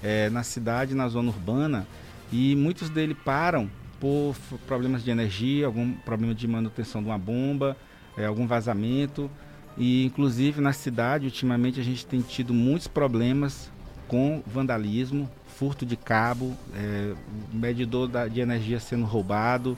é, 0.00 0.30
na 0.30 0.44
cidade, 0.44 0.94
na 0.94 1.08
zona 1.08 1.30
urbana, 1.30 1.86
e 2.32 2.54
muitos 2.54 2.88
deles 2.88 3.16
param 3.24 3.68
por 3.98 4.36
problemas 4.66 5.02
de 5.02 5.10
energia, 5.10 5.66
algum 5.66 5.92
problema 5.92 6.34
de 6.34 6.46
manutenção 6.46 7.02
de 7.02 7.08
uma 7.08 7.18
bomba, 7.18 7.76
é, 8.16 8.24
algum 8.24 8.46
vazamento. 8.46 9.28
E 9.76 10.04
inclusive 10.04 10.60
na 10.60 10.72
cidade, 10.72 11.26
ultimamente, 11.26 11.80
a 11.80 11.82
gente 11.82 12.06
tem 12.06 12.20
tido 12.20 12.54
muitos 12.54 12.86
problemas 12.86 13.70
com 14.06 14.42
vandalismo, 14.46 15.28
furto 15.60 15.84
de 15.84 15.94
cabo, 15.94 16.56
é, 16.74 17.12
medidor 17.52 18.08
da, 18.08 18.26
de 18.26 18.40
energia 18.40 18.80
sendo 18.80 19.04
roubado. 19.04 19.76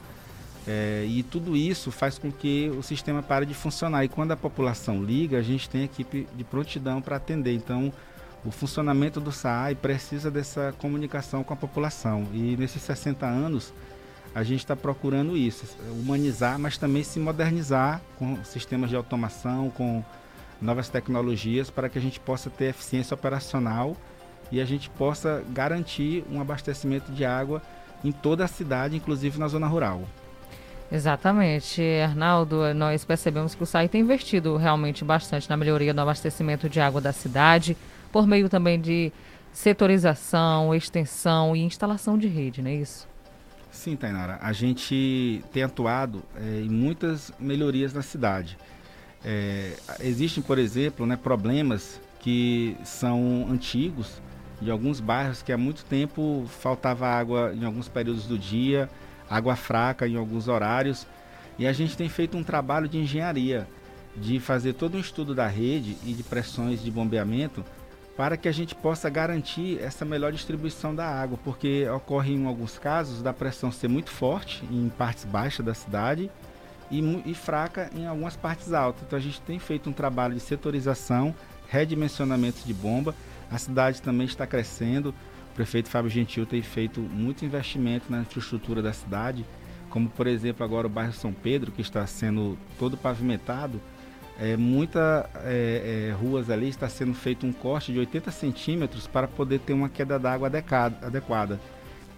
É, 0.64 1.04
e 1.08 1.24
tudo 1.24 1.56
isso 1.56 1.90
faz 1.90 2.18
com 2.18 2.30
que 2.30 2.70
o 2.78 2.84
sistema 2.84 3.20
pare 3.20 3.44
de 3.44 3.52
funcionar. 3.52 4.04
E 4.04 4.08
quando 4.08 4.30
a 4.30 4.36
população 4.36 5.02
liga, 5.02 5.38
a 5.38 5.42
gente 5.42 5.68
tem 5.68 5.82
equipe 5.82 6.28
de 6.36 6.44
prontidão 6.44 7.02
para 7.02 7.16
atender. 7.16 7.52
Então, 7.52 7.92
o 8.44 8.52
funcionamento 8.52 9.20
do 9.20 9.32
SAAI 9.32 9.74
precisa 9.74 10.30
dessa 10.30 10.72
comunicação 10.78 11.42
com 11.42 11.52
a 11.52 11.56
população. 11.56 12.28
E 12.32 12.56
nesses 12.56 12.80
60 12.82 13.26
anos, 13.26 13.74
a 14.32 14.44
gente 14.44 14.60
está 14.60 14.76
procurando 14.76 15.36
isso, 15.36 15.64
humanizar, 15.90 16.60
mas 16.60 16.78
também 16.78 17.02
se 17.02 17.18
modernizar 17.18 18.00
com 18.20 18.38
sistemas 18.44 18.88
de 18.88 18.94
automação, 18.94 19.68
com 19.68 20.04
novas 20.60 20.88
tecnologias, 20.88 21.70
para 21.70 21.88
que 21.88 21.98
a 21.98 22.00
gente 22.00 22.20
possa 22.20 22.48
ter 22.48 22.66
eficiência 22.66 23.16
operacional 23.16 23.96
e 24.52 24.60
a 24.60 24.64
gente 24.66 24.88
possa 24.90 25.42
garantir 25.48 26.22
um 26.30 26.40
abastecimento 26.40 27.10
de 27.10 27.24
água 27.24 27.62
em 28.04 28.12
toda 28.12 28.44
a 28.44 28.48
cidade, 28.48 28.94
inclusive 28.94 29.38
na 29.38 29.48
zona 29.48 29.66
rural. 29.66 30.02
Exatamente, 30.90 31.82
Arnaldo. 32.04 32.74
Nós 32.74 33.02
percebemos 33.02 33.54
que 33.54 33.62
o 33.62 33.66
SAI 33.66 33.88
tem 33.88 34.02
investido 34.02 34.58
realmente 34.58 35.02
bastante 35.02 35.48
na 35.48 35.56
melhoria 35.56 35.94
do 35.94 36.00
abastecimento 36.02 36.68
de 36.68 36.80
água 36.80 37.00
da 37.00 37.12
cidade, 37.12 37.74
por 38.12 38.26
meio 38.26 38.46
também 38.50 38.78
de 38.78 39.10
setorização, 39.54 40.74
extensão 40.74 41.56
e 41.56 41.60
instalação 41.60 42.18
de 42.18 42.28
rede, 42.28 42.60
não 42.60 42.70
é 42.70 42.74
isso? 42.74 43.08
Sim, 43.70 43.96
Tainara. 43.96 44.38
A 44.42 44.52
gente 44.52 45.42
tem 45.50 45.62
atuado 45.62 46.22
é, 46.36 46.60
em 46.60 46.68
muitas 46.68 47.32
melhorias 47.40 47.94
na 47.94 48.02
cidade. 48.02 48.58
É, 49.24 49.72
existem, 50.00 50.42
por 50.42 50.58
exemplo, 50.58 51.06
né, 51.06 51.16
problemas 51.16 51.98
que 52.20 52.76
são 52.84 53.46
antigos 53.50 54.20
de 54.62 54.70
alguns 54.70 55.00
bairros 55.00 55.42
que 55.42 55.52
há 55.52 55.58
muito 55.58 55.84
tempo 55.84 56.46
faltava 56.60 57.06
água 57.06 57.52
em 57.54 57.64
alguns 57.64 57.88
períodos 57.88 58.26
do 58.26 58.38
dia, 58.38 58.88
água 59.28 59.56
fraca 59.56 60.06
em 60.06 60.16
alguns 60.16 60.48
horários. 60.48 61.06
E 61.58 61.66
a 61.66 61.72
gente 61.72 61.96
tem 61.96 62.08
feito 62.08 62.36
um 62.36 62.42
trabalho 62.42 62.88
de 62.88 62.98
engenharia, 62.98 63.66
de 64.16 64.38
fazer 64.40 64.74
todo 64.74 64.96
um 64.96 65.00
estudo 65.00 65.34
da 65.34 65.46
rede 65.46 65.96
e 66.04 66.12
de 66.12 66.22
pressões 66.22 66.82
de 66.82 66.90
bombeamento 66.90 67.64
para 68.16 68.36
que 68.36 68.48
a 68.48 68.52
gente 68.52 68.74
possa 68.74 69.08
garantir 69.08 69.78
essa 69.80 70.04
melhor 70.04 70.32
distribuição 70.32 70.94
da 70.94 71.06
água, 71.06 71.38
porque 71.42 71.88
ocorre 71.88 72.34
em 72.34 72.46
alguns 72.46 72.78
casos 72.78 73.22
da 73.22 73.32
pressão 73.32 73.72
ser 73.72 73.88
muito 73.88 74.10
forte 74.10 74.62
em 74.70 74.88
partes 74.90 75.24
baixas 75.24 75.64
da 75.64 75.72
cidade 75.72 76.30
e, 76.90 77.00
e 77.24 77.34
fraca 77.34 77.90
em 77.96 78.06
algumas 78.06 78.36
partes 78.36 78.72
altas. 78.72 79.02
Então 79.06 79.18
a 79.18 79.22
gente 79.22 79.40
tem 79.40 79.58
feito 79.58 79.88
um 79.88 79.92
trabalho 79.92 80.34
de 80.34 80.40
setorização, 80.40 81.34
redimensionamento 81.68 82.60
de 82.66 82.74
bomba 82.74 83.14
a 83.52 83.58
cidade 83.58 84.00
também 84.00 84.26
está 84.26 84.46
crescendo. 84.46 85.14
O 85.52 85.54
prefeito 85.54 85.90
Fábio 85.90 86.10
Gentil 86.10 86.46
tem 86.46 86.62
feito 86.62 87.00
muito 87.00 87.44
investimento 87.44 88.06
na 88.10 88.20
infraestrutura 88.22 88.80
da 88.80 88.92
cidade, 88.92 89.44
como 89.90 90.08
por 90.08 90.26
exemplo 90.26 90.64
agora 90.64 90.86
o 90.86 90.90
bairro 90.90 91.12
São 91.12 91.32
Pedro, 91.32 91.70
que 91.70 91.82
está 91.82 92.06
sendo 92.06 92.56
todo 92.78 92.96
pavimentado. 92.96 93.78
É, 94.40 94.56
muitas 94.56 95.26
é, 95.44 96.08
é, 96.08 96.12
ruas 96.18 96.48
ali 96.48 96.68
está 96.68 96.88
sendo 96.88 97.12
feito 97.12 97.46
um 97.46 97.52
corte 97.52 97.92
de 97.92 97.98
80 97.98 98.30
centímetros 98.30 99.06
para 99.06 99.28
poder 99.28 99.60
ter 99.60 99.74
uma 99.74 99.90
queda 99.90 100.18
d'água 100.18 100.48
adequada. 100.48 101.60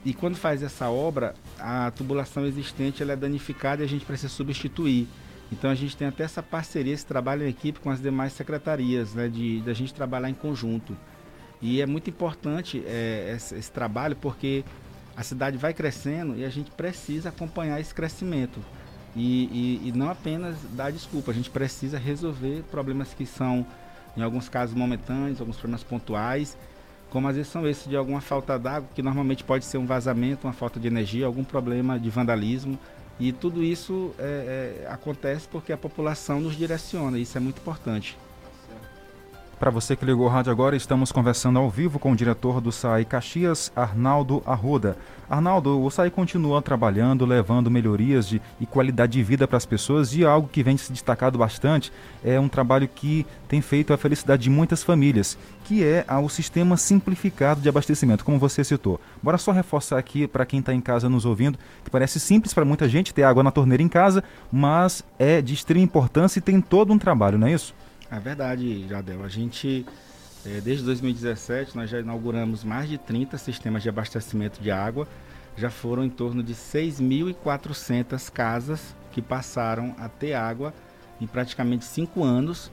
E 0.04 0.14
quando 0.14 0.36
faz 0.36 0.62
essa 0.62 0.88
obra, 0.88 1.34
a 1.58 1.90
tubulação 1.90 2.46
existente 2.46 3.02
ela 3.02 3.14
é 3.14 3.16
danificada 3.16 3.82
e 3.82 3.84
a 3.84 3.88
gente 3.88 4.04
precisa 4.04 4.28
substituir. 4.28 5.08
Então 5.50 5.70
a 5.70 5.74
gente 5.74 5.96
tem 5.96 6.06
até 6.06 6.22
essa 6.22 6.42
parceria, 6.42 6.92
esse 6.92 7.06
trabalho 7.06 7.44
em 7.44 7.48
equipe 7.48 7.80
com 7.80 7.90
as 7.90 8.00
demais 8.00 8.32
secretarias, 8.32 9.14
né, 9.14 9.28
de 9.28 9.60
da 9.62 9.72
gente 9.72 9.92
trabalhar 9.92 10.30
em 10.30 10.34
conjunto. 10.34 10.96
E 11.64 11.80
é 11.80 11.86
muito 11.86 12.10
importante 12.10 12.84
é, 12.86 13.32
esse, 13.34 13.54
esse, 13.54 13.72
trabalho 13.72 14.14
porque 14.14 14.62
a 15.16 15.22
cidade 15.22 15.56
vai 15.56 15.72
crescendo 15.72 16.36
e 16.36 16.44
a 16.44 16.50
gente 16.50 16.70
precisa 16.70 17.30
acompanhar 17.30 17.80
esse 17.80 17.94
crescimento. 17.94 18.60
E, 19.16 19.80
e, 19.82 19.88
e, 19.88 19.92
não 19.92 20.10
apenas 20.10 20.56
dar 20.72 20.92
desculpa, 20.92 21.30
a 21.30 21.34
gente 21.34 21.48
precisa 21.48 21.96
resolver 21.96 22.62
problemas 22.70 23.14
que 23.14 23.24
são, 23.24 23.64
em 24.14 24.20
alguns 24.20 24.46
casos, 24.46 24.76
momentâneos, 24.76 25.40
alguns 25.40 25.56
problemas 25.56 25.82
pontuais, 25.82 26.54
como 27.08 27.28
às 27.28 27.36
vezes 27.36 27.50
são 27.50 27.66
esses 27.66 27.88
de 27.88 27.96
alguma 27.96 28.20
falta 28.20 28.58
d'água, 28.58 28.86
que 28.94 29.00
normalmente 29.00 29.42
pode 29.42 29.64
ser 29.64 29.78
um 29.78 29.86
vazamento, 29.86 30.46
uma 30.46 30.52
falta 30.52 30.78
de 30.78 30.86
energia, 30.86 31.24
algum 31.24 31.44
problema 31.44 31.98
de 31.98 32.10
vandalismo. 32.10 32.78
E 33.18 33.32
tudo 33.32 33.64
isso 33.64 34.14
é, 34.18 34.82
é, 34.84 34.92
acontece 34.92 35.48
porque 35.48 35.72
a 35.72 35.78
população 35.78 36.40
nos 36.40 36.56
direciona, 36.56 37.18
isso 37.18 37.38
é 37.38 37.40
muito 37.40 37.56
importante. 37.56 38.18
Para 39.64 39.70
você 39.70 39.96
que 39.96 40.04
ligou 40.04 40.26
o 40.26 40.28
rádio 40.28 40.52
agora, 40.52 40.76
estamos 40.76 41.10
conversando 41.10 41.58
ao 41.58 41.70
vivo 41.70 41.98
com 41.98 42.12
o 42.12 42.14
diretor 42.14 42.60
do 42.60 42.70
SAI 42.70 43.02
Caxias, 43.02 43.72
Arnaldo 43.74 44.42
Arruda. 44.44 44.94
Arnaldo, 45.26 45.82
o 45.82 45.90
SAI 45.90 46.10
continua 46.10 46.60
trabalhando, 46.60 47.24
levando 47.24 47.70
melhorias 47.70 48.28
de, 48.28 48.42
e 48.60 48.66
qualidade 48.66 49.12
de 49.12 49.22
vida 49.22 49.48
para 49.48 49.56
as 49.56 49.64
pessoas 49.64 50.14
e 50.14 50.22
algo 50.22 50.50
que 50.52 50.62
vem 50.62 50.76
se 50.76 50.92
destacado 50.92 51.38
bastante 51.38 51.90
é 52.22 52.38
um 52.38 52.46
trabalho 52.46 52.86
que 52.86 53.24
tem 53.48 53.62
feito 53.62 53.94
a 53.94 53.96
felicidade 53.96 54.42
de 54.42 54.50
muitas 54.50 54.82
famílias, 54.82 55.38
que 55.64 55.82
é 55.82 56.04
o 56.22 56.28
sistema 56.28 56.76
simplificado 56.76 57.62
de 57.62 57.68
abastecimento, 57.70 58.22
como 58.22 58.38
você 58.38 58.62
citou. 58.62 59.00
Bora 59.22 59.38
só 59.38 59.50
reforçar 59.50 59.96
aqui 59.96 60.26
para 60.26 60.44
quem 60.44 60.60
está 60.60 60.74
em 60.74 60.80
casa 60.82 61.08
nos 61.08 61.24
ouvindo, 61.24 61.58
que 61.82 61.88
parece 61.90 62.20
simples 62.20 62.52
para 62.52 62.66
muita 62.66 62.86
gente 62.86 63.14
ter 63.14 63.22
água 63.22 63.42
na 63.42 63.50
torneira 63.50 63.82
em 63.82 63.88
casa, 63.88 64.22
mas 64.52 65.02
é 65.18 65.40
de 65.40 65.54
extrema 65.54 65.82
importância 65.82 66.38
e 66.38 66.42
tem 66.42 66.60
todo 66.60 66.92
um 66.92 66.98
trabalho, 66.98 67.38
não 67.38 67.46
é 67.46 67.52
isso? 67.54 67.74
É 68.14 68.20
verdade, 68.20 68.86
Jadel. 68.86 69.24
A 69.24 69.28
gente, 69.28 69.84
é, 70.46 70.60
desde 70.60 70.84
2017, 70.84 71.74
nós 71.74 71.90
já 71.90 71.98
inauguramos 71.98 72.62
mais 72.62 72.88
de 72.88 72.96
30 72.96 73.36
sistemas 73.38 73.82
de 73.82 73.88
abastecimento 73.88 74.60
de 74.60 74.70
água. 74.70 75.08
Já 75.56 75.68
foram 75.68 76.04
em 76.04 76.08
torno 76.08 76.40
de 76.40 76.54
6.400 76.54 78.30
casas 78.30 78.94
que 79.10 79.20
passaram 79.20 79.96
a 79.98 80.08
ter 80.08 80.34
água 80.34 80.72
em 81.20 81.26
praticamente 81.26 81.84
5 81.86 82.22
anos 82.22 82.70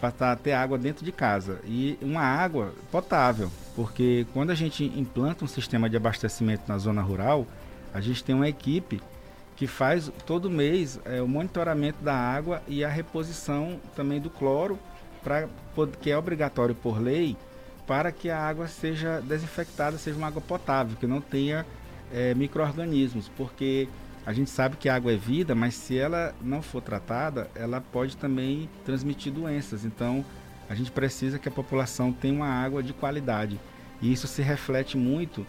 para 0.00 0.30
a 0.32 0.36
ter 0.36 0.52
água 0.52 0.78
dentro 0.78 1.04
de 1.04 1.10
casa. 1.10 1.58
E 1.64 1.98
uma 2.00 2.22
água 2.22 2.72
potável, 2.92 3.50
porque 3.74 4.28
quando 4.32 4.50
a 4.50 4.54
gente 4.54 4.84
implanta 4.84 5.44
um 5.44 5.48
sistema 5.48 5.90
de 5.90 5.96
abastecimento 5.96 6.62
na 6.68 6.78
zona 6.78 7.02
rural, 7.02 7.48
a 7.92 8.00
gente 8.00 8.22
tem 8.22 8.34
uma 8.34 8.48
equipe 8.48 9.00
que 9.56 9.66
faz 9.66 10.10
todo 10.26 10.50
mês 10.50 11.00
é, 11.04 11.22
o 11.22 11.28
monitoramento 11.28 12.02
da 12.02 12.14
água 12.14 12.62
e 12.66 12.84
a 12.84 12.88
reposição 12.88 13.80
também 13.94 14.20
do 14.20 14.30
cloro, 14.30 14.78
pra, 15.22 15.48
que 16.00 16.10
é 16.10 16.18
obrigatório 16.18 16.74
por 16.74 17.00
lei, 17.00 17.36
para 17.86 18.10
que 18.10 18.30
a 18.30 18.38
água 18.38 18.66
seja 18.66 19.20
desinfectada, 19.20 19.98
seja 19.98 20.16
uma 20.16 20.26
água 20.26 20.42
potável, 20.42 20.96
que 20.96 21.06
não 21.06 21.20
tenha 21.20 21.64
é, 22.12 22.34
micro-organismos, 22.34 23.30
porque 23.36 23.88
a 24.26 24.32
gente 24.32 24.50
sabe 24.50 24.76
que 24.76 24.88
a 24.88 24.94
água 24.94 25.12
é 25.12 25.16
vida, 25.16 25.54
mas 25.54 25.74
se 25.74 25.98
ela 25.98 26.34
não 26.40 26.62
for 26.62 26.80
tratada, 26.80 27.48
ela 27.54 27.80
pode 27.80 28.16
também 28.16 28.68
transmitir 28.84 29.30
doenças. 29.32 29.84
Então, 29.84 30.24
a 30.68 30.74
gente 30.74 30.90
precisa 30.90 31.38
que 31.38 31.48
a 31.48 31.52
população 31.52 32.10
tenha 32.10 32.34
uma 32.34 32.48
água 32.48 32.82
de 32.82 32.94
qualidade. 32.94 33.60
E 34.00 34.10
isso 34.10 34.26
se 34.26 34.40
reflete 34.40 34.96
muito 34.96 35.46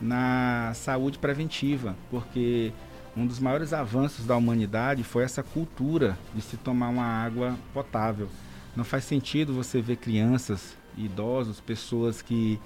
na 0.00 0.72
saúde 0.74 1.18
preventiva, 1.18 1.96
porque 2.10 2.72
um 3.18 3.26
dos 3.26 3.40
maiores 3.40 3.72
avanços 3.72 4.24
da 4.24 4.36
humanidade 4.36 5.02
foi 5.02 5.24
essa 5.24 5.42
cultura 5.42 6.16
de 6.34 6.40
se 6.40 6.56
tomar 6.56 6.88
uma 6.88 7.04
água 7.04 7.56
potável. 7.74 8.28
Não 8.76 8.84
faz 8.84 9.04
sentido 9.04 9.52
você 9.52 9.82
ver 9.82 9.96
crianças, 9.96 10.76
idosos, 10.96 11.60
pessoas 11.60 12.22
que 12.22 12.60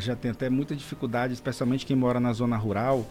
já 0.00 0.16
tem 0.16 0.32
até 0.32 0.50
muita 0.50 0.74
dificuldade, 0.74 1.32
especialmente 1.32 1.86
quem 1.86 1.94
mora 1.94 2.18
na 2.18 2.32
zona 2.32 2.56
rural, 2.56 3.06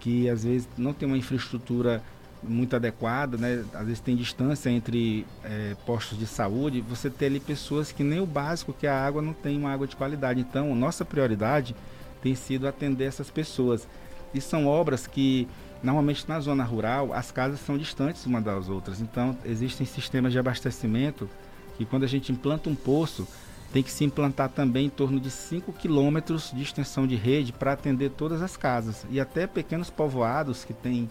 que 0.00 0.28
às 0.28 0.42
vezes 0.42 0.68
não 0.76 0.92
tem 0.92 1.06
uma 1.06 1.16
infraestrutura 1.16 2.02
muito 2.42 2.74
adequada, 2.74 3.36
né? 3.36 3.64
às 3.72 3.84
vezes 3.84 4.00
tem 4.00 4.16
distância 4.16 4.68
entre 4.68 5.24
é, 5.44 5.76
postos 5.86 6.18
de 6.18 6.26
saúde, 6.26 6.80
você 6.80 7.08
ter 7.08 7.26
ali 7.26 7.38
pessoas 7.38 7.92
que 7.92 8.02
nem 8.02 8.18
o 8.18 8.26
básico, 8.26 8.72
que 8.72 8.86
a 8.86 9.06
água 9.06 9.22
não 9.22 9.32
tem 9.32 9.56
uma 9.56 9.70
água 9.72 9.86
de 9.86 9.94
qualidade. 9.94 10.40
Então, 10.40 10.74
nossa 10.74 11.04
prioridade 11.04 11.76
tem 12.20 12.34
sido 12.34 12.66
atender 12.66 13.04
essas 13.04 13.30
pessoas. 13.30 13.86
E 14.32 14.40
são 14.40 14.66
obras 14.66 15.06
que, 15.06 15.46
normalmente 15.82 16.28
na 16.28 16.40
zona 16.40 16.64
rural, 16.64 17.12
as 17.12 17.30
casas 17.30 17.60
são 17.60 17.78
distantes 17.78 18.26
uma 18.26 18.40
das 18.40 18.68
outras. 18.68 19.00
Então, 19.00 19.36
existem 19.44 19.86
sistemas 19.86 20.32
de 20.32 20.38
abastecimento 20.38 21.28
que 21.76 21.84
quando 21.84 22.04
a 22.04 22.08
gente 22.08 22.30
implanta 22.30 22.68
um 22.68 22.74
poço, 22.74 23.26
tem 23.72 23.82
que 23.82 23.90
se 23.90 24.04
implantar 24.04 24.48
também 24.48 24.86
em 24.86 24.90
torno 24.90 25.20
de 25.20 25.30
5 25.30 25.72
quilômetros 25.72 26.50
de 26.52 26.62
extensão 26.62 27.06
de 27.06 27.14
rede 27.14 27.52
para 27.52 27.72
atender 27.72 28.10
todas 28.10 28.42
as 28.42 28.56
casas. 28.56 29.06
E 29.10 29.20
até 29.20 29.46
pequenos 29.46 29.88
povoados 29.88 30.64
que 30.64 30.74
têm 30.74 31.08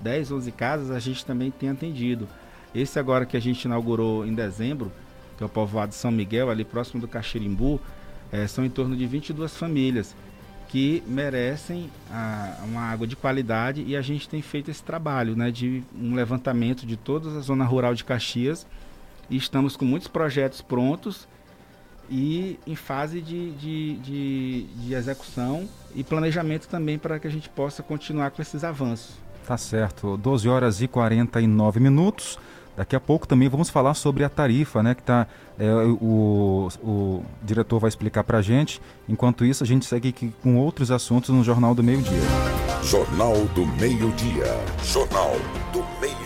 10, 0.00 0.32
11 0.32 0.52
casas, 0.52 0.90
a 0.90 0.98
gente 0.98 1.24
também 1.24 1.50
tem 1.50 1.68
atendido. 1.68 2.28
Esse 2.74 2.98
agora 2.98 3.24
que 3.24 3.36
a 3.36 3.40
gente 3.40 3.64
inaugurou 3.64 4.26
em 4.26 4.34
dezembro, 4.34 4.92
que 5.36 5.42
é 5.42 5.46
o 5.46 5.48
povoado 5.48 5.94
São 5.94 6.10
Miguel, 6.10 6.50
ali 6.50 6.64
próximo 6.64 7.00
do 7.00 7.08
Caxirimbu, 7.08 7.80
é, 8.32 8.46
são 8.46 8.64
em 8.64 8.70
torno 8.70 8.96
de 8.96 9.06
22 9.06 9.56
famílias 9.56 10.14
que 10.70 11.02
merecem 11.04 11.90
a, 12.12 12.58
uma 12.64 12.82
água 12.82 13.04
de 13.04 13.16
qualidade 13.16 13.82
e 13.84 13.96
a 13.96 14.02
gente 14.02 14.28
tem 14.28 14.40
feito 14.40 14.70
esse 14.70 14.82
trabalho 14.82 15.34
né, 15.34 15.50
de 15.50 15.82
um 16.00 16.14
levantamento 16.14 16.86
de 16.86 16.96
toda 16.96 17.28
a 17.28 17.40
zona 17.40 17.64
rural 17.64 17.92
de 17.92 18.04
Caxias 18.04 18.64
e 19.28 19.36
estamos 19.36 19.76
com 19.76 19.84
muitos 19.84 20.06
projetos 20.06 20.62
prontos 20.62 21.26
e 22.08 22.56
em 22.64 22.76
fase 22.76 23.20
de, 23.20 23.50
de, 23.52 23.96
de, 23.96 24.62
de 24.62 24.94
execução 24.94 25.68
e 25.92 26.04
planejamento 26.04 26.68
também 26.68 26.98
para 26.98 27.18
que 27.18 27.26
a 27.26 27.30
gente 27.30 27.48
possa 27.48 27.82
continuar 27.82 28.30
com 28.30 28.40
esses 28.40 28.62
avanços. 28.62 29.16
Tá 29.44 29.56
certo, 29.56 30.16
12 30.16 30.48
horas 30.48 30.80
e 30.80 30.86
49 30.86 31.80
minutos. 31.80 32.38
Daqui 32.76 32.96
a 32.96 33.00
pouco 33.00 33.26
também 33.26 33.48
vamos 33.48 33.68
falar 33.68 33.94
sobre 33.94 34.24
a 34.24 34.28
tarifa, 34.28 34.82
né? 34.82 34.94
Que 34.94 35.02
tá, 35.02 35.26
é, 35.58 35.72
o, 35.72 36.68
o 36.82 37.24
diretor 37.42 37.78
vai 37.78 37.88
explicar 37.88 38.24
para 38.24 38.38
a 38.38 38.42
gente. 38.42 38.80
Enquanto 39.08 39.44
isso, 39.44 39.62
a 39.62 39.66
gente 39.66 39.84
segue 39.84 40.08
aqui 40.08 40.32
com 40.42 40.56
outros 40.56 40.90
assuntos 40.90 41.30
no 41.30 41.44
Jornal 41.44 41.74
do 41.74 41.82
Meio 41.82 42.02
Dia. 42.02 42.20
Jornal 42.82 43.34
do 43.54 43.66
Meio 43.66 44.10
Dia. 44.12 44.46
Jornal 44.82 45.32
do 45.72 45.84
Meio 46.00 46.20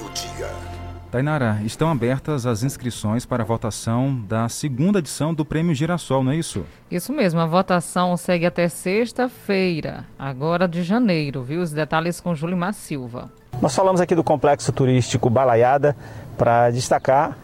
Tainara, 1.14 1.60
estão 1.64 1.92
abertas 1.92 2.44
as 2.44 2.64
inscrições 2.64 3.24
para 3.24 3.44
a 3.44 3.46
votação 3.46 4.20
da 4.26 4.48
segunda 4.48 4.98
edição 4.98 5.32
do 5.32 5.44
Prêmio 5.44 5.72
Girassol, 5.72 6.24
não 6.24 6.32
é 6.32 6.36
isso? 6.36 6.66
Isso 6.90 7.12
mesmo, 7.12 7.38
a 7.38 7.46
votação 7.46 8.16
segue 8.16 8.44
até 8.44 8.68
sexta-feira, 8.68 10.04
agora 10.18 10.66
de 10.66 10.82
janeiro, 10.82 11.40
viu? 11.40 11.60
Os 11.60 11.70
detalhes 11.70 12.20
com 12.20 12.34
Julimar 12.34 12.74
Silva. 12.74 13.30
Nós 13.62 13.76
falamos 13.76 14.00
aqui 14.00 14.12
do 14.16 14.24
complexo 14.24 14.72
turístico 14.72 15.30
Balaiada 15.30 15.96
para 16.36 16.70
destacar 16.70 17.36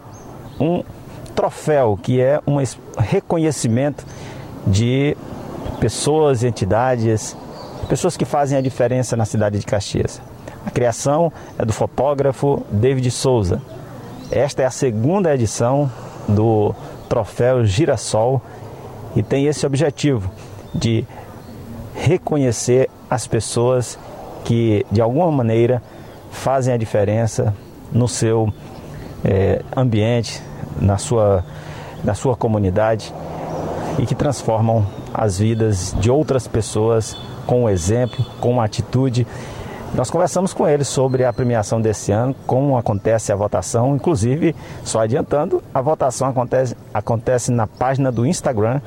um 0.58 0.82
troféu 1.34 1.98
que 2.00 2.20
é 2.20 2.40
um 2.46 2.56
reconhecimento 2.98 4.04
de 4.66 5.16
pessoas, 5.80 6.44
entidades, 6.44 7.36
pessoas 7.88 8.16
que 8.16 8.24
fazem 8.24 8.58
a 8.58 8.60
diferença 8.60 9.16
na 9.16 9.24
cidade 9.24 9.58
de 9.58 9.66
Caxias. 9.66 10.20
A 10.66 10.70
criação 10.70 11.32
é 11.58 11.64
do 11.64 11.72
fotógrafo 11.72 12.62
David 12.70 13.10
Souza. 13.10 13.62
Esta 14.30 14.62
é 14.62 14.66
a 14.66 14.70
segunda 14.70 15.34
edição 15.34 15.90
do 16.28 16.74
troféu 17.08 17.64
Girassol 17.64 18.42
e 19.16 19.22
tem 19.22 19.46
esse 19.46 19.66
objetivo 19.66 20.30
de 20.74 21.04
reconhecer 21.94 22.88
as 23.08 23.26
pessoas 23.26 23.98
que 24.44 24.86
de 24.90 25.00
alguma 25.00 25.30
maneira 25.32 25.82
fazem 26.30 26.72
a 26.72 26.76
diferença 26.76 27.54
no 27.90 28.06
seu 28.06 28.52
é, 29.24 29.62
ambiente, 29.76 30.42
na 30.80 30.98
sua, 30.98 31.44
na 32.02 32.14
sua 32.14 32.36
comunidade 32.36 33.12
e 33.98 34.06
que 34.06 34.14
transformam 34.14 34.86
as 35.12 35.38
vidas 35.38 35.94
de 35.98 36.10
outras 36.10 36.46
pessoas 36.46 37.16
com 37.46 37.64
o 37.64 37.68
exemplo, 37.68 38.24
com 38.40 38.60
a 38.60 38.64
atitude. 38.64 39.26
Nós 39.94 40.08
conversamos 40.08 40.54
com 40.54 40.68
eles 40.68 40.86
sobre 40.86 41.24
a 41.24 41.32
premiação 41.32 41.80
desse 41.80 42.12
ano, 42.12 42.34
como 42.46 42.78
acontece 42.78 43.32
a 43.32 43.36
votação, 43.36 43.96
inclusive, 43.96 44.54
só 44.84 45.00
adiantando, 45.00 45.62
a 45.74 45.80
votação 45.80 46.28
acontece, 46.28 46.76
acontece 46.94 47.50
na 47.50 47.66
página 47.66 48.12
do 48.12 48.24
Instagram 48.24 48.80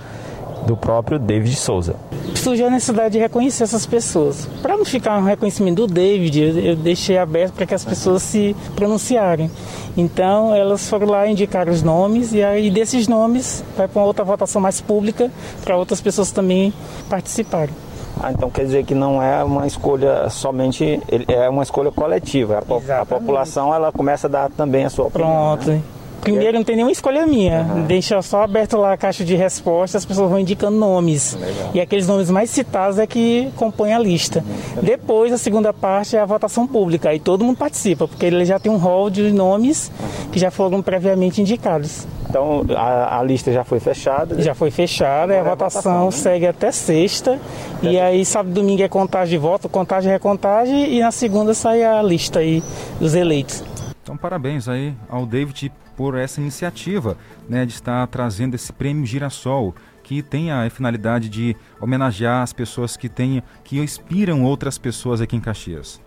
do 0.65 0.75
próprio 0.75 1.19
David 1.19 1.55
Souza. 1.55 1.95
Surgiu 2.35 2.67
a 2.67 2.69
necessidade 2.69 3.13
de 3.13 3.19
reconhecer 3.19 3.63
essas 3.63 3.85
pessoas. 3.85 4.47
Para 4.61 4.77
não 4.77 4.85
ficar 4.85 5.17
um 5.17 5.23
reconhecimento 5.23 5.87
do 5.87 5.93
David, 5.93 6.39
eu 6.65 6.75
deixei 6.75 7.17
aberto 7.17 7.53
para 7.53 7.65
que 7.65 7.73
as 7.73 7.85
pessoas 7.85 8.21
se 8.21 8.55
pronunciarem. 8.75 9.49
Então, 9.95 10.53
elas 10.55 10.89
foram 10.89 11.07
lá 11.07 11.27
indicar 11.27 11.69
os 11.69 11.83
nomes 11.83 12.33
e 12.33 12.43
aí 12.43 12.69
desses 12.69 13.07
nomes 13.07 13.63
vai 13.77 13.87
para 13.87 14.01
uma 14.01 14.07
outra 14.07 14.23
votação 14.25 14.61
mais 14.61 14.81
pública 14.81 15.31
para 15.63 15.77
outras 15.77 16.01
pessoas 16.01 16.31
também 16.31 16.73
participarem. 17.09 17.73
Ah, 18.21 18.31
então 18.31 18.49
quer 18.49 18.63
dizer 18.65 18.85
que 18.85 18.93
não 18.93 19.21
é 19.21 19.43
uma 19.43 19.65
escolha 19.65 20.29
somente, 20.29 21.01
é 21.27 21.49
uma 21.49 21.63
escolha 21.63 21.91
coletiva. 21.91 22.63
A, 22.89 23.01
a 23.01 23.05
população 23.05 23.73
ela 23.73 23.91
começa 23.91 24.27
a 24.27 24.29
dar 24.29 24.51
também 24.51 24.85
a 24.85 24.89
sua 24.89 25.05
opinião. 25.05 25.57
Pronto. 25.57 25.71
Né? 25.71 25.81
Primeiro 26.23 26.57
não 26.57 26.63
tem 26.63 26.75
nenhuma 26.75 26.91
escolha 26.91 27.25
minha. 27.25 27.61
Uhum. 27.61 27.85
Deixa 27.85 28.21
só 28.21 28.43
aberto 28.43 28.77
lá 28.77 28.93
a 28.93 28.97
caixa 28.97 29.23
de 29.23 29.35
respostas, 29.35 30.01
as 30.01 30.05
pessoas 30.05 30.29
vão 30.29 30.39
indicando 30.39 30.77
nomes. 30.77 31.37
Legal. 31.39 31.71
E 31.73 31.81
aqueles 31.81 32.07
nomes 32.07 32.29
mais 32.29 32.49
citados 32.49 32.97
é 32.97 33.05
que 33.05 33.49
compõem 33.55 33.93
a 33.93 33.99
lista. 33.99 34.39
Uhum. 34.39 34.83
Depois, 34.83 35.33
a 35.33 35.37
segunda 35.37 35.73
parte 35.73 36.15
é 36.15 36.19
a 36.19 36.25
votação 36.25 36.65
pública. 36.65 37.09
Aí 37.09 37.19
todo 37.19 37.43
mundo 37.43 37.57
participa, 37.57 38.07
porque 38.07 38.25
ele 38.25 38.45
já 38.45 38.59
tem 38.59 38.71
um 38.71 38.77
rol 38.77 39.09
de 39.09 39.31
nomes 39.31 39.91
que 40.31 40.39
já 40.39 40.49
foram 40.49 40.81
previamente 40.81 41.41
indicados. 41.41 42.07
Então 42.33 42.65
a, 42.75 43.19
a 43.19 43.23
lista 43.23 43.51
já 43.51 43.63
foi 43.63 43.79
fechada? 43.79 44.41
Já 44.41 44.55
foi 44.55 44.71
fechada, 44.71 45.33
e 45.35 45.37
a 45.37 45.43
votação, 45.43 45.81
votação 45.81 46.05
né? 46.05 46.11
segue 46.11 46.47
até 46.47 46.71
sexta. 46.71 47.39
É. 47.83 47.87
E 47.87 47.99
aí 47.99 48.25
sábado 48.25 48.49
e 48.51 48.53
domingo 48.55 48.81
é 48.81 48.87
contagem 48.87 49.31
de 49.31 49.37
voto, 49.37 49.69
contagem 49.69 50.09
e 50.09 50.13
recontagem, 50.13 50.93
e 50.95 50.99
na 50.99 51.11
segunda 51.11 51.53
sai 51.53 51.83
a 51.83 52.01
lista 52.01 52.39
aí 52.39 52.63
dos 52.99 53.13
eleitos. 53.13 53.63
Então 54.01 54.17
parabéns 54.17 54.67
aí 54.67 54.95
ao 55.07 55.27
David 55.27 55.71
por 55.95 56.15
essa 56.15 56.41
iniciativa 56.41 57.17
né, 57.47 57.65
de 57.65 57.73
estar 57.73 58.05
trazendo 58.07 58.55
esse 58.55 58.71
prêmio 58.71 59.05
Girassol, 59.05 59.75
que 60.03 60.21
tem 60.21 60.51
a 60.51 60.69
finalidade 60.69 61.29
de 61.29 61.55
homenagear 61.79 62.43
as 62.43 62.53
pessoas 62.53 62.97
que 62.97 63.07
têm, 63.07 63.41
que 63.63 63.79
inspiram 63.79 64.43
outras 64.43 64.77
pessoas 64.77 65.21
aqui 65.21 65.35
em 65.35 65.41
Caxias. 65.41 66.01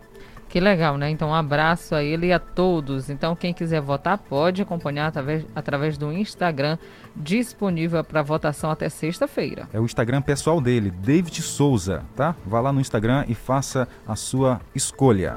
Que 0.48 0.60
legal, 0.60 0.96
né? 0.96 1.10
Então, 1.10 1.30
um 1.30 1.34
abraço 1.34 1.94
a 1.94 2.02
ele 2.02 2.28
e 2.28 2.32
a 2.32 2.38
todos. 2.38 3.10
Então, 3.10 3.34
quem 3.34 3.52
quiser 3.52 3.80
votar 3.80 4.16
pode 4.16 4.62
acompanhar 4.62 5.08
através, 5.08 5.44
através 5.54 5.98
do 5.98 6.12
Instagram, 6.12 6.78
disponível 7.14 8.02
para 8.04 8.22
votação 8.22 8.70
até 8.70 8.88
sexta-feira. 8.88 9.68
É 9.72 9.80
o 9.80 9.84
Instagram 9.84 10.22
pessoal 10.22 10.60
dele, 10.60 10.90
David 10.90 11.42
Souza, 11.42 12.04
tá? 12.14 12.34
Vá 12.46 12.60
lá 12.60 12.72
no 12.72 12.80
Instagram 12.80 13.24
e 13.28 13.34
faça 13.34 13.88
a 14.06 14.14
sua 14.14 14.60
escolha. 14.74 15.36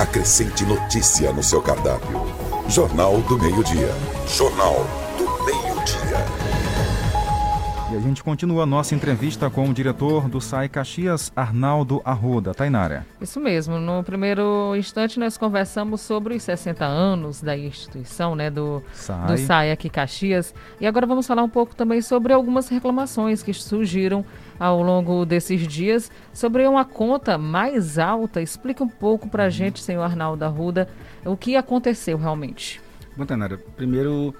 Acrescente 0.00 0.64
notícia 0.64 1.32
no 1.32 1.42
seu 1.42 1.60
cardápio. 1.60 2.47
Jornal 2.68 3.22
do 3.22 3.38
Meio-Dia. 3.38 3.88
Jornal 4.26 4.86
do 5.16 5.24
Meio-Dia. 5.46 6.18
E 7.90 7.96
a 7.96 7.98
gente 7.98 8.22
continua 8.22 8.64
a 8.64 8.66
nossa 8.66 8.94
entrevista 8.94 9.48
com 9.48 9.70
o 9.70 9.72
diretor 9.72 10.28
do 10.28 10.38
SAI 10.38 10.68
Caxias, 10.68 11.32
Arnaldo 11.34 12.02
Arruda. 12.04 12.52
Tainara. 12.52 13.06
Isso 13.22 13.40
mesmo. 13.40 13.78
No 13.78 14.04
primeiro 14.04 14.76
instante, 14.76 15.18
nós 15.18 15.38
conversamos 15.38 16.02
sobre 16.02 16.34
os 16.34 16.42
60 16.42 16.84
anos 16.84 17.40
da 17.40 17.56
instituição, 17.56 18.34
né, 18.34 18.50
do 18.50 18.82
SAI, 18.92 19.26
do 19.26 19.38
SAI 19.38 19.72
aqui 19.72 19.88
Caxias. 19.88 20.54
E 20.78 20.86
agora 20.86 21.06
vamos 21.06 21.26
falar 21.26 21.42
um 21.42 21.48
pouco 21.48 21.74
também 21.74 22.02
sobre 22.02 22.34
algumas 22.34 22.68
reclamações 22.68 23.42
que 23.42 23.54
surgiram 23.54 24.22
ao 24.58 24.82
longo 24.82 25.24
desses 25.24 25.66
dias 25.66 26.10
sobre 26.32 26.66
uma 26.66 26.84
conta 26.84 27.38
mais 27.38 27.98
alta. 27.98 28.42
Explica 28.42 28.82
um 28.82 28.88
pouco 28.88 29.28
para 29.28 29.44
a 29.44 29.46
uhum. 29.46 29.50
gente, 29.50 29.82
senhor 29.82 30.02
Arnaldo 30.02 30.44
Arruda, 30.44 30.88
o 31.24 31.36
que 31.36 31.56
aconteceu 31.56 32.18
realmente. 32.18 32.80
Bom, 33.16 33.26
Tanara, 33.26 33.58
primeiro 33.76 34.34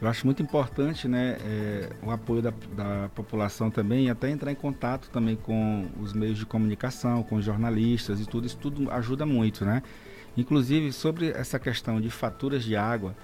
Eu 0.00 0.08
acho 0.08 0.26
muito 0.26 0.42
importante 0.42 1.06
né, 1.06 1.36
é, 1.44 1.88
o 2.02 2.10
apoio 2.10 2.42
da, 2.42 2.52
da 2.74 3.08
população 3.14 3.70
também, 3.70 4.10
até 4.10 4.28
entrar 4.28 4.50
em 4.50 4.56
contato 4.56 5.08
também 5.10 5.36
com 5.36 5.86
os 6.00 6.12
meios 6.12 6.38
de 6.38 6.44
comunicação, 6.44 7.22
com 7.22 7.36
os 7.36 7.44
jornalistas 7.44 8.20
e 8.20 8.26
tudo, 8.26 8.46
isso 8.46 8.58
tudo 8.58 8.90
ajuda 8.90 9.24
muito, 9.24 9.64
né? 9.64 9.80
Inclusive, 10.36 10.92
sobre 10.92 11.30
essa 11.30 11.56
questão 11.56 12.00
de 12.00 12.10
faturas 12.10 12.64
de 12.64 12.74
água, 12.74 13.14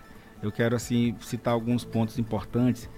eu 0.41 0.53
quero 0.53 0.77
assim 0.77 1.17
citar 1.21 1.53
alguns 1.53 1.85
pontos 1.85 2.17
importantes 2.17 2.89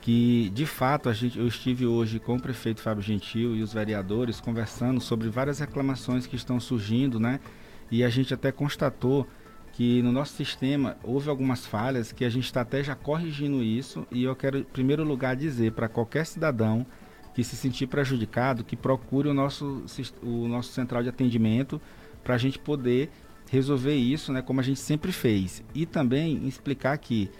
que, 0.00 0.50
de 0.50 0.64
fato, 0.64 1.12
gente, 1.12 1.38
eu 1.38 1.46
estive 1.46 1.86
hoje 1.86 2.18
com 2.18 2.36
o 2.36 2.40
prefeito 2.40 2.80
Fábio 2.80 3.02
Gentil 3.02 3.54
e 3.54 3.62
os 3.62 3.72
vereadores 3.72 4.40
conversando 4.40 5.00
sobre 5.00 5.28
várias 5.28 5.58
reclamações 5.58 6.26
que 6.26 6.36
estão 6.36 6.58
surgindo, 6.58 7.20
né? 7.20 7.38
E 7.90 8.02
a 8.02 8.08
gente 8.08 8.32
até 8.32 8.50
constatou 8.50 9.26
que 9.72 10.02
no 10.02 10.10
nosso 10.10 10.34
sistema 10.34 10.96
houve 11.02 11.28
algumas 11.28 11.66
falhas 11.66 12.12
que 12.12 12.24
a 12.24 12.30
gente 12.30 12.44
está 12.44 12.62
até 12.62 12.82
já 12.82 12.94
corrigindo 12.94 13.62
isso 13.62 14.06
e 14.10 14.24
eu 14.24 14.34
quero, 14.34 14.58
em 14.58 14.64
primeiro 14.64 15.04
lugar, 15.04 15.36
dizer 15.36 15.72
para 15.72 15.88
qualquer 15.88 16.26
cidadão 16.26 16.86
que 17.34 17.44
se 17.44 17.56
sentir 17.56 17.86
prejudicado 17.86 18.64
que 18.64 18.76
procure 18.76 19.28
o 19.28 19.34
nosso, 19.34 19.84
o 20.22 20.48
nosso 20.48 20.72
central 20.72 21.02
de 21.02 21.08
atendimento 21.08 21.80
para 22.24 22.34
a 22.34 22.38
gente 22.38 22.58
poder 22.58 23.10
resolver 23.50 23.94
isso, 23.94 24.32
né, 24.32 24.42
como 24.42 24.60
a 24.60 24.62
gente 24.62 24.80
sempre 24.80 25.12
fez. 25.12 25.62
E 25.74 25.84
também 25.86 26.46
explicar 26.46 26.96
que 26.98 27.30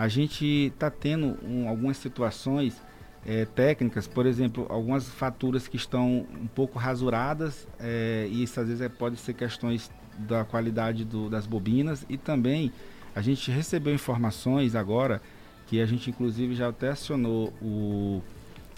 a 0.00 0.08
gente 0.08 0.46
está 0.72 0.90
tendo 0.90 1.36
um, 1.44 1.68
algumas 1.68 1.98
situações 1.98 2.80
é, 3.26 3.44
técnicas, 3.44 4.08
por 4.08 4.24
exemplo, 4.24 4.64
algumas 4.70 5.06
faturas 5.10 5.68
que 5.68 5.76
estão 5.76 6.26
um 6.40 6.46
pouco 6.46 6.78
rasuradas, 6.78 7.68
é, 7.78 8.26
e 8.30 8.42
isso 8.42 8.58
às 8.58 8.66
vezes 8.66 8.80
é, 8.80 8.88
pode 8.88 9.18
ser 9.18 9.34
questões 9.34 9.90
da 10.18 10.42
qualidade 10.42 11.04
do, 11.04 11.28
das 11.28 11.46
bobinas. 11.46 12.06
E 12.08 12.16
também 12.16 12.72
a 13.14 13.20
gente 13.20 13.50
recebeu 13.50 13.92
informações 13.92 14.74
agora 14.74 15.20
que 15.66 15.82
a 15.82 15.84
gente 15.84 16.08
inclusive 16.08 16.54
já 16.54 16.70
até 16.70 16.88
acionou 16.88 17.52
o, 17.60 18.22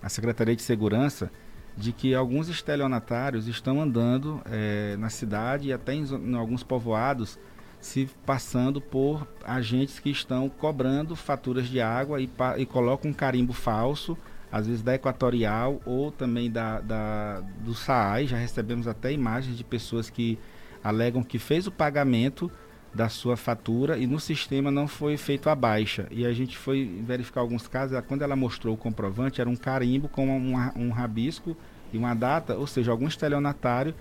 a 0.03 0.09
Secretaria 0.09 0.57
de 0.57 0.63
Segurança 0.63 1.31
de 1.77 1.93
que 1.93 2.17
alguns 2.17 2.49
estelionatários 2.49 3.47
estão 3.47 3.81
andando 3.81 4.43
é, 4.47 4.97
na 4.99 5.09
cidade 5.09 5.69
e 5.69 5.73
até 5.73 5.95
em, 5.95 6.03
em, 6.03 6.35
alguns 6.35 6.65
povoados 6.65 7.39
se 7.83 8.09
passando 8.25 8.81
por 8.81 9.27
agentes 9.45 9.99
que 9.99 10.09
estão 10.09 10.49
cobrando 10.49 11.17
faturas 11.17 11.67
de 11.67 11.81
água 11.81 12.23
e, 12.23 12.31
e 12.57 12.65
colocam 12.65 13.11
um 13.11 13.15
carimbo 13.15 13.53
falso, 13.53 14.17
às 14.53 14.69
vezes 14.69 14.83
da 14.83 14.95
Equatorial 14.95 15.81
ou 15.85 16.13
também 16.13 16.49
da, 16.49 16.81
da 16.81 17.41
do 17.61 17.75
SAAI. 17.75 18.29
Já 18.29 18.37
recebemos 18.37 18.87
até 18.87 19.13
imagens 19.13 19.57
de 19.57 19.65
pessoas 19.65 20.09
que 20.09 20.39
alegam 20.83 21.25
que 21.25 21.41
fez 21.41 21.67
o 21.67 21.73
pagamento 21.73 22.51
da 22.95 23.09
sua 23.09 23.37
fatura 23.37 23.99
e 23.99 24.07
no 24.07 24.21
sistema 24.21 24.71
não 24.71 24.87
foi 24.87 25.17
feito 25.17 25.51
a 25.51 25.55
baixa. 25.55 26.07
E 26.11 26.25
a 26.25 26.33
gente 26.33 26.57
foi 26.57 27.03
verificar 27.05 27.41
alguns 27.41 27.67
casos, 27.67 28.01
quando 28.07 28.23
ela 28.23 28.37
mostrou 28.37 28.75
o 28.75 28.79
comprovante, 28.79 29.41
era 29.41 29.51
um 29.51 29.57
carimbo 29.57 30.09
com 30.09 30.29
um, 30.29 30.55
um 30.77 30.91
rabisco 30.91 31.57
e 31.93 31.99
uma 31.99 32.15
data, 32.15 32.55
ou 32.55 32.67
seja, 32.67 32.93
algum 32.93 33.09
estelionatário 33.09 33.93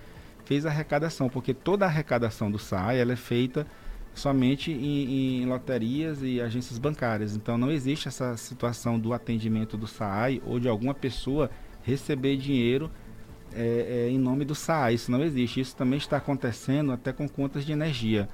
fez 0.44 0.66
a 0.66 0.70
arrecadação, 0.70 1.28
porque 1.28 1.54
toda 1.54 1.84
a 1.84 1.88
arrecadação 1.88 2.50
do 2.50 2.58
SAI 2.58 3.00
ela 3.00 3.12
é 3.12 3.16
feita 3.16 3.66
somente 4.14 4.70
em, 4.70 5.42
em, 5.42 5.46
loterias 5.46 6.22
e 6.22 6.40
agências 6.40 6.78
bancárias. 6.78 7.34
Então 7.34 7.56
não 7.56 7.70
existe 7.70 8.08
essa 8.08 8.36
situação 8.36 8.98
do 8.98 9.12
atendimento 9.12 9.76
do 9.76 9.86
SAI 9.86 10.42
ou 10.44 10.60
de 10.60 10.68
alguma 10.68 10.94
pessoa 10.94 11.50
receber 11.82 12.36
dinheiro 12.36 12.90
é, 13.54 14.06
é, 14.06 14.10
em 14.10 14.18
nome 14.18 14.44
do 14.44 14.54
SAA. 14.54 14.92
Isso 14.92 15.10
não 15.10 15.22
existe. 15.22 15.60
Isso 15.60 15.76
também 15.76 15.98
está 15.98 16.18
acontecendo 16.18 16.92
até 16.92 17.12
com 17.12 17.28
contas 17.28 17.64
de 17.64 17.72
energia. 17.72 18.28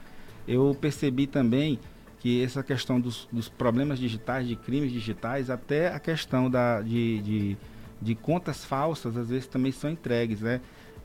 Eu 0.46 0.76
percebi 0.80 1.26
também 1.26 1.78
que 2.18 2.42
essa 2.42 2.62
questão 2.62 3.00
dos, 3.00 3.28
dos 3.30 3.48
problemas 3.48 3.98
digitais, 3.98 4.46
de 4.48 4.56
crimes 4.56 4.92
digitais, 4.92 5.50
até 5.50 5.94
a 5.94 6.00
questão 6.00 6.50
da, 6.50 6.80
de, 6.82 7.20
de, 7.20 7.56
de 8.02 8.14
contas 8.14 8.64
falsas, 8.64 9.16
às 9.16 9.28
vezes 9.28 9.46
também 9.46 9.70
são 9.70 9.90
entregues, 9.90 10.40
né? 10.40 10.60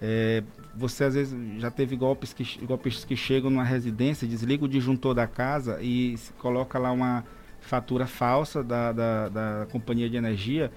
É, 0.05 0.43
você 0.75 1.05
às 1.05 1.13
vezes 1.13 1.61
já 1.61 1.71
teve 1.71 1.95
golpes 1.95 2.33
que, 2.33 2.65
golpes 2.65 3.05
que 3.05 3.15
chegam 3.15 3.49
numa 3.49 3.63
residência, 3.63 4.27
desliga 4.27 4.65
o 4.65 4.67
disjuntor 4.67 5.13
da 5.13 5.25
casa 5.25 5.81
e 5.81 6.19
coloca 6.39 6.77
lá 6.77 6.91
uma 6.91 7.23
fatura 7.61 8.05
falsa 8.05 8.61
da, 8.61 8.91
da, 8.91 9.29
da 9.29 9.67
companhia 9.71 10.09
de 10.09 10.17
energia 10.17 10.69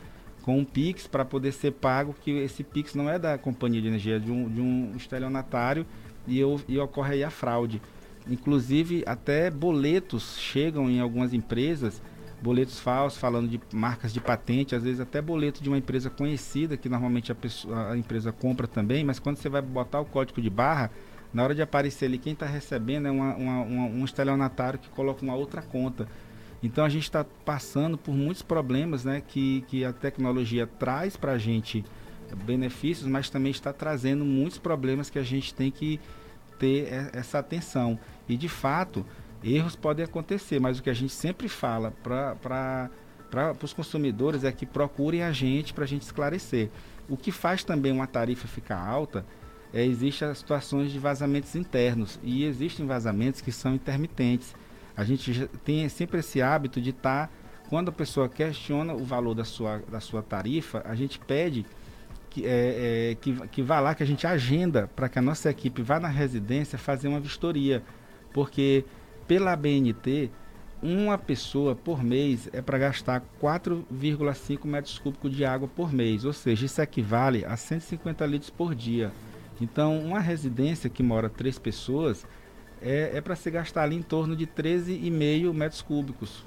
com 0.42 0.60
um 0.60 0.64
Pix 0.64 1.08
para 1.08 1.24
poder 1.24 1.50
ser 1.50 1.72
pago, 1.72 2.14
que 2.22 2.30
esse 2.30 2.62
Pix 2.62 2.94
não 2.94 3.10
é 3.10 3.18
da 3.18 3.36
companhia 3.36 3.82
de 3.82 3.88
energia, 3.88 4.14
é 4.14 4.18
de 4.20 4.30
um, 4.30 4.48
de 4.48 4.60
um 4.60 4.92
estelionatário 4.96 5.84
e, 6.24 6.38
eu, 6.38 6.60
e 6.68 6.78
ocorre 6.78 7.14
aí 7.14 7.24
a 7.24 7.30
fraude. 7.30 7.82
Inclusive, 8.30 9.02
até 9.06 9.50
boletos 9.50 10.38
chegam 10.38 10.88
em 10.88 11.00
algumas 11.00 11.34
empresas, 11.34 12.00
boletos 12.42 12.78
falsos, 12.78 13.18
falando 13.18 13.48
de 13.48 13.60
marcas 13.72 14.12
de 14.12 14.20
patente, 14.20 14.74
às 14.74 14.82
vezes 14.82 15.00
até 15.00 15.20
boleto 15.20 15.62
de 15.62 15.68
uma 15.68 15.78
empresa 15.78 16.10
conhecida, 16.10 16.76
que 16.76 16.88
normalmente 16.88 17.32
a, 17.32 17.34
pessoa, 17.34 17.92
a 17.92 17.96
empresa 17.96 18.32
compra 18.32 18.66
também, 18.66 19.04
mas 19.04 19.18
quando 19.18 19.36
você 19.36 19.48
vai 19.48 19.62
botar 19.62 20.00
o 20.00 20.04
código 20.04 20.40
de 20.40 20.50
barra, 20.50 20.90
na 21.32 21.42
hora 21.42 21.54
de 21.54 21.62
aparecer 21.62 22.06
ali, 22.06 22.18
quem 22.18 22.32
está 22.32 22.46
recebendo 22.46 23.08
é 23.08 23.10
uma, 23.10 23.34
uma, 23.34 23.62
uma, 23.62 23.86
um 23.86 24.04
estelionatário 24.04 24.78
que 24.78 24.88
coloca 24.90 25.22
uma 25.22 25.34
outra 25.34 25.60
conta. 25.60 26.08
Então 26.62 26.84
a 26.84 26.88
gente 26.88 27.04
está 27.04 27.24
passando 27.44 27.98
por 27.98 28.14
muitos 28.14 28.42
problemas 28.42 29.04
né, 29.04 29.22
que, 29.26 29.62
que 29.68 29.84
a 29.84 29.92
tecnologia 29.92 30.66
traz 30.66 31.16
para 31.16 31.32
a 31.32 31.38
gente 31.38 31.84
benefícios, 32.44 33.08
mas 33.08 33.30
também 33.30 33.50
está 33.50 33.72
trazendo 33.72 34.24
muitos 34.24 34.58
problemas 34.58 35.10
que 35.10 35.18
a 35.18 35.22
gente 35.22 35.54
tem 35.54 35.70
que 35.70 36.00
ter 36.58 36.88
essa 37.12 37.38
atenção. 37.38 37.98
E 38.28 38.36
de 38.36 38.48
fato, 38.48 39.04
erros 39.42 39.76
podem 39.76 40.04
acontecer, 40.04 40.60
mas 40.60 40.78
o 40.78 40.82
que 40.82 40.90
a 40.90 40.94
gente 40.94 41.12
sempre 41.12 41.48
fala 41.48 41.92
para 42.02 42.90
os 43.62 43.72
consumidores 43.72 44.44
é 44.44 44.52
que 44.52 44.66
procurem 44.66 45.22
a 45.22 45.32
gente 45.32 45.72
para 45.72 45.84
a 45.84 45.88
gente 45.88 46.02
esclarecer. 46.02 46.70
O 47.08 47.16
que 47.16 47.30
faz 47.30 47.62
também 47.64 47.92
uma 47.92 48.06
tarifa 48.06 48.48
ficar 48.48 48.78
alta 48.78 49.24
é 49.72 49.84
existem 49.84 50.32
situações 50.34 50.90
de 50.90 50.98
vazamentos 50.98 51.54
internos 51.54 52.18
e 52.22 52.44
existem 52.44 52.86
vazamentos 52.86 53.40
que 53.40 53.52
são 53.52 53.74
intermitentes 53.74 54.54
a 54.96 55.04
gente 55.04 55.46
tem 55.62 55.86
sempre 55.90 56.20
esse 56.20 56.40
hábito 56.40 56.80
de 56.80 56.90
estar, 56.90 57.26
tá, 57.26 57.32
quando 57.68 57.90
a 57.90 57.92
pessoa 57.92 58.28
questiona 58.28 58.94
o 58.94 59.04
valor 59.04 59.34
da 59.34 59.44
sua, 59.44 59.82
da 59.90 60.00
sua 60.00 60.22
tarifa, 60.22 60.82
a 60.86 60.94
gente 60.94 61.18
pede 61.18 61.66
que, 62.30 62.46
é, 62.46 63.10
é, 63.10 63.14
que, 63.16 63.34
que 63.48 63.62
vá 63.62 63.78
lá, 63.78 63.94
que 63.94 64.02
a 64.02 64.06
gente 64.06 64.26
agenda 64.26 64.88
para 64.96 65.08
que 65.08 65.18
a 65.18 65.22
nossa 65.22 65.50
equipe 65.50 65.82
vá 65.82 66.00
na 66.00 66.08
residência 66.08 66.78
fazer 66.78 67.08
uma 67.08 67.20
vistoria. 67.20 67.82
Porque 68.32 68.84
pela 69.26 69.54
BNT, 69.56 70.30
uma 70.82 71.16
pessoa 71.16 71.74
por 71.74 72.02
mês 72.02 72.48
é 72.52 72.60
para 72.60 72.78
gastar 72.78 73.22
4,5 73.42 74.66
metros 74.66 74.98
cúbicos 74.98 75.34
de 75.34 75.44
água 75.44 75.68
por 75.68 75.92
mês, 75.92 76.24
ou 76.24 76.32
seja, 76.32 76.66
isso 76.66 76.80
equivale 76.80 77.44
a 77.44 77.56
150 77.56 78.26
litros 78.26 78.50
por 78.50 78.74
dia. 78.74 79.10
Então, 79.60 79.98
uma 79.98 80.20
residência 80.20 80.90
que 80.90 81.02
mora 81.02 81.30
três 81.30 81.58
pessoas, 81.58 82.26
é, 82.80 83.12
é 83.14 83.20
para 83.20 83.34
se 83.34 83.50
gastar 83.50 83.84
ali 83.84 83.96
em 83.96 84.02
torno 84.02 84.36
de 84.36 84.46
13,5 84.46 85.52
metros 85.52 85.80
cúbicos 85.80 86.44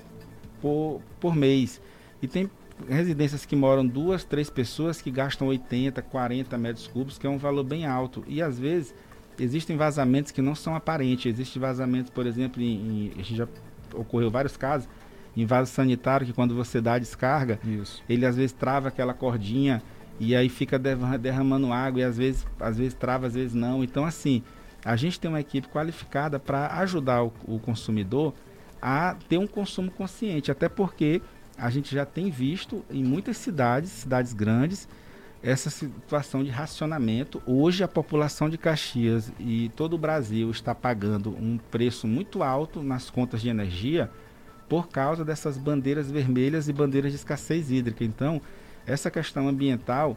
por, 0.61 1.01
por 1.19 1.35
mês. 1.35 1.81
E 2.21 2.27
tem 2.27 2.49
residências 2.87 3.45
que 3.45 3.55
moram 3.55 3.85
duas, 3.85 4.23
três 4.23 4.49
pessoas 4.49 5.01
que 5.01 5.09
gastam 5.09 5.47
80, 5.47 6.01
40 6.03 6.57
metros 6.57 6.87
cúbicos, 6.87 7.17
que 7.17 7.25
é 7.25 7.29
um 7.29 7.37
valor 7.37 7.63
bem 7.63 7.85
alto. 7.85 8.23
E 8.27 8.41
às 8.41 8.59
vezes 8.59 8.93
existem 9.39 9.77
vazamentos 9.77 10.31
que 10.31 10.41
não 10.41 10.55
são 10.55 10.75
aparentes. 10.75 11.25
Existem 11.25 11.61
vazamentos, 11.61 12.11
por 12.11 12.25
exemplo, 12.25 12.61
em, 12.61 12.75
em, 12.75 13.11
a 13.13 13.17
gente 13.17 13.35
já 13.35 13.47
ocorreu 13.93 14.29
vários 14.29 14.57
casos, 14.57 14.87
em 15.35 15.45
vaso 15.45 15.71
sanitário, 15.71 16.25
que 16.27 16.33
quando 16.33 16.55
você 16.55 16.81
dá 16.81 16.93
a 16.93 16.99
descarga, 16.99 17.59
Isso. 17.63 18.03
ele 18.09 18.25
às 18.25 18.35
vezes 18.35 18.51
trava 18.51 18.89
aquela 18.89 19.13
cordinha 19.13 19.81
e 20.19 20.35
aí 20.35 20.49
fica 20.49 20.77
derramando 20.77 21.71
água 21.71 22.01
e 22.01 22.03
às 22.03 22.17
vezes, 22.17 22.45
às 22.59 22.77
vezes 22.77 22.93
trava, 22.93 23.27
às 23.27 23.33
vezes 23.33 23.53
não. 23.53 23.83
Então 23.83 24.05
assim, 24.05 24.43
a 24.83 24.95
gente 24.95 25.19
tem 25.19 25.29
uma 25.29 25.39
equipe 25.39 25.67
qualificada 25.69 26.39
para 26.39 26.67
ajudar 26.79 27.23
o, 27.23 27.33
o 27.45 27.59
consumidor 27.59 28.33
a 28.81 29.15
ter 29.27 29.37
um 29.37 29.47
consumo 29.47 29.91
consciente, 29.91 30.51
até 30.51 30.67
porque 30.67 31.21
a 31.57 31.69
gente 31.69 31.93
já 31.93 32.05
tem 32.05 32.29
visto 32.29 32.83
em 32.89 33.03
muitas 33.03 33.37
cidades, 33.37 33.91
cidades 33.91 34.33
grandes, 34.33 34.87
essa 35.41 35.69
situação 35.69 36.43
de 36.43 36.49
racionamento. 36.49 37.41
Hoje 37.45 37.83
a 37.83 37.87
população 37.87 38.49
de 38.49 38.57
Caxias 38.57 39.31
e 39.39 39.71
todo 39.75 39.93
o 39.93 39.97
Brasil 39.97 40.49
está 40.51 40.75
pagando 40.75 41.29
um 41.31 41.57
preço 41.57 42.07
muito 42.07 42.43
alto 42.43 42.83
nas 42.83 43.09
contas 43.09 43.41
de 43.41 43.49
energia 43.49 44.09
por 44.67 44.89
causa 44.89 45.23
dessas 45.25 45.57
bandeiras 45.57 46.11
vermelhas 46.11 46.67
e 46.67 46.73
bandeiras 46.73 47.11
de 47.11 47.17
escassez 47.17 47.71
hídrica. 47.71 48.03
Então, 48.03 48.41
essa 48.85 49.09
questão 49.09 49.47
ambiental 49.47 50.15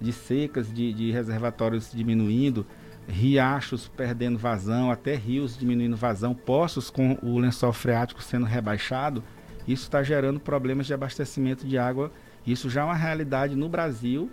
de 0.00 0.12
secas, 0.12 0.72
de, 0.72 0.92
de 0.92 1.12
reservatórios 1.12 1.92
diminuindo, 1.92 2.66
riachos 3.06 3.88
perdendo 3.88 4.38
vazão, 4.38 4.90
até 4.90 5.14
rios 5.14 5.56
diminuindo 5.56 5.96
vazão, 5.96 6.34
poços 6.34 6.90
com 6.90 7.16
o 7.22 7.38
lençol 7.38 7.72
freático 7.72 8.22
sendo 8.22 8.46
rebaixado, 8.46 9.22
isso 9.68 9.84
está 9.84 10.02
gerando 10.02 10.40
problemas 10.40 10.86
de 10.86 10.94
abastecimento 10.94 11.66
de 11.66 11.78
água. 11.78 12.10
Isso 12.44 12.68
já 12.68 12.80
é 12.80 12.84
uma 12.84 12.96
realidade 12.96 13.54
no 13.54 13.68
Brasil 13.68 14.28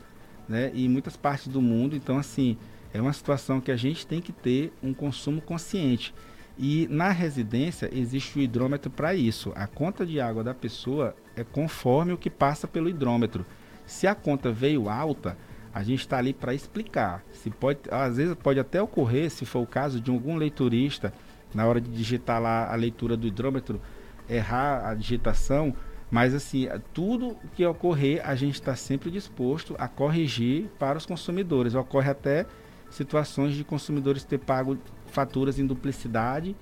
né, 0.50 0.72
e 0.74 0.86
em 0.86 0.90
muitas 0.90 1.16
partes 1.16 1.48
do 1.48 1.62
mundo. 1.62 1.96
Então, 1.96 2.18
assim, 2.18 2.58
é 2.92 3.00
uma 3.00 3.14
situação 3.14 3.62
que 3.62 3.72
a 3.72 3.78
gente 3.78 4.06
tem 4.06 4.20
que 4.20 4.34
ter 4.34 4.74
um 4.82 4.94
consumo 4.94 5.40
consciente. 5.40 6.14
E 6.58 6.88
na 6.90 7.12
residência 7.12 7.90
existe 7.94 8.38
o 8.38 8.42
hidrômetro 8.42 8.92
para 8.92 9.14
isso. 9.14 9.54
A 9.56 9.68
conta 9.68 10.06
de 10.06 10.20
água 10.20 10.44
da 10.44 10.54
pessoa 10.54 11.16
é 11.36 11.44
conforme 11.44 12.12
o 12.12 12.18
que 12.18 12.30
passa 12.30 12.68
pelo 12.68 12.90
hidrômetro. 12.90 13.46
Se 13.86 14.08
a 14.08 14.14
conta 14.14 14.52
veio 14.52 14.90
alta, 14.90 15.38
a 15.74 15.84
gente 15.84 16.02
está 16.02 16.18
ali 16.18 16.34
para 16.34 16.54
explicar. 16.54 17.24
Se 17.32 17.50
pode, 17.50 17.80
às 17.90 18.18
vezes 18.18 18.36
pode 18.36 18.60
até 18.60 18.82
ocorrer, 18.82 19.30
se 19.30 19.46
for 19.46 19.60
o 19.60 19.68
caso 19.68 20.02
de 20.02 20.12
algum 20.12 20.36
leiturista, 20.36 21.14
na 21.54 21.66
hora 21.66 21.80
de 21.80 21.90
digitar 21.90 22.42
lá 22.42 22.72
a 22.72 22.76
leitura 22.76 23.16
do 23.16 23.26
hidrômetro, 23.26 23.80
errar 24.28 24.90
a 24.90 24.94
digitação, 24.94 25.74
mas 26.12 26.34
assim, 26.34 26.68
tudo 26.94 27.38
que 27.56 27.66
ocorrer, 27.66 28.22
a 28.28 28.36
gente 28.36 28.56
está 28.56 28.76
sempre 28.76 29.12
disposto 29.12 29.76
a 29.78 29.88
corrigir 29.88 30.70
para 30.80 30.98
os 30.98 31.06
consumidores. 31.06 31.76
Ocorre 31.76 32.10
até 32.10 32.46
situações 32.90 33.54
de 33.54 33.64
consumidores 33.64 34.24
ter 34.24 34.40
pago 34.40 34.78
faturas 35.08 35.60
em 35.60 35.66
duplicidade 35.66 36.56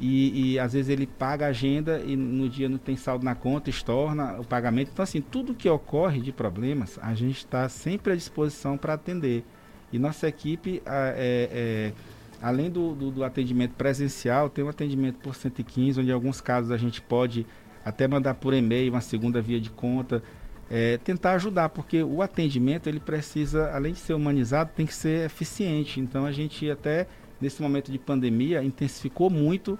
e, 0.00 0.52
e, 0.52 0.58
às 0.58 0.72
vezes 0.72 0.88
ele 0.88 1.06
paga 1.06 1.46
a 1.46 1.48
agenda 1.48 2.00
e 2.00 2.16
no 2.16 2.48
dia 2.48 2.68
não 2.68 2.78
tem 2.78 2.96
saldo 2.96 3.24
na 3.24 3.34
conta, 3.34 3.68
estorna 3.68 4.38
o 4.38 4.44
pagamento. 4.44 4.90
Então, 4.92 5.02
assim, 5.02 5.20
tudo 5.20 5.54
que 5.54 5.68
ocorre 5.68 6.20
de 6.20 6.30
problemas, 6.30 6.98
a 7.02 7.14
gente 7.14 7.38
está 7.38 7.68
sempre 7.68 8.12
à 8.12 8.16
disposição 8.16 8.78
para 8.78 8.94
atender. 8.94 9.44
E 9.92 9.98
nossa 9.98 10.28
equipe, 10.28 10.80
é, 10.86 11.50
é, 11.50 11.92
além 12.40 12.70
do, 12.70 12.94
do, 12.94 13.10
do, 13.10 13.24
atendimento 13.24 13.72
presencial, 13.72 14.48
tem 14.48 14.64
um 14.64 14.68
atendimento 14.68 15.16
por 15.16 15.34
115, 15.34 16.00
onde 16.00 16.10
em 16.10 16.12
alguns 16.12 16.40
casos 16.40 16.70
a 16.70 16.76
gente 16.76 17.02
pode 17.02 17.44
até 17.84 18.06
mandar 18.06 18.34
por 18.34 18.54
e-mail 18.54 18.92
uma 18.92 19.00
segunda 19.00 19.40
via 19.40 19.60
de 19.60 19.70
conta, 19.70 20.22
é, 20.70 20.98
tentar 20.98 21.32
ajudar, 21.32 21.70
porque 21.70 22.02
o 22.02 22.20
atendimento 22.20 22.88
ele 22.88 23.00
precisa, 23.00 23.70
além 23.72 23.92
de 23.92 23.98
ser 23.98 24.14
humanizado, 24.14 24.70
tem 24.76 24.86
que 24.86 24.94
ser 24.94 25.24
eficiente. 25.26 26.00
Então 26.00 26.26
a 26.26 26.32
gente 26.32 26.70
até 26.70 27.06
nesse 27.40 27.62
momento 27.62 27.90
de 27.90 27.98
pandemia 27.98 28.62
intensificou 28.62 29.30
muito 29.30 29.78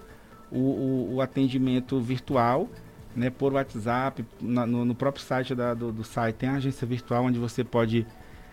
o, 0.50 0.58
o, 0.58 1.14
o 1.16 1.20
atendimento 1.20 2.00
virtual, 2.00 2.68
né, 3.14 3.30
por 3.30 3.52
WhatsApp, 3.52 4.24
na, 4.40 4.66
no, 4.66 4.84
no, 4.84 4.94
próprio 4.94 5.24
site 5.24 5.54
da, 5.54 5.74
do, 5.74 5.90
do, 5.90 6.04
site 6.04 6.36
tem 6.36 6.48
a 6.48 6.54
agência 6.54 6.86
virtual 6.86 7.24
onde 7.24 7.38
você 7.38 7.64
pode 7.64 8.06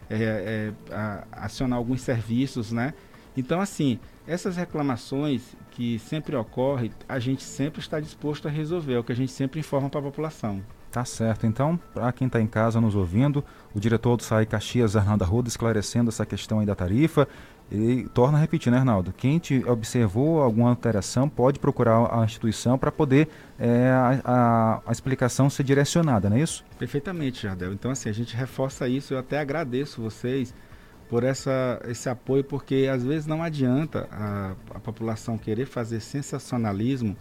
é, 0.09 0.73
é, 0.89 0.93
a, 0.93 1.23
acionar 1.31 1.77
alguns 1.77 2.01
serviços, 2.01 2.71
né? 2.71 2.93
Então 3.35 3.59
assim, 3.59 3.99
essas 4.27 4.57
reclamações 4.57 5.55
que 5.71 5.99
sempre 5.99 6.35
ocorrem, 6.35 6.91
a 7.07 7.19
gente 7.19 7.43
sempre 7.43 7.79
está 7.79 7.99
disposto 7.99 8.47
a 8.47 8.51
resolver, 8.51 8.93
é 8.93 8.99
o 8.99 9.03
que 9.03 9.11
a 9.11 9.15
gente 9.15 9.31
sempre 9.31 9.59
informa 9.59 9.89
para 9.89 9.99
a 9.99 10.03
população. 10.03 10.61
Tá 10.95 11.03
certo. 11.03 11.45
Então, 11.45 11.77
para 11.93 12.09
quem 12.13 12.25
está 12.25 12.39
em 12.39 12.47
casa 12.47 12.79
nos 12.79 12.95
ouvindo, 12.95 13.43
o 13.73 13.79
diretor 13.81 14.15
do 14.15 14.23
SAI 14.23 14.45
Caxias, 14.45 14.95
Arnaldo 14.95 15.25
Arruda, 15.25 15.49
esclarecendo 15.49 16.07
essa 16.07 16.25
questão 16.25 16.61
aí 16.61 16.65
da 16.65 16.73
tarifa. 16.73 17.27
E 17.69 18.07
torna 18.13 18.37
a 18.37 18.41
repetir, 18.41 18.71
né, 18.71 18.77
Arnaldo? 18.77 19.11
Quem 19.11 19.37
te 19.37 19.61
observou 19.67 20.41
alguma 20.41 20.69
alteração 20.69 21.27
pode 21.27 21.59
procurar 21.59 22.17
a 22.17 22.23
instituição 22.23 22.77
para 22.77 22.93
poder 22.93 23.27
é, 23.59 23.89
a, 23.89 24.21
a, 24.23 24.81
a, 24.85 24.91
explicação 24.91 25.49
ser 25.49 25.63
direcionada, 25.63 26.29
não 26.29 26.37
é 26.37 26.41
isso? 26.41 26.63
Perfeitamente, 26.79 27.43
Jardel. 27.43 27.73
Então, 27.73 27.91
assim, 27.91 28.07
a 28.07 28.13
gente 28.13 28.33
reforça 28.33 28.87
isso. 28.87 29.13
Eu 29.13 29.19
até 29.19 29.39
agradeço 29.39 30.01
vocês 30.01 30.53
por 31.09 31.23
essa, 31.23 31.81
esse 31.87 32.09
apoio, 32.09 32.43
porque 32.43 32.89
às 32.91 33.03
vezes 33.03 33.27
não 33.27 33.43
adianta 33.43 34.07
a, 34.11 34.55
a 34.73 34.79
população 34.79 35.37
querer 35.37 35.65
fazer 35.65 35.99
sensacionalismo, 35.99 37.15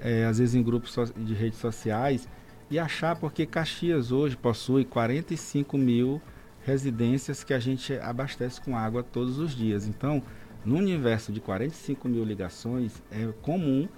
é, 0.00 0.24
às 0.26 0.38
vezes 0.38 0.54
em 0.54 0.62
grupos 0.62 0.92
so, 0.92 1.04
de 1.16 1.34
redes 1.34 1.58
sociais, 1.58 2.28
e 2.70 2.78
achar 2.78 3.16
porque 3.16 3.46
Caxias 3.46 4.12
hoje 4.12 4.36
possui 4.36 4.84
45 4.84 5.76
mil 5.76 6.20
residências 6.64 7.44
que 7.44 7.54
a 7.54 7.58
gente 7.58 7.94
abastece 7.94 8.60
com 8.60 8.76
água 8.76 9.02
todos 9.02 9.38
os 9.38 9.54
dias. 9.54 9.86
Então, 9.86 10.22
no 10.64 10.76
universo 10.76 11.32
de 11.32 11.40
45 11.40 12.08
mil 12.08 12.24
ligações, 12.24 13.02
é 13.10 13.28
comum 13.40 13.88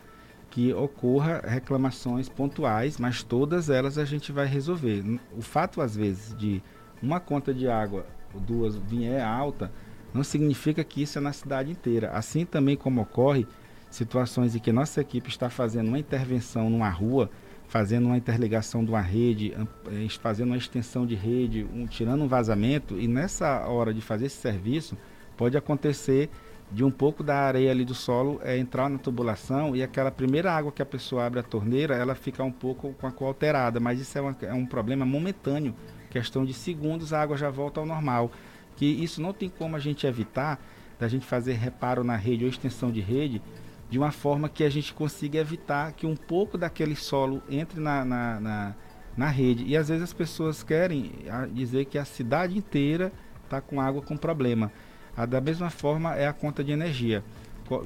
que 0.50 0.72
ocorra 0.72 1.42
reclamações 1.46 2.28
pontuais, 2.28 2.98
mas 2.98 3.22
todas 3.22 3.70
elas 3.70 3.98
a 3.98 4.04
gente 4.04 4.32
vai 4.32 4.46
resolver. 4.46 5.02
O 5.36 5.42
fato, 5.42 5.80
às 5.80 5.96
vezes, 5.96 6.34
de 6.36 6.62
uma 7.02 7.20
conta 7.20 7.52
de 7.54 7.68
água 7.68 8.06
duas 8.38 8.76
vier 8.76 9.24
alta, 9.24 9.70
não 10.12 10.24
significa 10.24 10.82
que 10.82 11.02
isso 11.02 11.18
é 11.18 11.20
na 11.20 11.32
cidade 11.32 11.70
inteira. 11.70 12.10
Assim 12.10 12.44
também 12.44 12.76
como 12.76 13.00
ocorre 13.00 13.46
situações 13.90 14.54
em 14.54 14.58
que 14.58 14.72
nossa 14.72 15.00
equipe 15.00 15.28
está 15.28 15.48
fazendo 15.48 15.88
uma 15.88 15.98
intervenção 15.98 16.68
numa 16.68 16.90
rua, 16.90 17.30
fazendo 17.68 18.06
uma 18.06 18.16
interligação 18.16 18.84
de 18.84 18.90
uma 18.90 19.00
rede, 19.00 19.54
eh, 19.54 20.08
fazendo 20.20 20.48
uma 20.48 20.56
extensão 20.56 21.06
de 21.06 21.14
rede, 21.14 21.66
um, 21.72 21.86
tirando 21.86 22.22
um 22.22 22.28
vazamento, 22.28 22.98
e 22.98 23.06
nessa 23.06 23.66
hora 23.66 23.92
de 23.92 24.00
fazer 24.00 24.26
esse 24.26 24.36
serviço, 24.36 24.96
pode 25.36 25.56
acontecer 25.56 26.30
de 26.70 26.84
um 26.84 26.90
pouco 26.90 27.22
da 27.22 27.36
areia 27.36 27.70
ali 27.70 27.84
do 27.84 27.94
solo 27.94 28.40
é, 28.42 28.58
entrar 28.58 28.90
na 28.90 28.98
tubulação 28.98 29.74
e 29.74 29.82
aquela 29.82 30.10
primeira 30.10 30.52
água 30.52 30.70
que 30.70 30.82
a 30.82 30.86
pessoa 30.86 31.24
abre 31.24 31.40
a 31.40 31.42
torneira, 31.42 31.94
ela 31.94 32.14
fica 32.14 32.42
um 32.44 32.52
pouco 32.52 32.92
com 32.94 33.06
a 33.06 33.12
cor 33.12 33.28
alterada, 33.28 33.80
mas 33.80 34.00
isso 34.00 34.18
é, 34.18 34.20
uma, 34.20 34.36
é 34.42 34.52
um 34.52 34.66
problema 34.66 35.06
momentâneo, 35.06 35.74
questão 36.10 36.44
de 36.44 36.52
segundos 36.52 37.12
a 37.12 37.20
água 37.20 37.36
já 37.36 37.50
volta 37.50 37.80
ao 37.80 37.86
normal, 37.86 38.30
que 38.76 38.86
isso 38.86 39.20
não 39.20 39.32
tem 39.32 39.48
como 39.48 39.76
a 39.76 39.78
gente 39.78 40.06
evitar 40.06 40.60
da 40.98 41.08
gente 41.08 41.24
fazer 41.24 41.54
reparo 41.54 42.02
na 42.02 42.16
rede 42.16 42.44
ou 42.44 42.50
extensão 42.50 42.90
de 42.90 43.00
rede, 43.00 43.40
de 43.88 43.98
uma 43.98 44.10
forma 44.10 44.48
que 44.48 44.64
a 44.64 44.70
gente 44.70 44.92
consiga 44.92 45.38
evitar 45.38 45.92
que 45.92 46.06
um 46.06 46.16
pouco 46.16 46.58
daquele 46.58 46.94
solo 46.96 47.42
entre 47.48 47.80
na, 47.80 48.04
na, 48.04 48.40
na, 48.40 48.74
na 49.16 49.28
rede. 49.28 49.64
E 49.64 49.76
às 49.76 49.88
vezes 49.88 50.02
as 50.02 50.12
pessoas 50.12 50.62
querem 50.62 51.12
dizer 51.52 51.86
que 51.86 51.96
a 51.96 52.04
cidade 52.04 52.58
inteira 52.58 53.12
está 53.44 53.60
com 53.60 53.80
água 53.80 54.02
com 54.02 54.16
problema. 54.16 54.70
A, 55.16 55.24
da 55.24 55.40
mesma 55.40 55.70
forma 55.70 56.14
é 56.14 56.26
a 56.26 56.32
conta 56.32 56.62
de 56.62 56.72
energia, 56.72 57.24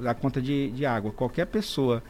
a 0.05 0.13
conta 0.13 0.41
de, 0.41 0.71
de 0.71 0.85
água. 0.85 1.11
Qualquer 1.11 1.45
pessoa 1.45 2.03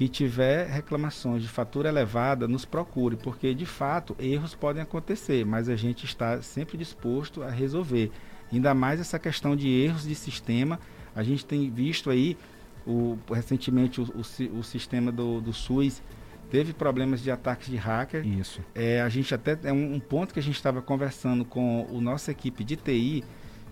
que 0.00 0.08
tiver 0.08 0.66
reclamações 0.66 1.42
de 1.42 1.48
fatura 1.50 1.90
elevada, 1.90 2.48
nos 2.48 2.64
procure, 2.64 3.16
porque 3.16 3.52
de 3.52 3.66
fato 3.66 4.16
erros 4.18 4.54
podem 4.54 4.82
acontecer, 4.82 5.44
mas 5.44 5.68
a 5.68 5.76
gente 5.76 6.06
está 6.06 6.40
sempre 6.40 6.78
disposto 6.78 7.42
a 7.42 7.50
resolver. 7.50 8.10
Ainda 8.50 8.72
mais 8.72 8.98
essa 8.98 9.18
questão 9.18 9.54
de 9.54 9.68
erros 9.68 10.04
de 10.04 10.14
sistema, 10.14 10.80
a 11.14 11.22
gente 11.22 11.44
tem 11.44 11.68
visto 11.68 12.08
aí 12.08 12.38
o, 12.86 13.18
recentemente 13.30 14.00
o, 14.00 14.04
o, 14.04 14.58
o 14.60 14.62
sistema 14.62 15.12
do, 15.12 15.38
do, 15.38 15.52
SUS 15.52 16.02
teve 16.50 16.72
problemas 16.72 17.22
de 17.22 17.30
ataques 17.30 17.68
de 17.68 17.76
hacker. 17.76 18.26
Isso. 18.26 18.62
É, 18.74 19.02
a 19.02 19.08
gente 19.10 19.34
até 19.34 19.58
é 19.64 19.72
um, 19.72 19.96
um 19.96 20.00
ponto 20.00 20.32
que 20.32 20.40
a 20.40 20.42
gente 20.42 20.56
estava 20.56 20.80
conversando 20.80 21.44
com 21.44 21.86
a 21.94 22.00
nossa 22.00 22.30
equipe 22.30 22.64
de 22.64 22.76
TI, 22.76 23.22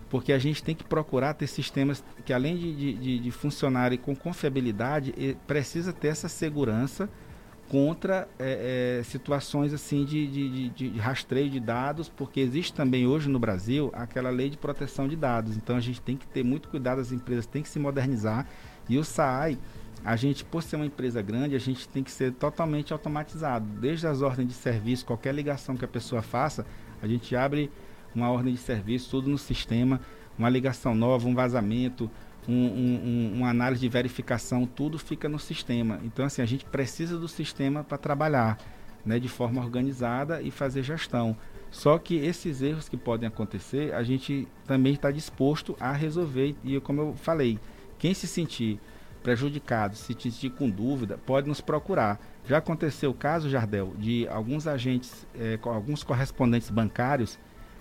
porque 0.09 0.33
a 0.33 0.39
gente 0.39 0.63
tem 0.63 0.75
que 0.75 0.83
procurar 0.83 1.33
ter 1.33 1.47
sistemas 1.47 2.03
que 2.25 2.33
além 2.33 2.57
de, 2.57 2.95
de, 2.95 3.19
de 3.19 3.31
funcionarem 3.31 3.97
com 3.97 4.15
confiabilidade, 4.15 5.13
precisa 5.45 5.93
ter 5.93 6.07
essa 6.07 6.27
segurança 6.27 7.09
contra 7.69 8.27
é, 8.39 8.99
é, 8.99 9.03
situações 9.03 9.73
assim 9.73 10.03
de, 10.03 10.27
de, 10.27 10.69
de, 10.69 10.89
de, 10.89 10.99
rastreio 10.99 11.49
de 11.49 11.59
dados, 11.59 12.09
porque 12.09 12.39
existe 12.39 12.73
também 12.73 13.05
hoje 13.05 13.29
no 13.29 13.37
Brasil 13.37 13.91
aquela 13.93 14.31
lei 14.31 14.49
de 14.49 14.57
proteção 14.57 15.07
de 15.07 15.15
dados. 15.15 15.55
Então 15.55 15.75
a 15.77 15.79
gente 15.79 16.01
tem 16.01 16.17
que 16.17 16.25
ter 16.25 16.43
muito 16.43 16.67
cuidado, 16.67 16.99
as 16.99 17.11
empresas 17.11 17.45
têm 17.45 17.61
que 17.61 17.69
se 17.69 17.77
modernizar 17.77 18.47
e 18.89 18.97
o 18.97 19.03
SAAI, 19.03 19.59
a 20.03 20.15
gente, 20.15 20.43
por 20.43 20.63
ser 20.63 20.77
uma 20.77 20.85
empresa 20.85 21.21
grande, 21.21 21.55
a 21.55 21.59
gente 21.59 21.87
tem 21.87 22.03
que 22.03 22.09
ser 22.09 22.31
totalmente 22.33 22.91
automatizado. 22.91 23.65
Desde 23.79 24.07
as 24.07 24.21
ordens 24.21 24.47
de 24.47 24.53
serviço, 24.53 25.05
qualquer 25.05 25.35
ligação 25.35 25.75
que 25.77 25.85
a 25.85 25.87
pessoa 25.89 26.21
faça, 26.21 26.65
a 27.01 27.07
gente 27.07 27.35
abre 27.35 27.69
uma 28.13 28.29
ordem 28.29 28.53
de 28.53 28.59
serviço, 28.59 29.09
tudo 29.09 29.29
no 29.29 29.37
sistema, 29.37 29.99
uma 30.37 30.49
ligação 30.49 30.95
nova, 30.95 31.27
um 31.27 31.35
vazamento, 31.35 32.09
um, 32.47 32.53
um, 32.53 33.01
um, 33.03 33.33
uma 33.37 33.49
análise 33.49 33.81
de 33.81 33.89
verificação, 33.89 34.65
tudo 34.65 34.97
fica 34.97 35.27
no 35.27 35.37
sistema. 35.37 35.99
Então, 36.03 36.25
assim, 36.25 36.41
a 36.41 36.45
gente 36.45 36.65
precisa 36.65 37.17
do 37.17 37.27
sistema 37.27 37.83
para 37.83 37.97
trabalhar 37.97 38.57
né, 39.05 39.19
de 39.19 39.27
forma 39.27 39.61
organizada 39.61 40.41
e 40.41 40.51
fazer 40.51 40.83
gestão. 40.83 41.35
Só 41.71 41.97
que 41.99 42.15
esses 42.15 42.61
erros 42.61 42.89
que 42.89 42.97
podem 42.97 43.27
acontecer, 43.27 43.93
a 43.93 44.01
gente 44.01 44.47
também 44.65 44.93
está 44.93 45.11
disposto 45.11 45.75
a 45.79 45.91
resolver. 45.91 46.55
E 46.63 46.79
como 46.79 47.01
eu 47.01 47.13
falei, 47.13 47.59
quem 47.99 48.13
se 48.13 48.27
sentir 48.27 48.79
prejudicado, 49.21 49.95
se 49.95 50.13
sentir 50.13 50.49
com 50.51 50.69
dúvida, 50.69 51.19
pode 51.25 51.47
nos 51.47 51.61
procurar. 51.61 52.19
Já 52.47 52.57
aconteceu 52.57 53.11
o 53.11 53.13
caso, 53.13 53.49
Jardel, 53.49 53.93
de 53.97 54.27
alguns 54.27 54.65
agentes, 54.65 55.27
eh, 55.35 55.59
alguns 55.61 56.03
correspondentes 56.03 56.69
bancários 56.69 57.37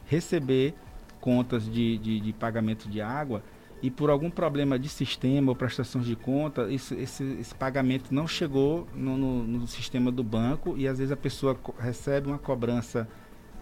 receber 0.08 0.74
contas 1.20 1.64
de, 1.70 1.98
de, 1.98 2.20
de, 2.20 2.32
pagamento 2.32 2.88
de 2.88 3.00
água 3.00 3.42
e 3.82 3.90
por 3.90 4.10
algum 4.10 4.30
problema 4.30 4.78
de 4.78 4.88
sistema 4.88 5.50
ou 5.50 5.56
prestações 5.56 6.06
de 6.06 6.16
conta, 6.16 6.68
isso, 6.72 6.94
esse, 6.94 7.22
esse, 7.40 7.54
pagamento 7.54 8.12
não 8.12 8.26
chegou 8.26 8.88
no, 8.94 9.16
no, 9.16 9.44
no, 9.44 9.66
sistema 9.66 10.10
do 10.10 10.24
banco 10.24 10.76
e 10.76 10.88
às 10.88 10.98
vezes 10.98 11.12
a 11.12 11.16
pessoa 11.16 11.56
recebe 11.78 12.28
uma 12.28 12.38
cobrança 12.38 13.08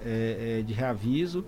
eh, 0.03 0.59
eh, 0.61 0.62
de 0.62 0.72
reaviso 0.72 1.44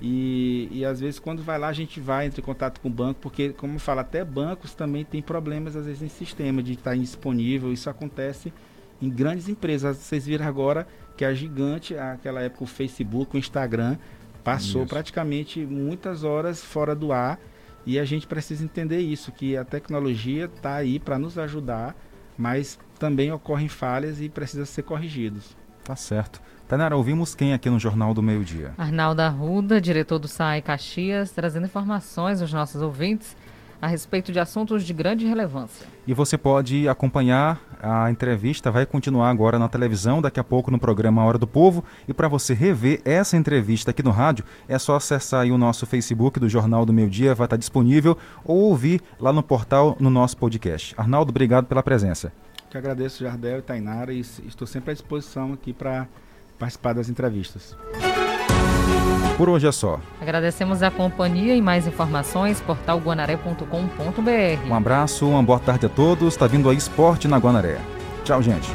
e, 0.00 0.68
e 0.72 0.84
às 0.84 0.98
vezes 0.98 1.20
quando 1.20 1.42
vai 1.42 1.58
lá 1.58 1.68
a 1.68 1.72
gente 1.72 2.00
vai 2.00 2.26
entre 2.26 2.40
em 2.40 2.44
contato 2.44 2.80
com 2.80 2.88
o 2.88 2.90
banco, 2.90 3.20
porque 3.20 3.50
como 3.50 3.74
eu 3.74 3.78
falo, 3.78 4.00
até 4.00 4.24
bancos 4.24 4.74
também 4.74 5.04
tem 5.04 5.22
problemas 5.22 5.76
às 5.76 5.86
vezes 5.86 6.02
em 6.02 6.08
sistema 6.08 6.60
de 6.60 6.72
estar 6.72 6.96
indisponível. 6.96 7.72
Isso 7.72 7.88
acontece 7.88 8.52
em 9.00 9.08
grandes 9.08 9.48
empresas. 9.48 9.96
Vocês 9.96 10.26
viram 10.26 10.46
agora 10.46 10.88
que 11.16 11.24
a 11.24 11.32
gigante, 11.32 11.96
aquela 11.96 12.40
época 12.40 12.64
o 12.64 12.66
Facebook, 12.66 13.36
o 13.36 13.38
Instagram, 13.38 13.96
passou 14.42 14.82
Isso. 14.82 14.90
praticamente 14.90 15.60
muitas 15.64 16.24
horas 16.24 16.62
fora 16.62 16.94
do 16.94 17.12
ar 17.12 17.38
E 17.86 17.98
a 17.98 18.04
gente 18.04 18.26
precisa 18.26 18.64
entender 18.64 19.00
isso, 19.00 19.32
que 19.32 19.56
a 19.56 19.64
tecnologia 19.64 20.44
está 20.44 20.76
aí 20.76 21.00
para 21.00 21.18
nos 21.18 21.36
ajudar, 21.36 21.96
mas 22.38 22.78
também 22.98 23.32
ocorrem 23.32 23.68
falhas 23.68 24.20
e 24.20 24.28
precisa 24.28 24.64
ser 24.64 24.82
corrigidos. 24.82 25.56
Tá 25.82 25.96
certo. 25.96 26.40
Tainara, 26.68 26.96
ouvimos 26.96 27.34
quem 27.34 27.52
aqui 27.52 27.68
no 27.68 27.80
Jornal 27.80 28.14
do 28.14 28.22
Meio 28.22 28.44
Dia? 28.44 28.72
Arnaldo 28.78 29.20
Arruda, 29.20 29.80
diretor 29.80 30.18
do 30.20 30.28
SAI 30.28 30.62
Caxias, 30.62 31.32
trazendo 31.32 31.66
informações 31.66 32.40
aos 32.40 32.52
nossos 32.52 32.80
ouvintes 32.80 33.36
a 33.82 33.88
respeito 33.88 34.30
de 34.30 34.38
assuntos 34.38 34.84
de 34.84 34.92
grande 34.92 35.26
relevância. 35.26 35.88
E 36.06 36.14
você 36.14 36.38
pode 36.38 36.88
acompanhar 36.88 37.60
a 37.82 38.08
entrevista, 38.08 38.70
vai 38.70 38.86
continuar 38.86 39.28
agora 39.28 39.58
na 39.58 39.68
televisão, 39.68 40.22
daqui 40.22 40.38
a 40.38 40.44
pouco 40.44 40.70
no 40.70 40.78
programa 40.78 41.24
Hora 41.24 41.36
do 41.36 41.48
Povo. 41.48 41.82
E 42.06 42.14
para 42.14 42.28
você 42.28 42.54
rever 42.54 43.02
essa 43.04 43.36
entrevista 43.36 43.90
aqui 43.90 44.00
no 44.00 44.12
rádio, 44.12 44.44
é 44.68 44.78
só 44.78 44.94
acessar 44.94 45.44
o 45.46 45.58
nosso 45.58 45.84
Facebook 45.84 46.38
do 46.38 46.48
Jornal 46.48 46.86
do 46.86 46.92
Meio 46.92 47.10
Dia, 47.10 47.34
vai 47.34 47.46
estar 47.46 47.56
disponível, 47.56 48.16
ou 48.44 48.56
ouvir 48.58 49.02
lá 49.18 49.32
no 49.32 49.42
portal, 49.42 49.96
no 49.98 50.10
nosso 50.10 50.36
podcast. 50.36 50.94
Arnaldo, 50.96 51.30
obrigado 51.30 51.66
pela 51.66 51.82
presença. 51.82 52.32
Que 52.70 52.78
agradeço, 52.78 53.24
Jardel 53.24 53.58
e 53.58 53.62
Tainara, 53.62 54.12
e 54.12 54.20
estou 54.20 54.66
sempre 54.66 54.92
à 54.92 54.94
disposição 54.94 55.52
aqui 55.52 55.72
para 55.72 56.06
participar 56.56 56.92
das 56.92 57.08
entrevistas. 57.08 57.76
Por 59.36 59.48
hoje 59.48 59.66
é 59.66 59.72
só. 59.72 59.98
Agradecemos 60.20 60.82
a 60.82 60.90
companhia 60.90 61.56
e 61.56 61.62
mais 61.62 61.86
informações, 61.86 62.60
portalguanaré.com.br. 62.60 64.68
Um 64.68 64.74
abraço, 64.74 65.28
uma 65.28 65.42
boa 65.42 65.58
tarde 65.58 65.86
a 65.86 65.88
todos. 65.88 66.34
Está 66.34 66.46
vindo 66.46 66.68
aí 66.68 66.76
Esporte 66.76 67.26
na 67.26 67.38
Guanaré. 67.38 67.78
Tchau, 68.24 68.42
gente. 68.42 68.70